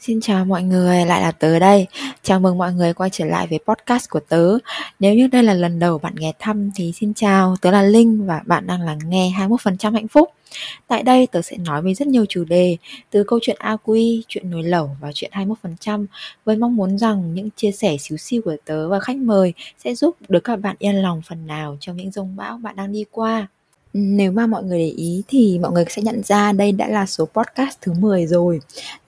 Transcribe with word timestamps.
Xin 0.00 0.20
chào 0.20 0.44
mọi 0.44 0.62
người, 0.62 1.04
lại 1.04 1.22
là 1.22 1.32
tớ 1.32 1.58
đây. 1.58 1.86
Chào 2.22 2.40
mừng 2.40 2.58
mọi 2.58 2.72
người 2.72 2.94
quay 2.94 3.10
trở 3.10 3.24
lại 3.24 3.46
với 3.46 3.58
podcast 3.66 4.10
của 4.10 4.20
tớ. 4.20 4.58
Nếu 4.98 5.14
như 5.14 5.26
đây 5.26 5.42
là 5.42 5.54
lần 5.54 5.78
đầu 5.78 5.98
bạn 5.98 6.14
nghe 6.16 6.32
thăm 6.38 6.70
thì 6.74 6.92
xin 6.94 7.14
chào, 7.14 7.56
tớ 7.60 7.70
là 7.70 7.82
Linh 7.82 8.26
và 8.26 8.42
bạn 8.46 8.66
đang 8.66 8.80
lắng 8.80 8.98
nghe 9.06 9.32
21% 9.38 9.92
hạnh 9.92 10.08
phúc. 10.08 10.30
Tại 10.86 11.02
đây 11.02 11.26
tớ 11.26 11.42
sẽ 11.42 11.56
nói 11.56 11.82
về 11.82 11.94
rất 11.94 12.08
nhiều 12.08 12.26
chủ 12.28 12.44
đề, 12.44 12.76
từ 13.10 13.24
câu 13.26 13.38
chuyện 13.42 13.56
AQ, 13.60 14.20
chuyện 14.28 14.50
nồi 14.50 14.62
lẩu 14.62 14.90
và 15.00 15.12
chuyện 15.14 15.30
21% 15.82 16.06
với 16.44 16.56
mong 16.56 16.76
muốn 16.76 16.98
rằng 16.98 17.34
những 17.34 17.48
chia 17.56 17.72
sẻ 17.72 17.96
xíu 18.00 18.18
xiu 18.18 18.42
của 18.42 18.56
tớ 18.64 18.88
và 18.88 19.00
khách 19.00 19.16
mời 19.16 19.52
sẽ 19.84 19.94
giúp 19.94 20.16
được 20.28 20.44
các 20.44 20.56
bạn 20.56 20.76
yên 20.78 20.94
lòng 20.94 21.22
phần 21.28 21.46
nào 21.46 21.76
trong 21.80 21.96
những 21.96 22.10
dông 22.10 22.36
bão 22.36 22.58
bạn 22.58 22.76
đang 22.76 22.92
đi 22.92 23.04
qua. 23.10 23.46
Nếu 23.92 24.32
mà 24.32 24.46
mọi 24.46 24.62
người 24.62 24.78
để 24.78 24.88
ý 24.96 25.22
thì 25.28 25.58
mọi 25.62 25.72
người 25.72 25.84
sẽ 25.88 26.02
nhận 26.02 26.22
ra 26.22 26.52
đây 26.52 26.72
đã 26.72 26.88
là 26.88 27.06
số 27.06 27.24
podcast 27.24 27.78
thứ 27.80 27.92
10 27.98 28.26
rồi. 28.26 28.60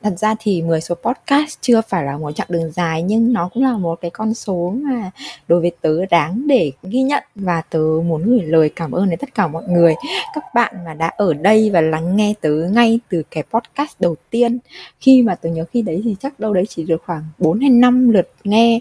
Thật 0.03 0.15
ra 0.19 0.35
thì 0.41 0.63
10 0.63 0.81
số 0.81 0.95
podcast 0.95 1.59
chưa 1.61 1.81
phải 1.89 2.05
là 2.05 2.19
một 2.19 2.33
chặng 2.33 2.47
đường 2.51 2.71
dài 2.73 3.03
nhưng 3.03 3.33
nó 3.33 3.49
cũng 3.55 3.63
là 3.63 3.77
một 3.77 4.01
cái 4.01 4.11
con 4.11 4.35
số 4.35 4.75
mà 4.77 5.11
đối 5.49 5.61
với 5.61 5.71
tớ 5.81 6.07
đáng 6.11 6.47
để 6.47 6.73
ghi 6.83 7.03
nhận 7.03 7.25
và 7.35 7.63
tớ 7.71 7.79
muốn 7.79 8.23
gửi 8.25 8.43
lời 8.43 8.71
cảm 8.77 8.93
ơn 8.93 9.11
đến 9.11 9.19
tất 9.19 9.35
cả 9.35 9.47
mọi 9.47 9.63
người, 9.69 9.95
các 10.35 10.45
bạn 10.55 10.75
mà 10.85 10.95
đã 10.95 11.07
ở 11.17 11.35
đây 11.35 11.71
và 11.71 11.81
lắng 11.81 12.17
nghe 12.17 12.35
tớ 12.41 12.51
ngay 12.51 13.01
từ 13.09 13.23
cái 13.31 13.45
podcast 13.51 14.01
đầu 14.01 14.17
tiên. 14.31 14.59
Khi 15.01 15.23
mà 15.23 15.35
tớ 15.35 15.49
nhớ 15.49 15.65
khi 15.73 15.83
đấy 15.83 16.01
thì 16.05 16.17
chắc 16.21 16.41
đâu 16.41 16.55
đấy 16.55 16.65
chỉ 16.69 16.85
được 16.85 17.03
khoảng 17.07 17.25
4 17.39 17.61
hay 17.61 17.71
5 17.71 18.11
lượt 18.11 18.29
nghe 18.45 18.81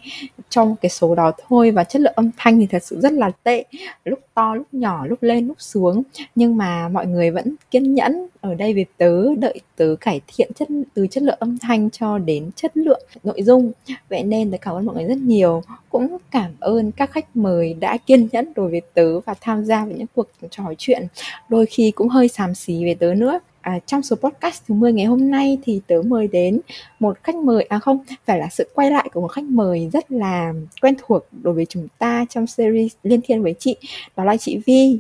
trong 0.49 0.76
cái 0.81 0.90
số 0.90 1.16
đó 1.16 1.31
thôi 1.48 1.71
và 1.71 1.84
chất 1.84 2.02
lượng 2.02 2.13
âm 2.16 2.29
thanh 2.38 2.59
thì 2.59 2.68
thật 2.68 2.84
sự 2.84 2.99
rất 2.99 3.13
là 3.13 3.31
tệ. 3.43 3.63
Lúc 4.05 4.20
to, 4.39 4.55
lúc 4.55 4.67
nhỏ, 4.71 5.05
lúc 5.07 5.23
lên, 5.23 5.48
lúc 5.48 5.61
xuống. 5.61 6.03
Nhưng 6.35 6.57
mà 6.57 6.89
mọi 6.89 7.07
người 7.07 7.31
vẫn 7.31 7.55
kiên 7.71 7.93
nhẫn 7.93 8.27
ở 8.41 8.53
đây 8.53 8.73
vì 8.73 8.85
tớ 8.98 9.35
đợi 9.35 9.62
tớ 9.75 9.95
cải 10.02 10.21
thiện 10.27 10.52
chất 10.55 10.67
từ 10.93 11.07
chất 11.07 11.23
lượng 11.23 11.38
âm 11.39 11.57
thanh 11.57 11.90
cho 11.90 12.18
đến 12.18 12.49
chất 12.55 12.77
lượng 12.77 13.01
nội 13.23 13.43
dung. 13.43 13.71
Vậy 14.09 14.23
nên 14.23 14.51
tớ 14.51 14.57
cảm 14.57 14.76
ơn 14.76 14.85
mọi 14.85 14.96
người 14.96 15.05
rất 15.05 15.18
nhiều. 15.18 15.63
Cũng 15.90 16.18
cảm 16.31 16.51
ơn 16.59 16.91
các 16.91 17.12
khách 17.12 17.35
mời 17.35 17.73
đã 17.73 17.98
kiên 17.98 18.27
nhẫn 18.31 18.54
đối 18.55 18.71
với 18.71 18.81
tớ 18.93 19.20
và 19.20 19.34
tham 19.41 19.65
gia 19.65 19.85
vào 19.85 19.96
những 19.98 20.07
cuộc 20.15 20.27
trò 20.49 20.63
chuyện. 20.77 21.07
Đôi 21.49 21.65
khi 21.65 21.91
cũng 21.91 22.09
hơi 22.09 22.27
xàm 22.27 22.55
xí 22.55 22.85
về 22.85 22.93
tớ 22.93 23.13
nữa. 23.13 23.40
À, 23.62 23.79
trong 23.85 24.02
số 24.02 24.15
podcast 24.15 24.63
thứ 24.68 24.74
10 24.76 24.93
ngày 24.93 25.05
hôm 25.05 25.32
nay 25.32 25.57
thì 25.63 25.82
tớ 25.88 26.02
mời 26.05 26.27
đến 26.27 26.60
một 26.99 27.18
khách 27.24 27.35
mời 27.35 27.63
à 27.63 27.79
không 27.79 27.99
phải 28.26 28.40
là 28.40 28.48
sự 28.52 28.70
quay 28.74 28.91
lại 28.91 29.10
của 29.13 29.21
một 29.21 29.27
khách 29.27 29.43
mời 29.43 29.90
rất 29.93 30.12
là 30.12 30.54
quen 30.82 30.96
thuộc 31.07 31.24
đối 31.32 31.54
với 31.54 31.65
chúng 31.65 31.87
ta 31.98 32.26
trong 32.30 32.48
series 32.48 32.93
liên 33.04 33.21
thiên 33.24 33.43
với 33.43 33.55
chị 33.60 33.76
đó 34.15 34.24
là 34.24 34.37
chị 34.37 34.62
Vi 34.65 34.99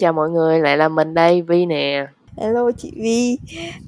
chào 0.00 0.12
mọi 0.12 0.30
người, 0.30 0.60
lại 0.60 0.76
là 0.76 0.88
mình 0.88 1.14
đây, 1.14 1.42
Vi 1.42 1.66
nè. 1.66 2.06
Hello 2.36 2.70
chị 2.78 2.92
Vi. 2.96 3.38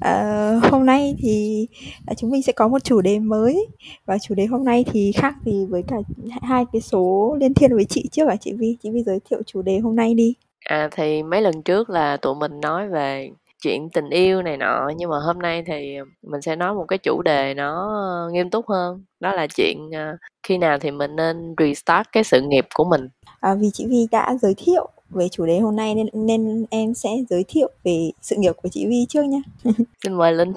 À, 0.01 0.51
hôm 0.71 0.85
nay 0.85 1.15
thì 1.19 1.67
à, 2.07 2.13
chúng 2.13 2.31
mình 2.31 2.43
sẽ 2.43 2.53
có 2.53 2.67
một 2.67 2.83
chủ 2.83 3.01
đề 3.01 3.19
mới 3.19 3.67
và 4.05 4.17
chủ 4.17 4.35
đề 4.35 4.45
hôm 4.45 4.63
nay 4.65 4.85
thì 4.91 5.11
khác 5.11 5.35
gì 5.45 5.65
với 5.69 5.83
cả 5.87 5.95
hai 6.41 6.65
cái 6.73 6.81
số 6.81 7.35
liên 7.39 7.53
thiên 7.53 7.75
với 7.75 7.85
chị 7.85 8.09
trước 8.11 8.27
à 8.29 8.35
chị 8.35 8.53
Vi. 8.53 8.77
Chị 8.83 8.89
Vi 8.89 9.03
giới 9.03 9.19
thiệu 9.29 9.41
chủ 9.45 9.61
đề 9.61 9.79
hôm 9.79 9.95
nay 9.95 10.13
đi. 10.13 10.33
À 10.65 10.89
thì 10.91 11.23
mấy 11.23 11.41
lần 11.41 11.61
trước 11.61 11.89
là 11.89 12.17
tụi 12.17 12.35
mình 12.35 12.59
nói 12.61 12.89
về 12.89 13.29
chuyện 13.65 13.89
tình 13.89 14.09
yêu 14.09 14.41
này 14.41 14.57
nọ 14.57 14.89
nhưng 14.97 15.09
mà 15.09 15.19
hôm 15.19 15.39
nay 15.39 15.63
thì 15.67 15.97
mình 16.21 16.41
sẽ 16.41 16.55
nói 16.55 16.73
một 16.73 16.85
cái 16.87 16.99
chủ 16.99 17.21
đề 17.21 17.53
nó 17.53 18.29
nghiêm 18.31 18.49
túc 18.49 18.69
hơn 18.69 19.03
đó 19.19 19.33
là 19.33 19.47
chuyện 19.47 19.77
uh, 19.87 20.19
khi 20.47 20.57
nào 20.57 20.79
thì 20.79 20.91
mình 20.91 21.15
nên 21.15 21.55
restart 21.57 22.07
cái 22.11 22.23
sự 22.23 22.41
nghiệp 22.41 22.65
của 22.75 22.83
mình 22.83 23.09
à, 23.39 23.55
vì 23.55 23.69
chị 23.73 23.85
Vi 23.89 24.07
đã 24.11 24.37
giới 24.41 24.53
thiệu 24.57 24.89
về 25.09 25.29
chủ 25.29 25.45
đề 25.45 25.59
hôm 25.59 25.75
nay 25.75 25.95
nên 25.95 26.07
nên 26.13 26.65
em 26.69 26.93
sẽ 26.93 27.09
giới 27.29 27.45
thiệu 27.47 27.69
về 27.83 28.11
sự 28.21 28.35
nghiệp 28.39 28.51
của 28.63 28.69
chị 28.69 28.85
Vi 28.87 29.05
trước 29.09 29.23
nhé. 29.23 29.41
Xin 30.03 30.13
mời 30.13 30.33
Linh. 30.33 30.53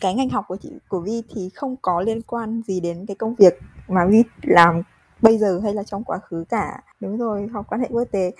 Cái 0.00 0.14
ngành 0.14 0.28
học 0.28 0.44
của 0.48 0.56
chị 0.56 0.68
của 0.88 1.00
Vi 1.00 1.22
thì 1.34 1.50
không 1.54 1.76
có 1.82 2.00
liên 2.00 2.22
quan 2.22 2.62
gì 2.66 2.80
đến 2.80 3.06
cái 3.06 3.14
công 3.14 3.34
việc 3.34 3.58
mà 3.88 4.06
Vi 4.06 4.22
làm 4.42 4.82
bây 5.22 5.38
giờ 5.38 5.60
hay 5.62 5.74
là 5.74 5.82
trong 5.82 6.04
quá 6.04 6.18
khứ 6.18 6.44
cả. 6.48 6.82
Đúng 7.00 7.18
rồi 7.18 7.46
học 7.52 7.66
quan 7.68 7.80
hệ 7.80 7.88
quốc 7.90 8.04
tế. 8.10 8.32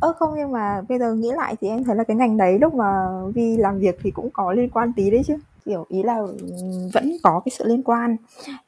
Ơ 0.00 0.12
không 0.18 0.34
nhưng 0.36 0.52
mà 0.52 0.80
bây 0.88 0.98
giờ 0.98 1.14
nghĩ 1.14 1.30
lại 1.32 1.56
thì 1.60 1.68
em 1.68 1.84
thấy 1.84 1.96
là 1.96 2.04
cái 2.04 2.16
ngành 2.16 2.36
đấy 2.36 2.58
lúc 2.58 2.74
mà 2.74 3.08
vi 3.34 3.56
làm 3.56 3.78
việc 3.78 3.98
thì 4.02 4.10
cũng 4.10 4.30
có 4.30 4.52
liên 4.52 4.70
quan 4.70 4.92
tí 4.92 5.10
đấy 5.10 5.22
chứ. 5.26 5.36
Kiểu 5.64 5.86
ý 5.88 6.02
là 6.02 6.22
vẫn 6.92 7.12
có 7.22 7.40
cái 7.44 7.52
sự 7.58 7.64
liên 7.64 7.82
quan. 7.82 8.16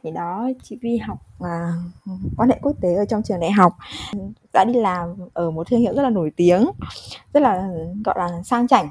Thì 0.02 0.10
đó 0.10 0.48
chị 0.62 0.78
Vi 0.82 0.96
học 0.98 1.18
à, 1.40 1.72
quan 2.36 2.48
hệ 2.48 2.58
quốc 2.62 2.76
tế 2.80 2.94
ở 2.94 3.04
trong 3.04 3.22
trường 3.22 3.40
đại 3.40 3.50
học. 3.50 3.72
Đã 4.52 4.64
đi 4.64 4.74
làm 4.74 5.08
ở 5.34 5.50
một 5.50 5.68
thương 5.70 5.80
hiệu 5.80 5.94
rất 5.94 6.02
là 6.02 6.10
nổi 6.10 6.32
tiếng 6.36 6.70
rất 7.34 7.40
là 7.40 7.68
gọi 8.04 8.14
là 8.18 8.42
sang 8.44 8.68
chảnh 8.68 8.88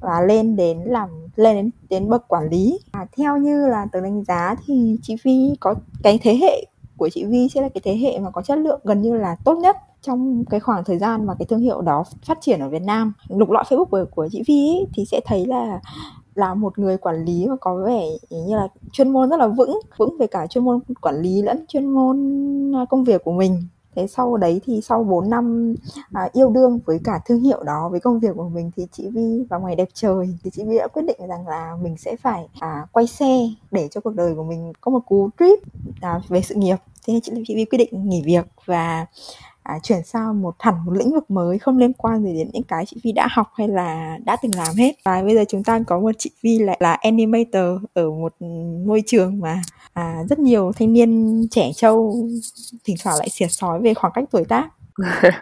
và 0.00 0.20
lên 0.20 0.56
đến 0.56 0.78
làm 0.78 1.08
lên 1.36 1.56
đến 1.56 1.70
đến 1.88 2.08
bậc 2.08 2.28
quản 2.28 2.48
lý. 2.48 2.78
À, 2.92 3.06
theo 3.16 3.36
như 3.36 3.66
là 3.66 3.86
tớ 3.92 4.00
đánh 4.00 4.24
giá 4.24 4.54
thì 4.66 4.98
chị 5.02 5.16
Vi 5.22 5.54
có 5.60 5.74
cái 6.02 6.20
thế 6.22 6.36
hệ 6.36 6.66
của 7.02 7.08
chị 7.08 7.24
Vi 7.24 7.48
sẽ 7.48 7.60
là 7.60 7.68
cái 7.68 7.80
thế 7.84 7.96
hệ 7.96 8.18
mà 8.18 8.30
có 8.30 8.42
chất 8.42 8.58
lượng 8.58 8.80
gần 8.84 9.02
như 9.02 9.16
là 9.16 9.36
tốt 9.44 9.54
nhất 9.54 9.76
trong 10.02 10.44
cái 10.50 10.60
khoảng 10.60 10.84
thời 10.84 10.98
gian 10.98 11.26
mà 11.26 11.34
cái 11.38 11.46
thương 11.46 11.60
hiệu 11.60 11.80
đó 11.80 12.04
phát 12.22 12.38
triển 12.40 12.60
ở 12.60 12.68
Việt 12.68 12.82
Nam. 12.82 13.12
Lục 13.28 13.50
lọi 13.50 13.64
Facebook 13.68 13.84
của, 13.84 14.04
của 14.10 14.28
chị 14.32 14.42
Vi 14.46 14.68
ấy, 14.68 14.86
thì 14.94 15.04
sẽ 15.04 15.20
thấy 15.24 15.46
là 15.46 15.80
là 16.34 16.54
một 16.54 16.78
người 16.78 16.96
quản 16.96 17.24
lý 17.24 17.46
mà 17.46 17.56
có 17.60 17.76
vẻ 17.86 18.06
như 18.30 18.56
là 18.56 18.68
chuyên 18.92 19.12
môn 19.12 19.30
rất 19.30 19.36
là 19.36 19.46
vững 19.46 19.80
vững 19.96 20.18
về 20.18 20.26
cả 20.26 20.46
chuyên 20.46 20.64
môn 20.64 20.80
quản 21.00 21.22
lý 21.22 21.42
lẫn 21.42 21.64
chuyên 21.68 21.86
môn 21.86 22.16
à, 22.76 22.84
công 22.90 23.04
việc 23.04 23.24
của 23.24 23.32
mình. 23.32 23.62
Thế 23.94 24.06
sau 24.06 24.36
đấy 24.36 24.60
thì 24.64 24.80
sau 24.80 25.04
4 25.04 25.30
năm 25.30 25.74
à, 26.12 26.28
yêu 26.32 26.50
đương 26.50 26.78
với 26.84 27.00
cả 27.04 27.20
thương 27.26 27.40
hiệu 27.40 27.62
đó 27.62 27.88
với 27.90 28.00
công 28.00 28.20
việc 28.20 28.36
của 28.36 28.48
mình 28.48 28.70
thì 28.76 28.86
chị 28.92 29.08
Vi 29.08 29.44
vào 29.50 29.60
ngày 29.60 29.76
đẹp 29.76 29.88
trời 29.94 30.38
thì 30.44 30.50
chị 30.50 30.64
Vi 30.64 30.78
đã 30.78 30.88
quyết 30.88 31.02
định 31.02 31.28
rằng 31.28 31.48
là 31.48 31.76
mình 31.82 31.96
sẽ 31.96 32.16
phải 32.16 32.48
à, 32.60 32.86
quay 32.92 33.06
xe 33.06 33.48
để 33.70 33.88
cho 33.90 34.00
cuộc 34.00 34.14
đời 34.14 34.34
của 34.34 34.44
mình 34.44 34.72
có 34.80 34.90
một 34.90 35.00
cú 35.06 35.30
trip 35.38 35.58
à, 36.00 36.20
về 36.28 36.40
sự 36.40 36.54
nghiệp 36.54 36.76
thế 37.06 37.12
nên 37.12 37.20
chị, 37.22 37.32
chị 37.46 37.54
Vi 37.54 37.64
quyết 37.64 37.78
định 37.78 38.08
nghỉ 38.08 38.22
việc 38.24 38.44
và 38.64 39.06
à, 39.62 39.78
chuyển 39.82 40.02
sang 40.04 40.42
một 40.42 40.54
hẳn 40.58 40.74
một 40.84 40.92
lĩnh 40.92 41.12
vực 41.12 41.30
mới 41.30 41.58
không 41.58 41.78
liên 41.78 41.92
quan 41.92 42.22
gì 42.24 42.34
đến 42.38 42.50
những 42.52 42.62
cái 42.62 42.86
chị 42.86 42.96
Vi 43.02 43.12
đã 43.12 43.28
học 43.30 43.46
hay 43.54 43.68
là 43.68 44.18
đã 44.24 44.36
từng 44.42 44.52
làm 44.54 44.74
hết. 44.78 44.92
Và 45.04 45.22
bây 45.22 45.34
giờ 45.34 45.44
chúng 45.48 45.64
ta 45.64 45.80
có 45.86 46.00
một 46.00 46.10
chị 46.18 46.30
Vi 46.42 46.58
lại 46.58 46.76
là 46.80 46.92
animator 46.92 47.82
ở 47.94 48.10
một 48.10 48.34
môi 48.86 49.02
trường 49.06 49.40
mà 49.40 49.62
à, 49.92 50.22
rất 50.30 50.38
nhiều 50.38 50.72
thanh 50.76 50.92
niên 50.92 51.42
trẻ 51.50 51.70
trâu 51.74 52.28
thỉnh 52.84 52.96
thoảng 53.04 53.16
lại 53.18 53.28
xỉa 53.28 53.46
sói 53.46 53.80
về 53.80 53.94
khoảng 53.94 54.12
cách 54.12 54.24
tuổi 54.30 54.44
tác. 54.44 54.68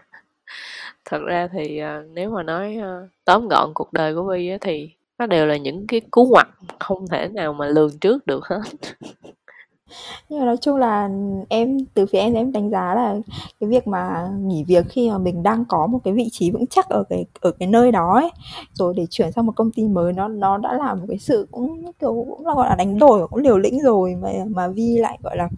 Thật 1.05 1.19
ra 1.27 1.49
thì 1.53 1.83
uh, 1.83 2.11
nếu 2.15 2.31
mà 2.31 2.43
nói 2.43 2.79
uh, 2.79 3.11
tóm 3.25 3.49
gọn 3.49 3.71
cuộc 3.75 3.93
đời 3.93 4.15
của 4.15 4.23
Vi 4.23 4.51
thì 4.61 4.91
nó 5.19 5.27
đều 5.27 5.47
là 5.47 5.57
những 5.57 5.87
cái 5.87 6.01
cú 6.11 6.27
ngoặt 6.27 6.49
không 6.79 7.09
thể 7.09 7.29
nào 7.29 7.53
mà 7.53 7.67
lường 7.67 7.99
trước 7.99 8.27
được 8.27 8.45
hết. 8.45 8.61
nhưng 10.29 10.41
mà 10.41 10.47
nói 10.47 10.57
chung 10.57 10.77
là 10.77 11.09
em 11.49 11.79
từ 11.95 12.07
phía 12.07 12.19
em 12.19 12.35
em 12.35 12.53
đánh 12.53 12.71
giá 12.71 12.95
là 12.95 13.17
cái 13.61 13.71
việc 13.71 13.87
mà 13.87 14.29
nghỉ 14.41 14.65
việc 14.65 14.87
khi 14.89 15.11
mà 15.11 15.19
mình 15.19 15.43
đang 15.43 15.65
có 15.65 15.87
một 15.87 15.99
cái 16.05 16.15
vị 16.15 16.29
trí 16.33 16.51
vững 16.51 16.67
chắc 16.67 16.89
ở 16.89 17.05
cái 17.09 17.25
ở 17.41 17.51
cái 17.51 17.69
nơi 17.69 17.93
đó 17.93 18.15
ấy 18.15 18.31
rồi 18.73 18.95
để 18.97 19.07
chuyển 19.11 19.33
sang 19.33 19.47
một 19.47 19.53
công 19.57 19.71
ty 19.71 19.89
mới 19.89 20.13
nó 20.13 20.29
nó 20.29 20.59
đã 20.59 20.73
là 20.73 20.95
một 20.95 21.05
cái 21.09 21.19
sự 21.19 21.49
cũng 21.51 21.93
kiểu 22.01 22.27
cũng 22.29 22.47
là 22.47 22.55
gọi 22.55 22.69
là 22.69 22.75
đánh 22.75 22.99
đổi 22.99 23.29
cũng 23.29 23.41
liều 23.41 23.59
lĩnh 23.59 23.81
rồi 23.83 24.15
mà 24.15 24.31
mà 24.49 24.69
Vi 24.69 24.99
lại 24.99 25.19
gọi 25.23 25.37
là 25.37 25.49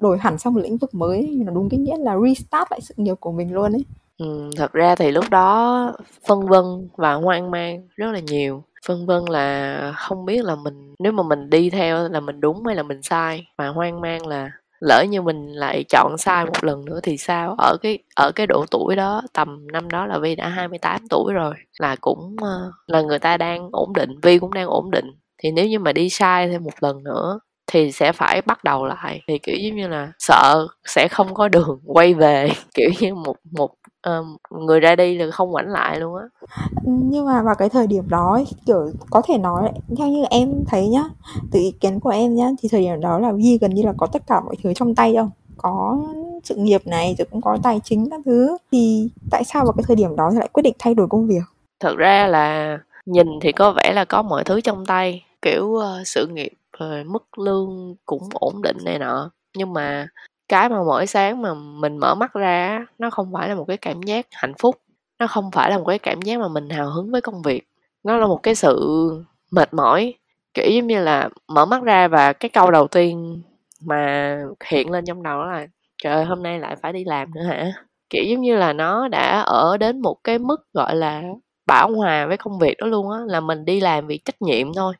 đổi 0.00 0.18
hẳn 0.18 0.38
sang 0.38 0.54
một 0.54 0.60
lĩnh 0.60 0.76
vực 0.76 0.94
mới 0.94 1.42
nó 1.46 1.52
đúng 1.52 1.68
cái 1.68 1.80
nghĩa 1.80 1.96
là 1.98 2.16
restart 2.26 2.70
lại 2.70 2.80
sự 2.80 2.94
nghiệp 2.96 3.14
của 3.20 3.32
mình 3.32 3.54
luôn 3.54 3.72
ấy. 3.72 3.84
Ừ, 4.18 4.50
thật 4.56 4.72
ra 4.72 4.94
thì 4.94 5.10
lúc 5.10 5.24
đó 5.30 5.92
phân 6.26 6.46
vân 6.46 6.64
và 6.96 7.14
hoang 7.14 7.50
mang 7.50 7.88
rất 7.96 8.12
là 8.12 8.20
nhiều 8.20 8.62
vân 8.88 9.06
vân 9.06 9.24
là 9.28 9.92
không 9.96 10.24
biết 10.24 10.44
là 10.44 10.54
mình, 10.56 10.94
nếu 10.98 11.12
mà 11.12 11.22
mình 11.22 11.50
đi 11.50 11.70
theo 11.70 12.08
là 12.08 12.20
mình 12.20 12.40
đúng 12.40 12.64
hay 12.66 12.76
là 12.76 12.82
mình 12.82 13.02
sai. 13.02 13.46
Mà 13.58 13.68
hoang 13.68 14.00
mang 14.00 14.26
là 14.26 14.50
lỡ 14.80 15.04
như 15.08 15.22
mình 15.22 15.46
lại 15.52 15.84
chọn 15.88 16.16
sai 16.18 16.44
một 16.44 16.64
lần 16.64 16.84
nữa 16.84 17.00
thì 17.02 17.16
sao? 17.16 17.54
Ở 17.58 17.76
cái 17.82 17.98
ở 18.16 18.32
cái 18.34 18.46
độ 18.46 18.64
tuổi 18.70 18.96
đó, 18.96 19.22
tầm 19.32 19.66
năm 19.72 19.90
đó 19.90 20.06
là 20.06 20.18
Vi 20.18 20.34
đã 20.36 20.48
28 20.48 21.08
tuổi 21.10 21.32
rồi, 21.34 21.54
là 21.78 21.96
cũng 22.00 22.36
ờ, 22.42 22.72
là 22.86 23.00
người 23.02 23.18
ta 23.18 23.36
đang 23.36 23.68
ổn 23.72 23.92
định 23.94 24.10
Vi 24.22 24.38
cũng 24.38 24.54
đang 24.54 24.66
ổn 24.66 24.90
định. 24.90 25.06
Thì 25.42 25.50
nếu 25.50 25.66
như 25.68 25.78
mà 25.78 25.92
đi 25.92 26.10
sai 26.10 26.48
thêm 26.48 26.64
một 26.64 26.74
lần 26.80 27.04
nữa 27.04 27.40
thì 27.72 27.92
sẽ 27.92 28.12
phải 28.12 28.42
bắt 28.42 28.64
đầu 28.64 28.86
lại. 28.86 29.22
Thì, 29.28 29.38
kiểu, 29.38 29.56
giống 29.60 29.76
như 29.76 29.88
là 29.88 30.12
sợ 30.18 30.66
sẽ 30.86 31.08
không 31.08 31.34
có 31.34 31.48
đường 31.48 31.80
quay 31.86 32.14
về, 32.14 32.48
kiểu 32.74 32.90
như 33.00 33.14
một 33.14 33.36
một 33.52 33.70
uh, 34.08 34.26
người 34.50 34.80
ra 34.80 34.96
đi 34.96 35.18
là 35.18 35.30
không 35.30 35.50
ngoảnh 35.50 35.68
lại 35.68 36.00
luôn 36.00 36.16
á. 36.16 36.24
Nhưng 36.84 37.26
mà 37.26 37.42
vào 37.42 37.54
cái 37.54 37.68
thời 37.68 37.86
điểm 37.86 38.08
đó 38.08 38.32
ấy, 38.32 38.46
kiểu 38.66 38.90
có 39.10 39.22
thể 39.28 39.38
nói 39.38 39.72
theo 39.98 40.08
như 40.08 40.24
em 40.30 40.64
thấy 40.68 40.88
nhá 40.88 41.04
từ 41.52 41.60
ý 41.60 41.70
kiến 41.80 42.00
của 42.00 42.10
em 42.10 42.34
nhá 42.34 42.50
thì 42.58 42.68
thời 42.72 42.80
điểm 42.80 43.00
đó 43.00 43.18
là 43.18 43.32
Vi 43.32 43.58
gần 43.60 43.74
như 43.74 43.82
là 43.82 43.92
có 43.96 44.06
tất 44.06 44.22
cả 44.26 44.40
mọi 44.40 44.54
thứ 44.62 44.74
trong 44.74 44.94
tay 44.94 45.14
đâu. 45.14 45.28
Có 45.56 45.98
sự 46.44 46.54
nghiệp 46.56 46.86
này 46.86 47.14
rồi 47.18 47.26
cũng 47.30 47.40
có 47.40 47.58
tài 47.62 47.80
chính 47.84 48.10
các 48.10 48.20
thứ. 48.24 48.56
Thì 48.72 49.08
tại 49.30 49.44
sao 49.44 49.64
vào 49.64 49.72
cái 49.72 49.84
thời 49.86 49.96
điểm 49.96 50.16
đó 50.16 50.30
lại 50.34 50.48
quyết 50.52 50.62
định 50.62 50.74
thay 50.78 50.94
đổi 50.94 51.06
công 51.10 51.26
việc? 51.26 51.42
Thật 51.80 51.94
ra 51.96 52.26
là 52.26 52.78
nhìn 53.06 53.26
thì 53.40 53.52
có 53.52 53.72
vẻ 53.72 53.92
là 53.94 54.04
có 54.04 54.22
mọi 54.22 54.44
thứ 54.44 54.60
trong 54.60 54.86
tay 54.86 55.24
kiểu 55.42 55.64
uh, 55.64 55.84
sự 56.06 56.26
nghiệp 56.26 56.52
rồi 56.78 57.04
mức 57.04 57.38
lương 57.38 57.94
cũng 58.06 58.28
ổn 58.32 58.62
định 58.62 58.76
này 58.84 58.98
nọ. 58.98 59.30
Nhưng 59.56 59.72
mà 59.72 60.06
cái 60.50 60.68
mà 60.68 60.78
mỗi 60.86 61.06
sáng 61.06 61.42
mà 61.42 61.54
mình 61.54 61.98
mở 61.98 62.14
mắt 62.14 62.34
ra 62.34 62.86
nó 62.98 63.10
không 63.10 63.32
phải 63.34 63.48
là 63.48 63.54
một 63.54 63.64
cái 63.68 63.76
cảm 63.76 64.02
giác 64.02 64.26
hạnh 64.32 64.54
phúc, 64.58 64.76
nó 65.18 65.26
không 65.26 65.50
phải 65.52 65.70
là 65.70 65.78
một 65.78 65.84
cái 65.88 65.98
cảm 65.98 66.22
giác 66.22 66.40
mà 66.40 66.48
mình 66.48 66.70
hào 66.70 66.90
hứng 66.90 67.10
với 67.12 67.20
công 67.20 67.42
việc. 67.42 67.68
Nó 68.04 68.16
là 68.16 68.26
một 68.26 68.40
cái 68.42 68.54
sự 68.54 68.76
mệt 69.52 69.74
mỏi, 69.74 70.14
kiểu 70.54 70.70
giống 70.70 70.86
như 70.86 71.02
là 71.02 71.28
mở 71.48 71.66
mắt 71.66 71.82
ra 71.82 72.08
và 72.08 72.32
cái 72.32 72.48
câu 72.48 72.70
đầu 72.70 72.88
tiên 72.88 73.42
mà 73.86 74.36
hiện 74.66 74.90
lên 74.90 75.04
trong 75.06 75.22
đầu 75.22 75.38
đó 75.42 75.46
là, 75.52 75.66
trời 76.02 76.14
ơi, 76.14 76.24
hôm 76.24 76.42
nay 76.42 76.58
lại 76.60 76.76
phải 76.76 76.92
đi 76.92 77.04
làm 77.04 77.34
nữa 77.34 77.42
hả? 77.44 77.72
Kiểu 78.10 78.24
giống 78.24 78.40
như 78.40 78.56
là 78.56 78.72
nó 78.72 79.08
đã 79.08 79.40
ở 79.40 79.76
đến 79.76 80.00
một 80.02 80.16
cái 80.24 80.38
mức 80.38 80.72
gọi 80.74 80.96
là 80.96 81.22
bảo 81.66 81.92
hòa 81.96 82.26
với 82.26 82.36
công 82.36 82.58
việc 82.58 82.76
đó 82.78 82.86
luôn 82.86 83.10
á, 83.10 83.18
là 83.26 83.40
mình 83.40 83.64
đi 83.64 83.80
làm 83.80 84.06
vì 84.06 84.18
trách 84.24 84.42
nhiệm 84.42 84.74
thôi. 84.74 84.94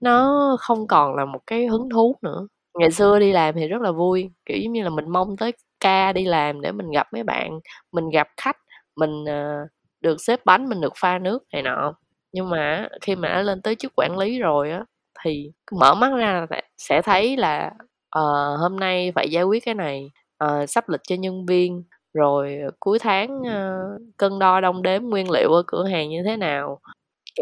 Nó 0.00 0.56
không 0.60 0.86
còn 0.88 1.16
là 1.16 1.24
một 1.24 1.40
cái 1.46 1.66
hứng 1.66 1.90
thú 1.90 2.16
nữa 2.22 2.46
ngày 2.78 2.90
xưa 2.90 3.18
đi 3.18 3.32
làm 3.32 3.54
thì 3.54 3.68
rất 3.68 3.82
là 3.82 3.92
vui 3.92 4.30
kiểu 4.46 4.58
giống 4.58 4.72
như 4.72 4.82
là 4.82 4.90
mình 4.90 5.08
mong 5.08 5.36
tới 5.36 5.52
ca 5.80 6.12
đi 6.12 6.24
làm 6.24 6.60
để 6.60 6.72
mình 6.72 6.90
gặp 6.90 7.06
mấy 7.12 7.22
bạn 7.22 7.60
mình 7.92 8.10
gặp 8.10 8.28
khách 8.36 8.56
mình 8.96 9.24
uh, 9.24 9.68
được 10.00 10.20
xếp 10.20 10.40
bánh 10.44 10.68
mình 10.68 10.80
được 10.80 10.92
pha 10.96 11.18
nước 11.18 11.42
này 11.52 11.62
nọ. 11.62 11.94
Nhưng 12.32 12.50
mà 12.50 12.88
khi 13.02 13.16
mà 13.16 13.28
đã 13.28 13.42
lên 13.42 13.62
tới 13.62 13.74
chức 13.74 13.92
quản 13.96 14.18
lý 14.18 14.38
rồi 14.38 14.70
á 14.70 14.84
thì 15.24 15.52
mở 15.80 15.94
mắt 15.94 16.12
ra 16.16 16.46
là 16.50 16.60
sẽ 16.78 17.02
thấy 17.02 17.36
là 17.36 17.70
uh, 18.18 18.60
hôm 18.60 18.76
nay 18.80 19.12
phải 19.14 19.30
giải 19.30 19.44
quyết 19.44 19.64
cái 19.64 19.74
này 19.74 20.10
uh, 20.44 20.70
sắp 20.70 20.88
lịch 20.88 21.00
cho 21.08 21.16
nhân 21.16 21.46
viên 21.46 21.84
rồi 22.14 22.58
cuối 22.80 22.98
tháng 22.98 23.40
uh, 23.40 24.00
cân 24.16 24.38
đo 24.38 24.60
đong 24.60 24.82
đếm 24.82 25.02
nguyên 25.02 25.30
liệu 25.30 25.52
ở 25.52 25.62
cửa 25.66 25.84
hàng 25.84 26.08
như 26.10 26.22
thế 26.24 26.36
nào 26.36 26.80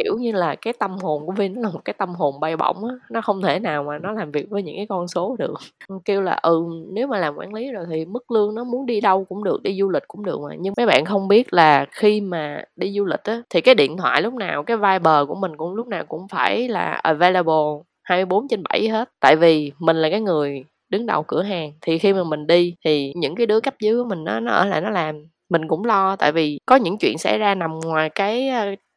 kiểu 0.04 0.18
như 0.18 0.32
là, 0.32 0.54
cái 0.54 0.72
tâm 0.78 0.90
hồn 0.98 1.26
của 1.26 1.32
Vin 1.32 1.54
nó 1.54 1.60
là 1.62 1.68
một 1.70 1.80
cái 1.84 1.94
tâm 1.98 2.08
hồn 2.14 2.40
bay 2.40 2.56
bổng 2.56 2.84
á, 2.84 2.94
nó 3.10 3.20
không 3.20 3.42
thể 3.42 3.58
nào 3.60 3.82
mà 3.82 3.98
nó 3.98 4.12
làm 4.12 4.30
việc 4.30 4.46
với 4.50 4.62
những 4.62 4.76
cái 4.76 4.86
con 4.88 5.08
số 5.08 5.36
được. 5.38 5.54
Ừ, 5.88 5.98
kêu 6.04 6.22
là 6.22 6.38
ừ 6.42 6.62
nếu 6.92 7.06
mà 7.06 7.18
làm 7.18 7.34
quản 7.36 7.54
lý 7.54 7.70
rồi 7.72 7.86
thì 7.90 8.04
mức 8.04 8.30
lương 8.30 8.54
nó 8.54 8.64
muốn 8.64 8.86
đi 8.86 9.00
đâu 9.00 9.24
cũng 9.28 9.44
được, 9.44 9.62
đi 9.62 9.76
du 9.80 9.90
lịch 9.90 10.02
cũng 10.08 10.24
được 10.24 10.40
mà. 10.40 10.54
Nhưng 10.58 10.74
mấy 10.76 10.86
bạn 10.86 11.04
không 11.04 11.28
biết 11.28 11.52
là 11.52 11.86
khi 11.92 12.20
mà 12.20 12.62
đi 12.76 12.92
du 12.96 13.04
lịch 13.04 13.20
á, 13.24 13.42
thì 13.50 13.60
cái 13.60 13.74
điện 13.74 13.96
thoại 13.96 14.22
lúc 14.22 14.34
nào, 14.34 14.62
cái 14.62 14.76
Viber 14.76 15.28
của 15.28 15.34
mình 15.34 15.56
cũng 15.56 15.74
lúc 15.74 15.86
nào 15.86 16.04
cũng 16.08 16.28
phải 16.28 16.68
là 16.68 16.92
available 17.02 17.54
24 18.02 18.48
trên 18.48 18.62
7 18.62 18.88
hết. 18.88 19.08
Tại 19.20 19.36
vì 19.36 19.72
mình 19.78 19.96
là 19.96 20.10
cái 20.10 20.20
người 20.20 20.64
đứng 20.88 21.06
đầu 21.06 21.22
cửa 21.28 21.42
hàng, 21.42 21.72
thì 21.80 21.98
khi 21.98 22.12
mà 22.12 22.24
mình 22.24 22.46
đi 22.46 22.74
thì 22.84 23.12
những 23.16 23.34
cái 23.36 23.46
đứa 23.46 23.60
cấp 23.60 23.74
dưới 23.80 23.96
của 23.96 24.04
mình 24.08 24.24
nó 24.24 24.40
nó 24.40 24.52
ở 24.52 24.64
lại 24.66 24.80
nó 24.80 24.90
làm. 24.90 25.24
Mình 25.50 25.68
cũng 25.68 25.84
lo, 25.84 26.16
tại 26.16 26.32
vì 26.32 26.58
có 26.66 26.76
những 26.76 26.98
chuyện 26.98 27.18
xảy 27.18 27.38
ra 27.38 27.54
nằm 27.54 27.80
ngoài 27.84 28.10
cái 28.10 28.50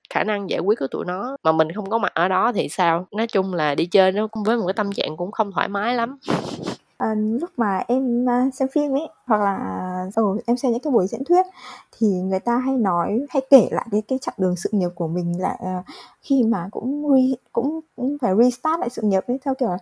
khả 0.09 0.23
năng 0.23 0.49
giải 0.49 0.59
quyết 0.59 0.79
của 0.79 0.87
tụi 0.87 1.05
nó 1.05 1.37
mà 1.43 1.51
mình 1.51 1.71
không 1.75 1.89
có 1.89 1.97
mặt 1.97 2.13
ở 2.13 2.27
đó 2.27 2.51
thì 2.55 2.69
sao? 2.69 3.07
Nói 3.11 3.27
chung 3.27 3.53
là 3.53 3.75
đi 3.75 3.85
chơi 3.85 4.11
nó 4.11 4.27
cũng 4.27 4.43
với 4.43 4.57
một 4.57 4.63
cái 4.67 4.73
tâm 4.73 4.91
trạng 4.91 5.17
cũng 5.17 5.31
không 5.31 5.51
thoải 5.51 5.67
mái 5.67 5.95
lắm. 5.95 6.17
À, 6.97 7.15
lúc 7.15 7.49
mà 7.57 7.83
em 7.87 8.29
à, 8.29 8.45
xem 8.53 8.67
phim 8.73 8.93
ấy 8.93 9.09
hoặc 9.25 9.41
là 9.41 9.57
ừ, 10.15 10.23
em 10.45 10.57
xem 10.57 10.71
những 10.71 10.81
cái 10.81 10.91
buổi 10.91 11.07
diễn 11.07 11.23
thuyết 11.23 11.45
thì 11.97 12.07
người 12.07 12.39
ta 12.39 12.57
hay 12.57 12.75
nói 12.75 13.25
hay 13.29 13.41
kể 13.49 13.67
lại 13.71 13.87
cái 13.91 14.01
cái 14.07 14.19
chặng 14.21 14.35
đường 14.37 14.55
sự 14.55 14.69
nghiệp 14.73 14.89
của 14.95 15.07
mình 15.07 15.41
là 15.41 15.57
à, 15.59 15.83
khi 16.29 16.43
mà 16.43 16.69
cũng 16.71 17.13
re, 17.13 17.35
cũng, 17.51 17.79
cũng 17.95 18.17
phải 18.21 18.33
restart 18.35 18.79
lại 18.79 18.89
sự 18.89 19.01
nghiệp 19.01 19.23
ấy 19.27 19.39
theo 19.45 19.53
kiểu 19.55 19.69
là 19.69 19.77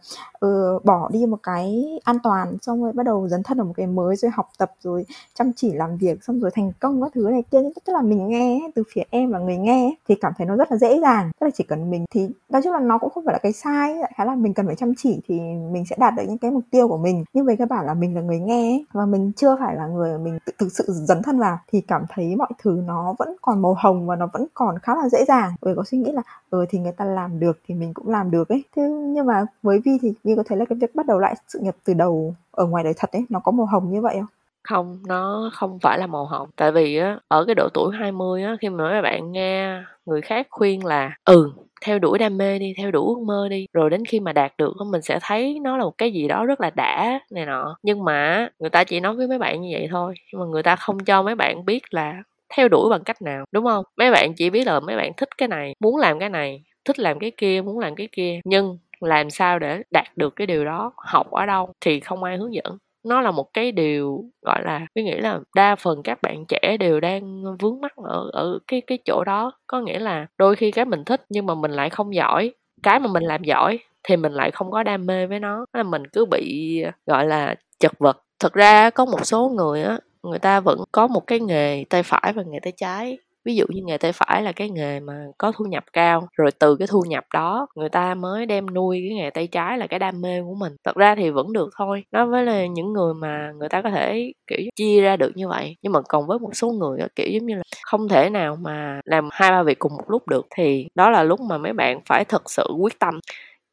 uh, 0.46 0.86
bỏ 0.86 1.10
đi 1.12 1.26
một 1.26 1.40
cái 1.44 1.86
an 2.04 2.18
toàn 2.24 2.58
xong 2.62 2.84
rồi 2.84 2.94
bắt 2.94 3.04
đầu 3.04 3.28
dấn 3.28 3.44
thân 3.44 3.58
vào 3.58 3.68
một 3.68 3.74
cái 3.78 3.88
mới 3.88 4.16
rồi 4.16 4.32
học 4.32 4.50
tập 4.58 4.72
rồi 4.82 5.06
chăm 5.34 5.52
chỉ 5.56 5.74
làm 5.74 5.98
việc 5.98 6.24
xong 6.24 6.40
rồi 6.40 6.52
thành 6.54 6.72
công 6.80 7.02
các 7.02 7.12
thứ 7.16 7.30
này 7.32 7.44
kia. 7.52 7.62
Tức 7.86 7.94
là 7.94 8.02
mình 8.02 8.28
nghe 8.28 8.60
từ 8.76 8.84
phía 8.94 9.02
em 9.10 9.32
là 9.32 9.40
người 9.40 9.58
nghe 9.58 9.96
thì 10.08 10.16
cảm 10.22 10.34
thấy 10.38 10.48
nó 10.48 10.56
rất 10.56 10.72
là 10.72 10.78
dễ 10.78 11.00
dàng. 11.02 11.32
Tức 11.40 11.46
là 11.46 11.52
chỉ 11.56 11.64
cần 11.64 11.90
mình 11.90 12.06
thì 12.12 12.28
nói 12.50 12.62
chung 12.64 12.74
là 12.74 12.80
nó 12.80 12.98
cũng 12.98 13.10
không 13.10 13.26
phải 13.26 13.34
là 13.34 13.40
cái 13.40 13.54
sai 13.54 13.96
khá 14.16 14.26
là 14.26 14.36
mình 14.36 14.54
cần 14.54 14.66
phải 14.66 14.76
chăm 14.76 14.94
chỉ 14.98 15.22
thì 15.28 15.40
mình 15.72 15.84
sẽ 15.90 15.96
đạt 16.00 16.14
được 16.18 16.24
những 16.28 16.38
cái 16.38 16.52
mục 16.52 16.64
tiêu 16.72 16.88
của 16.88 16.98
mình. 16.98 17.24
Nhưng 17.34 17.46
về 17.46 17.56
các 17.56 17.70
bản 17.70 17.86
là 17.86 17.94
mình 17.94 18.16
là 18.16 18.22
người 18.22 18.40
nghe 18.40 18.84
và 18.94 19.06
mình 19.06 19.32
chưa 19.36 19.58
phải 19.60 19.76
là 19.76 19.88
người 19.88 20.20
mình 20.20 20.40
tự, 20.46 20.54
thực 20.60 20.72
sự 20.72 20.84
dấn 20.88 21.24
thân 21.24 21.40
vào 21.40 21.58
thì 21.72 21.82
cảm 21.82 22.06
thấy 22.10 22.36
mọi 22.36 22.50
thứ 22.64 22.84
nó 22.86 23.16
vẫn 23.20 23.36
còn 23.42 23.62
màu 23.62 23.76
hồng 23.78 24.08
và 24.08 24.16
nó 24.16 24.28
vẫn 24.34 24.46
còn 24.54 24.80
khá 24.80 24.96
là 24.96 25.10
dễ 25.10 25.26
dàng. 25.26 25.52
Bởi 25.62 25.76
có 25.76 25.84
suy 25.84 25.98
nghĩ 25.98 26.12
là 26.12 26.22
ừ 26.50 26.66
thì 26.70 26.80
người 26.80 26.92
ta 26.92 27.06
làm 27.06 27.40
được 27.40 27.60
thì 27.68 27.76
mình 27.76 27.94
cũng 27.94 28.10
làm 28.10 28.32
được 28.32 28.50
ấy. 28.50 28.64
Thế 28.76 28.82
nhưng 28.90 29.26
mà 29.26 29.46
với 29.64 29.80
vi 29.86 29.92
thì 30.02 30.14
vi 30.24 30.36
có 30.36 30.44
thấy 30.48 30.58
là 30.58 30.66
cái 30.66 30.78
việc 30.82 30.96
bắt 30.96 31.06
đầu 31.06 31.20
lại 31.20 31.36
sự 31.48 31.60
nghiệp 31.60 31.76
từ 31.86 31.94
đầu 31.94 32.34
ở 32.52 32.66
ngoài 32.66 32.84
đời 32.84 32.94
thật 32.98 33.12
ấy, 33.12 33.26
nó 33.30 33.40
có 33.40 33.52
màu 33.52 33.66
hồng 33.66 33.92
như 33.92 34.02
vậy 34.02 34.16
không? 34.16 34.28
Không, 34.64 35.00
nó 35.08 35.50
không 35.54 35.80
phải 35.80 36.00
là 36.00 36.08
màu 36.08 36.26
hồng. 36.26 36.50
Tại 36.56 36.72
vì 36.72 36.98
á, 36.98 37.20
ở 37.28 37.46
cái 37.46 37.56
độ 37.56 37.68
tuổi 37.74 37.96
20 37.96 38.44
á, 38.44 38.56
khi 38.62 38.70
mà 38.70 38.90
mấy 38.90 39.02
bạn 39.02 39.32
nghe 39.32 39.84
người 40.06 40.22
khác 40.22 40.48
khuyên 40.50 40.86
là 40.86 41.12
ừ 41.26 41.52
theo 41.86 42.00
đuổi 42.00 42.20
đam 42.20 42.38
mê 42.38 42.60
đi, 42.60 42.74
theo 42.78 42.92
đuổi 42.92 43.06
ước 43.08 43.24
mơ 43.26 43.48
đi, 43.50 43.66
rồi 43.74 43.90
đến 43.90 44.06
khi 44.06 44.20
mà 44.20 44.34
đạt 44.34 44.54
được 44.58 44.74
mình 44.92 45.02
sẽ 45.02 45.20
thấy 45.22 45.60
nó 45.60 45.78
là 45.78 45.84
một 45.84 45.98
cái 45.98 46.12
gì 46.12 46.28
đó 46.28 46.46
rất 46.46 46.62
là 46.62 46.70
đã 46.70 47.20
này 47.32 47.46
nọ. 47.46 47.78
Nhưng 47.84 48.06
mà 48.06 48.50
người 48.60 48.70
ta 48.70 48.84
chỉ 48.84 49.00
nói 49.00 49.16
với 49.16 49.28
mấy 49.28 49.38
bạn 49.38 49.62
như 49.62 49.70
vậy 49.72 49.88
thôi, 49.92 50.14
nhưng 50.34 50.42
mà 50.42 50.48
người 50.48 50.64
ta 50.64 50.76
không 50.76 51.00
cho 51.00 51.24
mấy 51.24 51.36
bạn 51.36 51.66
biết 51.66 51.94
là 51.94 52.24
theo 52.56 52.68
đuổi 52.68 52.90
bằng 52.90 53.04
cách 53.04 53.22
nào, 53.22 53.46
đúng 53.52 53.66
không 53.66 53.86
mấy 53.98 54.12
bạn 54.12 54.34
chỉ 54.34 54.50
biết 54.50 54.68
là 54.68 54.80
mấy 54.80 54.96
bạn 54.96 55.12
thích 55.18 55.30
cái 55.38 55.48
này, 55.48 55.74
muốn 55.80 55.98
làm 55.98 56.20
cái 56.20 56.30
này, 56.30 56.64
thích 56.86 57.00
làm 57.00 57.20
cái 57.20 57.32
kia, 57.38 57.62
muốn 57.62 57.80
làm 57.80 57.96
cái 57.96 58.08
kia, 58.12 58.40
nhưng 58.46 58.78
làm 59.00 59.30
sao 59.30 59.60
để 59.60 59.82
đạt 59.92 60.06
được 60.16 60.36
cái 60.36 60.48
điều 60.48 60.66
đó, 60.66 60.92
học 60.98 61.32
ở 61.32 61.46
đâu 61.46 61.74
thì 61.82 62.00
không 62.00 62.24
ai 62.24 62.38
hướng 62.38 62.54
dẫn. 62.54 62.78
Nó 63.06 63.22
là 63.22 63.32
một 63.32 63.54
cái 63.54 63.72
điều, 63.72 64.24
gọi 64.46 64.62
là, 64.64 64.88
tôi 64.96 65.04
nghĩ 65.04 65.18
là 65.18 65.40
đa 65.56 65.76
phần 65.76 66.04
các 66.04 66.20
bạn 66.22 66.46
trẻ 66.48 66.78
đều 66.80 67.00
đang 67.00 67.44
vướng 67.60 67.82
mắc 67.82 67.94
ở 67.96 68.30
ở 68.34 68.60
cái 68.68 68.82
cái 68.88 68.98
chỗ 69.06 69.24
đó. 69.24 69.52
Có 69.68 69.82
nghĩa 69.82 70.00
là 70.00 70.26
đôi 70.38 70.56
khi 70.56 70.72
cái 70.72 70.86
mình 70.86 71.06
thích 71.06 71.22
nhưng 71.30 71.46
mà 71.46 71.56
mình 71.56 71.72
lại 71.72 71.90
không 71.90 72.16
giỏi, 72.16 72.54
cái 72.84 73.00
mà 73.00 73.08
mình 73.08 73.24
làm 73.24 73.44
giỏi 73.44 73.80
thì 74.04 74.18
mình 74.18 74.34
lại 74.34 74.52
không 74.52 74.72
có 74.72 74.84
đam 74.84 75.06
mê 75.06 75.28
với 75.28 75.40
nó, 75.40 75.66
là 75.74 75.84
mình 75.84 76.08
cứ 76.08 76.26
bị, 76.26 76.84
gọi 77.06 77.26
là, 77.26 77.56
chật 77.80 77.92
vật. 78.00 78.18
Thực 78.40 78.54
ra 78.54 78.90
có 78.90 79.06
một 79.06 79.26
số 79.26 79.50
người 79.50 79.84
á 79.84 80.00
người 80.30 80.40
ta 80.40 80.60
vẫn 80.60 80.80
có 80.92 81.08
một 81.08 81.28
cái 81.28 81.40
nghề 81.40 81.84
tay 81.90 82.04
phải 82.04 82.34
và 82.36 82.44
nghề 82.48 82.60
tay 82.60 82.74
trái. 82.78 83.18
Ví 83.46 83.56
dụ 83.56 83.66
như 83.70 83.82
nghề 83.86 83.98
tay 83.98 84.12
phải 84.14 84.42
là 84.42 84.52
cái 84.52 84.70
nghề 84.70 85.00
mà 85.00 85.14
có 85.38 85.52
thu 85.58 85.66
nhập 85.66 85.84
cao, 85.94 86.28
rồi 86.38 86.52
từ 86.60 86.76
cái 86.76 86.88
thu 86.92 87.02
nhập 87.08 87.24
đó 87.34 87.68
người 87.76 87.90
ta 87.90 88.16
mới 88.16 88.46
đem 88.46 88.74
nuôi 88.74 89.06
cái 89.10 89.18
nghề 89.18 89.30
tay 89.30 89.48
trái 89.48 89.78
là 89.78 89.88
cái 89.88 90.00
đam 90.00 90.22
mê 90.22 90.42
của 90.42 90.56
mình. 90.56 90.74
Thật 90.84 90.96
ra 90.96 91.16
thì 91.16 91.30
vẫn 91.30 91.54
được 91.54 91.70
thôi 91.78 92.04
nó 92.12 92.26
với 92.26 92.46
là 92.46 92.66
những 92.66 92.94
người 92.94 93.14
mà 93.14 93.52
người 93.60 93.70
ta 93.70 93.82
có 93.82 93.90
thể, 93.92 94.32
kiểu, 94.48 94.60
chia 94.76 95.02
ra 95.02 95.16
được 95.18 95.32
như 95.36 95.48
vậy. 95.48 95.76
Nhưng 95.82 95.94
mà 95.94 96.00
còn 96.10 96.28
với 96.28 96.40
một 96.40 96.50
số 96.54 96.70
người 96.72 97.00
kiểu, 97.16 97.28
giống 97.32 97.46
như 97.46 97.56
là 97.56 97.64
không 97.84 98.08
thể 98.10 98.30
nào 98.30 98.56
mà 98.62 99.02
làm 99.06 99.30
hai 99.32 99.52
ba 99.52 99.64
việc 99.64 99.80
cùng 99.80 99.92
một 99.98 100.04
lúc 100.10 100.28
được, 100.28 100.46
thì 100.56 100.88
đó 100.96 101.10
là 101.10 101.24
lúc 101.24 101.40
mà 101.42 101.58
mấy 101.58 101.74
bạn 101.74 102.00
phải 102.10 102.26
thật 102.26 102.42
sự 102.52 102.64
quyết 102.82 103.00
tâm 103.00 103.20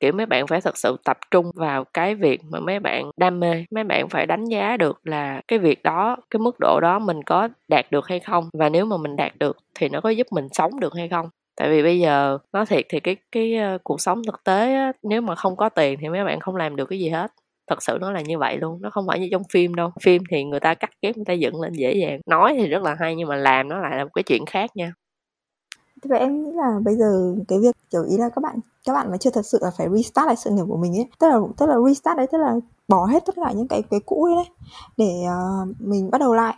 kiểu 0.00 0.12
mấy 0.12 0.26
bạn 0.26 0.46
phải 0.46 0.60
thật 0.60 0.76
sự 0.78 0.96
tập 1.04 1.18
trung 1.30 1.50
vào 1.54 1.84
cái 1.94 2.14
việc 2.14 2.40
mà 2.50 2.60
mấy 2.60 2.80
bạn 2.80 3.10
đam 3.16 3.40
mê 3.40 3.64
mấy 3.70 3.84
bạn 3.84 4.08
phải 4.08 4.26
đánh 4.26 4.44
giá 4.44 4.76
được 4.76 5.00
là 5.06 5.40
cái 5.48 5.58
việc 5.58 5.82
đó 5.82 6.16
cái 6.30 6.38
mức 6.40 6.56
độ 6.60 6.80
đó 6.82 6.98
mình 6.98 7.22
có 7.22 7.48
đạt 7.68 7.90
được 7.90 8.06
hay 8.08 8.20
không? 8.20 8.48
Và 8.58 8.68
nếu 8.68 8.84
mà 8.86 8.96
mình 8.96 9.16
đạt 9.16 9.32
được 9.38 9.56
thì 9.74 9.88
nó 9.88 10.00
có 10.00 10.10
giúp 10.10 10.26
mình 10.30 10.48
sống 10.52 10.80
được 10.80 10.92
hay 10.96 11.08
không? 11.08 11.28
Tại 11.56 11.68
vì 11.70 11.82
bây 11.82 12.00
giờ 12.00 12.38
nói 12.52 12.66
thiệt 12.66 12.86
thì 12.88 13.00
cái 13.00 13.16
cái 13.32 13.54
ờ, 13.56 13.78
cuộc 13.84 14.00
sống 14.00 14.22
thực 14.26 14.44
tế 14.44 14.74
á, 14.74 14.92
nếu 15.02 15.20
mà 15.20 15.34
không 15.34 15.56
có 15.56 15.68
tiền 15.68 15.98
thì 16.00 16.08
mấy 16.08 16.24
bạn 16.24 16.40
không 16.40 16.56
làm 16.56 16.76
được 16.76 16.86
cái 16.86 16.98
gì 16.98 17.08
hết. 17.08 17.32
Thật 17.70 17.82
sự 17.82 17.98
nó 18.00 18.10
là 18.12 18.20
như 18.20 18.38
vậy 18.38 18.56
luôn 18.58 18.78
nó 18.82 18.90
không 18.90 19.04
phải 19.08 19.18
như 19.20 19.28
trong 19.30 19.42
phim 19.52 19.74
đâu. 19.74 19.90
Phim 20.02 20.22
thì 20.30 20.44
người 20.44 20.60
ta 20.60 20.74
cắt 20.74 20.90
ghép 21.02 21.16
người 21.16 21.24
ta 21.24 21.32
dựng 21.32 21.60
lên 21.60 21.72
dễ 21.72 21.92
dàng. 21.94 22.20
Nói 22.26 22.54
thì 22.58 22.66
rất 22.68 22.82
là 22.82 22.96
hay 23.00 23.14
nhưng 23.16 23.28
mà 23.28 23.36
làm 23.36 23.68
nó 23.68 23.78
lại 23.78 23.96
là 23.98 24.04
một 24.04 24.10
cái 24.14 24.22
chuyện 24.22 24.46
khác 24.46 24.70
nha. 24.76 24.92
Thế 26.04 26.08
vậy 26.08 26.18
em 26.18 26.42
nghĩ 26.42 26.52
là 26.52 26.80
bây 26.84 26.96
giờ 26.96 27.34
cái 27.48 27.58
việc 27.58 27.76
kiểu 27.90 28.04
ý 28.04 28.16
là 28.16 28.28
các 28.28 28.40
bạn 28.40 28.58
các 28.86 28.92
bạn 28.92 29.10
mà 29.10 29.16
chưa 29.16 29.30
thật 29.30 29.46
sự 29.46 29.58
là 29.62 29.70
phải 29.70 29.88
restart 29.90 30.26
lại 30.26 30.36
sự 30.36 30.50
nghiệp 30.50 30.64
của 30.68 30.76
mình 30.76 30.96
ấy 30.96 31.08
tức 31.18 31.28
là 31.28 31.38
tức 31.56 31.66
là 31.66 31.76
restart 31.86 32.16
đấy 32.16 32.26
tức 32.32 32.38
là 32.38 32.54
bỏ 32.88 33.06
hết 33.06 33.26
tất 33.26 33.34
cả 33.36 33.52
những 33.52 33.68
cái 33.68 33.82
cái 33.90 34.00
cũ 34.06 34.28
đấy 34.36 34.44
để 34.96 35.24
uh, 35.26 35.80
mình 35.80 36.10
bắt 36.10 36.18
đầu 36.18 36.34
lại 36.34 36.54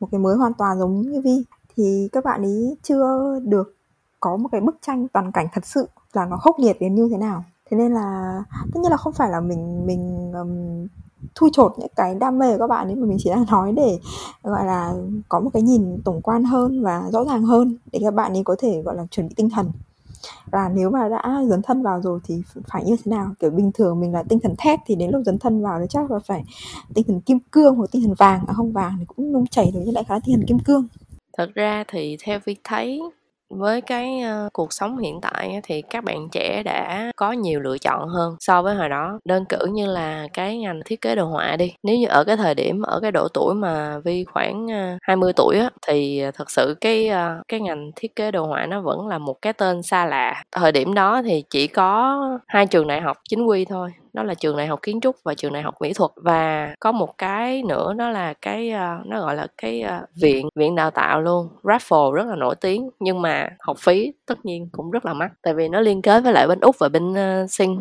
một 0.00 0.08
cái 0.12 0.18
mới 0.18 0.36
hoàn 0.36 0.54
toàn 0.54 0.78
giống 0.78 1.02
như 1.02 1.20
vi. 1.20 1.44
Thì 1.76 2.08
các 2.12 2.24
bạn 2.24 2.42
ấy 2.42 2.76
chưa 2.82 3.38
được 3.44 3.74
có 4.20 4.36
một 4.36 4.48
cái 4.52 4.60
bức 4.60 4.76
tranh 4.82 5.08
toàn 5.08 5.32
cảnh 5.32 5.46
thật 5.52 5.66
sự 5.66 5.88
là 6.12 6.26
nó 6.26 6.36
khốc 6.36 6.56
liệt 6.58 6.80
đến 6.80 6.94
như 6.94 7.08
thế 7.10 7.16
nào. 7.16 7.44
Thế 7.70 7.76
nên 7.76 7.94
là 7.94 8.38
tất 8.74 8.80
nhiên 8.80 8.90
là 8.90 8.96
không 8.96 9.12
phải 9.12 9.30
là 9.30 9.40
mình 9.40 9.86
mình 9.86 10.32
um, 10.32 10.86
thui 11.34 11.50
chột 11.52 11.72
những 11.78 11.88
cái 11.96 12.14
đam 12.14 12.38
mê 12.38 12.52
của 12.52 12.58
các 12.58 12.66
bạn 12.66 12.86
ấy 12.86 12.94
mà 12.94 13.06
mình 13.06 13.18
chỉ 13.20 13.30
đang 13.30 13.44
nói 13.50 13.72
để, 13.76 13.98
gọi 14.42 14.66
là, 14.66 14.94
có 15.28 15.40
một 15.40 15.50
cái 15.52 15.62
nhìn 15.62 16.02
tổng 16.04 16.20
quan 16.20 16.44
hơn 16.44 16.82
và 16.82 17.02
rõ 17.12 17.24
ràng 17.24 17.42
hơn 17.42 17.76
để 17.92 17.98
các 18.02 18.14
bạn 18.14 18.32
ấy 18.32 18.42
có 18.44 18.56
thể, 18.58 18.82
gọi 18.82 18.96
là, 18.96 19.06
chuẩn 19.10 19.28
bị 19.28 19.34
tinh 19.36 19.50
thần. 19.50 19.70
Và 20.50 20.68
nếu 20.74 20.90
mà 20.90 21.08
đã 21.08 21.42
dấn 21.48 21.62
thân 21.62 21.82
vào 21.82 22.00
rồi 22.02 22.20
thì 22.24 22.42
phải 22.66 22.84
như 22.84 22.96
thế 22.96 23.10
nào? 23.10 23.30
Kiểu 23.38 23.50
bình 23.50 23.70
thường 23.74 24.00
mình 24.00 24.12
là 24.12 24.22
tinh 24.22 24.40
thần 24.40 24.54
thép 24.58 24.80
thì 24.86 24.94
đến 24.94 25.10
lúc 25.10 25.22
dấn 25.26 25.38
thân 25.38 25.62
vào 25.62 25.80
thì 25.80 25.86
chắc 25.88 26.10
là 26.10 26.18
phải 26.18 26.44
tinh 26.94 27.04
thần 27.08 27.20
kim 27.20 27.38
cương 27.50 27.74
hoặc 27.74 27.90
tinh 27.92 28.02
thần 28.02 28.14
vàng 28.14 28.44
à 28.46 28.54
không 28.54 28.72
vàng 28.72 28.96
thì 28.98 29.04
cũng 29.04 29.32
nung 29.32 29.46
chảy 29.46 29.70
được 29.74 29.80
nhưng 29.84 29.94
lại 29.94 30.04
khá 30.04 30.14
là 30.14 30.20
tinh 30.24 30.36
thần 30.36 30.46
kim 30.46 30.58
cương. 30.58 30.86
Thật 31.36 31.50
ra 31.54 31.84
thì 31.88 32.16
theo 32.24 32.38
việc 32.44 32.60
thấy 32.64 33.00
với 33.50 33.80
cái 33.80 34.22
uh, 34.46 34.52
cuộc 34.52 34.72
sống 34.72 34.98
hiện 34.98 35.20
tại 35.20 35.60
thì 35.62 35.82
các 35.82 36.04
bạn 36.04 36.28
trẻ 36.32 36.62
đã 36.62 37.12
có 37.16 37.32
nhiều 37.32 37.60
lựa 37.60 37.78
chọn 37.78 38.08
hơn 38.08 38.36
so 38.40 38.62
với 38.62 38.74
hồi 38.74 38.88
đó. 38.88 39.20
Đơn 39.24 39.44
cử 39.48 39.66
như 39.72 39.86
là 39.86 40.28
cái 40.32 40.58
ngành 40.58 40.80
thiết 40.84 41.00
kế 41.00 41.14
đồ 41.14 41.24
họa 41.26 41.56
đi 41.56 41.72
nếu 41.82 41.96
như 41.96 42.06
ở 42.06 42.24
cái 42.24 42.36
thời 42.36 42.54
điểm 42.54 42.82
ở 42.82 43.00
cái 43.02 43.12
độ 43.12 43.28
tuổi 43.34 43.54
mà 43.54 43.98
vi 43.98 44.24
khoảng 44.24 44.66
ờ, 44.68 44.94
uh, 44.94 44.98
20 45.02 45.32
tuổi 45.36 45.58
á 45.58 45.70
thì 45.86 46.20
ờ, 46.20 46.30
thật 46.34 46.50
sự 46.50 46.76
cái 46.80 47.10
uh, 47.10 47.42
cái 47.48 47.60
ngành 47.60 47.90
thiết 47.96 48.16
kế 48.16 48.30
đồ 48.30 48.46
họa 48.46 48.66
nó 48.66 48.80
vẫn 48.80 49.06
là 49.08 49.18
một 49.18 49.42
cái 49.42 49.52
tên 49.52 49.82
xa 49.82 50.06
lạ. 50.06 50.42
Thời 50.52 50.72
điểm 50.72 50.94
đó 50.94 51.22
thì 51.22 51.44
chỉ 51.50 51.66
có 51.66 52.18
hai 52.46 52.66
trường 52.66 52.86
đại 52.86 53.00
học 53.00 53.16
chính 53.28 53.46
quy 53.46 53.64
thôi 53.64 53.90
đó 54.18 54.24
là 54.24 54.34
trường 54.34 54.56
đại 54.56 54.66
học 54.66 54.78
kiến 54.82 55.00
trúc 55.00 55.16
và 55.24 55.34
trường 55.34 55.52
đại 55.52 55.62
học 55.62 55.74
mỹ 55.80 55.92
thuật. 55.92 56.10
Và 56.16 56.74
có 56.80 56.92
một 56.92 57.18
cái 57.18 57.62
nữa 57.62 57.94
đó 57.94 58.10
là 58.10 58.34
cái 58.42 58.70
ờ, 58.70 58.98
nó 59.06 59.20
gọi 59.20 59.36
là 59.36 59.46
cái 59.62 59.82
ờ, 59.82 60.00
viện 60.20 60.48
viện 60.54 60.74
đào 60.74 60.90
tạo 60.90 61.20
luôn. 61.20 61.48
Raffle 61.62 62.12
rất 62.12 62.26
là 62.26 62.36
nổi 62.36 62.54
tiếng 62.60 62.90
nhưng 63.00 63.22
mà 63.22 63.48
học 63.60 63.76
phí 63.78 64.12
tất 64.26 64.44
nhiên 64.44 64.68
cũng 64.72 64.90
rất 64.90 65.06
là 65.06 65.14
mắc 65.14 65.30
tại 65.42 65.54
vì 65.54 65.68
nó 65.68 65.80
liên 65.80 66.02
kết 66.02 66.20
với 66.20 66.32
lại 66.32 66.48
bên 66.48 66.60
úc 66.60 66.76
và 66.78 66.88
bên 66.88 67.10
uh, 67.10 67.16
ờ, 67.16 67.46
sinh 67.48 67.80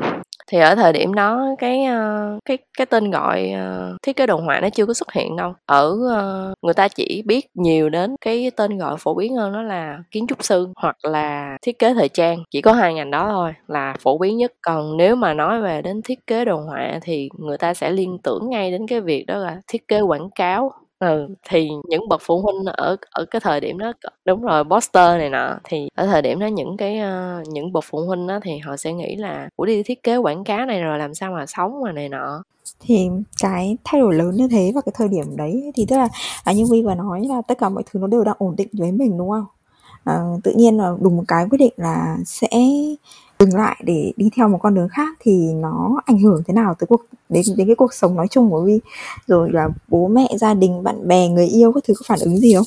thì 0.51 0.59
ở 0.59 0.75
thời 0.75 0.93
điểm 0.93 1.13
đó 1.13 1.55
cái 1.59 1.85
uh, 1.85 2.39
cái 2.45 2.57
cái 2.77 2.85
tên 2.85 3.11
gọi 3.11 3.51
uh, 3.53 4.01
thiết 4.03 4.15
kế 4.15 4.27
đồ 4.27 4.37
họa 4.37 4.59
nó 4.59 4.69
chưa 4.69 4.85
có 4.85 4.93
xuất 4.93 5.13
hiện 5.13 5.35
đâu. 5.35 5.53
Ở 5.65 5.89
uh, 5.89 6.53
người 6.61 6.73
ta 6.73 6.87
chỉ 6.87 7.23
biết 7.25 7.47
nhiều 7.53 7.89
đến 7.89 8.15
cái 8.21 8.51
tên 8.55 8.77
gọi 8.77 8.95
phổ 8.99 9.13
biến 9.15 9.35
hơn 9.35 9.53
đó 9.53 9.61
là 9.61 9.99
kiến 10.11 10.27
trúc 10.27 10.43
sư 10.43 10.67
hoặc 10.75 10.95
là 11.03 11.57
thiết 11.61 11.79
kế 11.79 11.93
thời 11.93 12.09
trang. 12.09 12.43
Chỉ 12.51 12.61
có 12.61 12.73
hai 12.73 12.93
ngành 12.93 13.11
đó 13.11 13.27
thôi 13.29 13.53
là 13.67 13.95
phổ 13.99 14.17
biến 14.17 14.37
nhất. 14.37 14.51
Còn 14.61 14.97
nếu 14.97 15.15
mà 15.15 15.33
nói 15.33 15.61
về 15.61 15.81
đến 15.81 16.01
thiết 16.01 16.27
kế 16.27 16.45
đồ 16.45 16.57
họa 16.57 16.99
thì 17.01 17.29
người 17.39 17.57
ta 17.57 17.73
sẽ 17.73 17.91
liên 17.91 18.17
tưởng 18.23 18.49
ngay 18.49 18.71
đến 18.71 18.87
cái 18.87 19.01
việc 19.01 19.25
đó 19.25 19.37
là 19.37 19.61
thiết 19.67 19.87
kế 19.87 20.01
quảng 20.01 20.29
cáo 20.35 20.71
ừ 20.99 21.27
thì 21.49 21.69
những 21.89 22.09
bậc 22.09 22.21
phụ 22.23 22.41
huynh 22.41 22.65
ở 22.65 22.95
ở 23.11 23.25
cái 23.25 23.39
thời 23.39 23.59
điểm 23.59 23.77
đó 23.77 23.93
đúng 24.25 24.41
rồi 24.41 24.63
poster 24.63 25.17
này 25.17 25.29
nọ 25.29 25.59
thì 25.63 25.89
ở 25.95 26.05
thời 26.05 26.21
điểm 26.21 26.39
đó 26.39 26.47
những 26.47 26.77
cái 26.77 26.99
uh, 26.99 27.47
những 27.47 27.73
bậc 27.73 27.83
phụ 27.87 27.99
huynh 27.99 28.27
đó 28.27 28.39
thì 28.43 28.57
họ 28.57 28.77
sẽ 28.77 28.93
nghĩ 28.93 29.15
là 29.15 29.49
ủa 29.55 29.65
đi 29.65 29.83
thiết 29.83 30.03
kế 30.03 30.17
quảng 30.17 30.43
cáo 30.43 30.65
này 30.65 30.81
rồi 30.81 30.99
làm 30.99 31.13
sao 31.13 31.31
mà 31.31 31.45
sống 31.45 31.81
mà 31.83 31.91
này 31.91 32.09
nọ. 32.09 32.43
Thì 32.79 33.09
cái 33.41 33.77
thay 33.83 34.01
đổi 34.01 34.13
lớn 34.15 34.31
như 34.35 34.47
thế 34.47 34.71
vào 34.75 34.81
cái 34.81 34.93
thời 34.95 35.07
điểm 35.07 35.37
đấy 35.37 35.71
thì 35.75 35.85
tức 35.85 35.97
là 35.97 36.07
à, 36.43 36.53
như 36.53 36.65
Vi 36.71 36.81
vừa 36.81 36.95
nói 36.95 37.25
là 37.25 37.41
tất 37.47 37.57
cả 37.57 37.69
mọi 37.69 37.83
thứ 37.91 37.99
nó 37.99 38.07
đều 38.07 38.23
đang 38.23 38.35
ổn 38.39 38.55
định 38.55 38.69
với 38.73 38.91
mình 38.91 39.17
đúng 39.17 39.29
không? 39.29 39.45
À, 40.03 40.21
tự 40.43 40.53
nhiên 40.55 40.77
là 40.77 40.93
đùng 41.01 41.17
một 41.17 41.23
cái 41.27 41.45
quyết 41.49 41.57
định 41.57 41.73
là 41.77 42.17
sẽ 42.25 42.49
dừng 43.39 43.55
lại 43.55 43.81
để 43.83 44.13
đi 44.17 44.29
theo 44.35 44.47
một 44.49 44.57
con 44.61 44.75
đường 44.75 44.87
khác 44.89 45.17
thì 45.19 45.53
nó 45.53 46.01
ảnh 46.05 46.19
hưởng 46.19 46.43
thế 46.47 46.53
nào 46.53 46.75
tới 46.79 46.87
cuộc, 46.87 47.01
đến 47.29 47.43
đến 47.57 47.67
cái 47.67 47.75
cuộc 47.75 47.93
sống 47.93 48.15
nói 48.15 48.27
chung 48.27 48.49
của 48.49 48.61
Vi 48.61 48.79
rồi 49.27 49.51
là 49.51 49.69
bố 49.87 50.07
mẹ, 50.07 50.27
gia 50.39 50.53
đình, 50.53 50.83
bạn 50.83 51.07
bè, 51.07 51.27
người 51.27 51.47
yêu 51.47 51.71
các 51.71 51.83
thứ 51.87 51.93
có 51.93 52.01
phản 52.07 52.19
ứng 52.21 52.37
gì 52.37 52.53
không? 52.55 52.65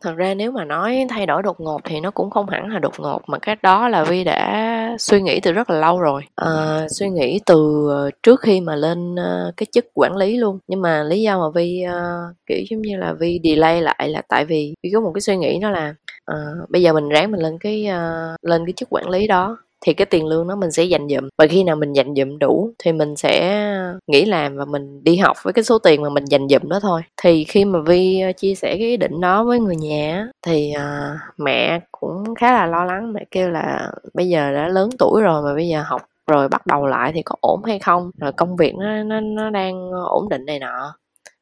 Thật 0.00 0.16
ra 0.16 0.34
nếu 0.34 0.52
mà 0.52 0.64
nói 0.64 1.06
thay 1.08 1.26
đổi 1.26 1.42
đột 1.42 1.60
ngột 1.60 1.80
thì 1.84 2.00
nó 2.00 2.10
cũng 2.10 2.30
không 2.30 2.48
hẳn 2.48 2.72
là 2.72 2.78
đột 2.78 3.00
ngột 3.00 3.22
mà 3.26 3.38
cái 3.38 3.56
đó 3.62 3.88
là 3.88 4.04
vi 4.04 4.24
đã 4.24 4.96
suy 4.98 5.20
nghĩ 5.22 5.40
từ 5.40 5.52
rất 5.52 5.70
là 5.70 5.78
lâu 5.78 6.00
rồi. 6.00 6.22
À, 6.34 6.86
suy 6.90 7.08
nghĩ 7.08 7.40
từ 7.46 7.86
ờ, 7.90 8.10
trước 8.22 8.40
khi 8.40 8.60
mà 8.60 8.76
lên 8.76 9.16
ờ, 9.16 9.52
cái 9.56 9.66
chức 9.72 9.86
quản 9.94 10.16
lý 10.16 10.36
luôn. 10.36 10.58
Nhưng 10.68 10.82
mà 10.82 11.02
lý 11.02 11.22
do 11.22 11.38
mà 11.38 11.50
vi 11.54 11.84
uh, 11.86 12.36
kiểu 12.46 12.58
giống 12.70 12.82
như 12.82 12.96
là 12.96 13.12
vi 13.12 13.40
delay 13.44 13.82
lại 13.82 14.08
là 14.08 14.22
tại 14.28 14.44
vì 14.44 14.74
vi 14.82 14.90
có 14.94 15.00
một 15.00 15.12
cái 15.14 15.20
suy 15.20 15.36
nghĩ 15.36 15.58
đó 15.60 15.70
là 15.70 15.94
uh, 16.32 16.70
bây 16.70 16.82
giờ 16.82 16.92
mình 16.92 17.08
ráng 17.08 17.30
mình 17.30 17.40
lên 17.40 17.58
cái 17.58 17.88
uh, 17.88 18.44
lên 18.44 18.66
cái 18.66 18.72
chức 18.72 18.88
quản 18.90 19.08
lý 19.08 19.26
đó 19.26 19.56
thì 19.80 19.94
cái 19.94 20.06
tiền 20.06 20.26
lương 20.26 20.48
đó 20.48 20.56
mình 20.56 20.70
sẽ 20.72 20.84
dành 20.84 21.08
dụm. 21.08 21.28
Và 21.38 21.46
khi 21.46 21.64
nào 21.64 21.76
mình 21.76 21.92
dành 21.92 22.14
dụm 22.14 22.38
đủ 22.38 22.70
thì 22.78 22.92
mình 22.92 23.16
sẽ 23.16 23.62
nghỉ 24.06 24.24
làm 24.24 24.56
và 24.56 24.64
mình 24.64 25.04
đi 25.04 25.16
học 25.16 25.36
với 25.42 25.52
cái 25.52 25.64
số 25.64 25.78
tiền 25.78 26.02
mà 26.02 26.08
mình 26.08 26.24
dành 26.24 26.48
dụm 26.48 26.68
đó 26.68 26.78
thôi. 26.82 27.02
Thì 27.22 27.44
khi 27.44 27.64
mà 27.64 27.78
vi 27.80 28.20
ờ, 28.20 28.32
chia 28.32 28.54
sẻ 28.54 28.76
cái 28.78 28.86
ý 28.86 28.96
định 28.96 29.20
đó 29.20 29.44
với 29.44 29.60
người 29.60 29.76
nhà 29.76 30.28
thì 30.42 30.72
uh, 30.76 31.20
mẹ 31.38 31.80
cũng 31.92 32.34
khá 32.34 32.52
là 32.52 32.66
lo 32.66 32.84
lắng. 32.84 33.12
Mẹ 33.12 33.24
kêu 33.30 33.50
là 33.50 33.92
bây 34.14 34.28
giờ 34.28 34.52
đã 34.52 34.68
lớn 34.68 34.90
tuổi 34.98 35.22
rồi 35.22 35.42
mà 35.42 35.54
bây 35.54 35.68
giờ 35.68 35.82
học 35.86 36.02
rồi 36.26 36.48
bắt 36.48 36.66
đầu 36.66 36.86
lại 36.86 37.12
thì 37.14 37.22
có 37.22 37.34
ổn 37.40 37.64
hay 37.64 37.78
không? 37.78 38.10
Rồi 38.18 38.32
công 38.32 38.56
việc 38.56 38.74
nó 38.74 39.02
nó 39.02 39.20
nó 39.20 39.50
đang 39.50 39.90
ổn 39.90 40.28
định 40.28 40.44
này 40.46 40.58
nọ 40.58 40.94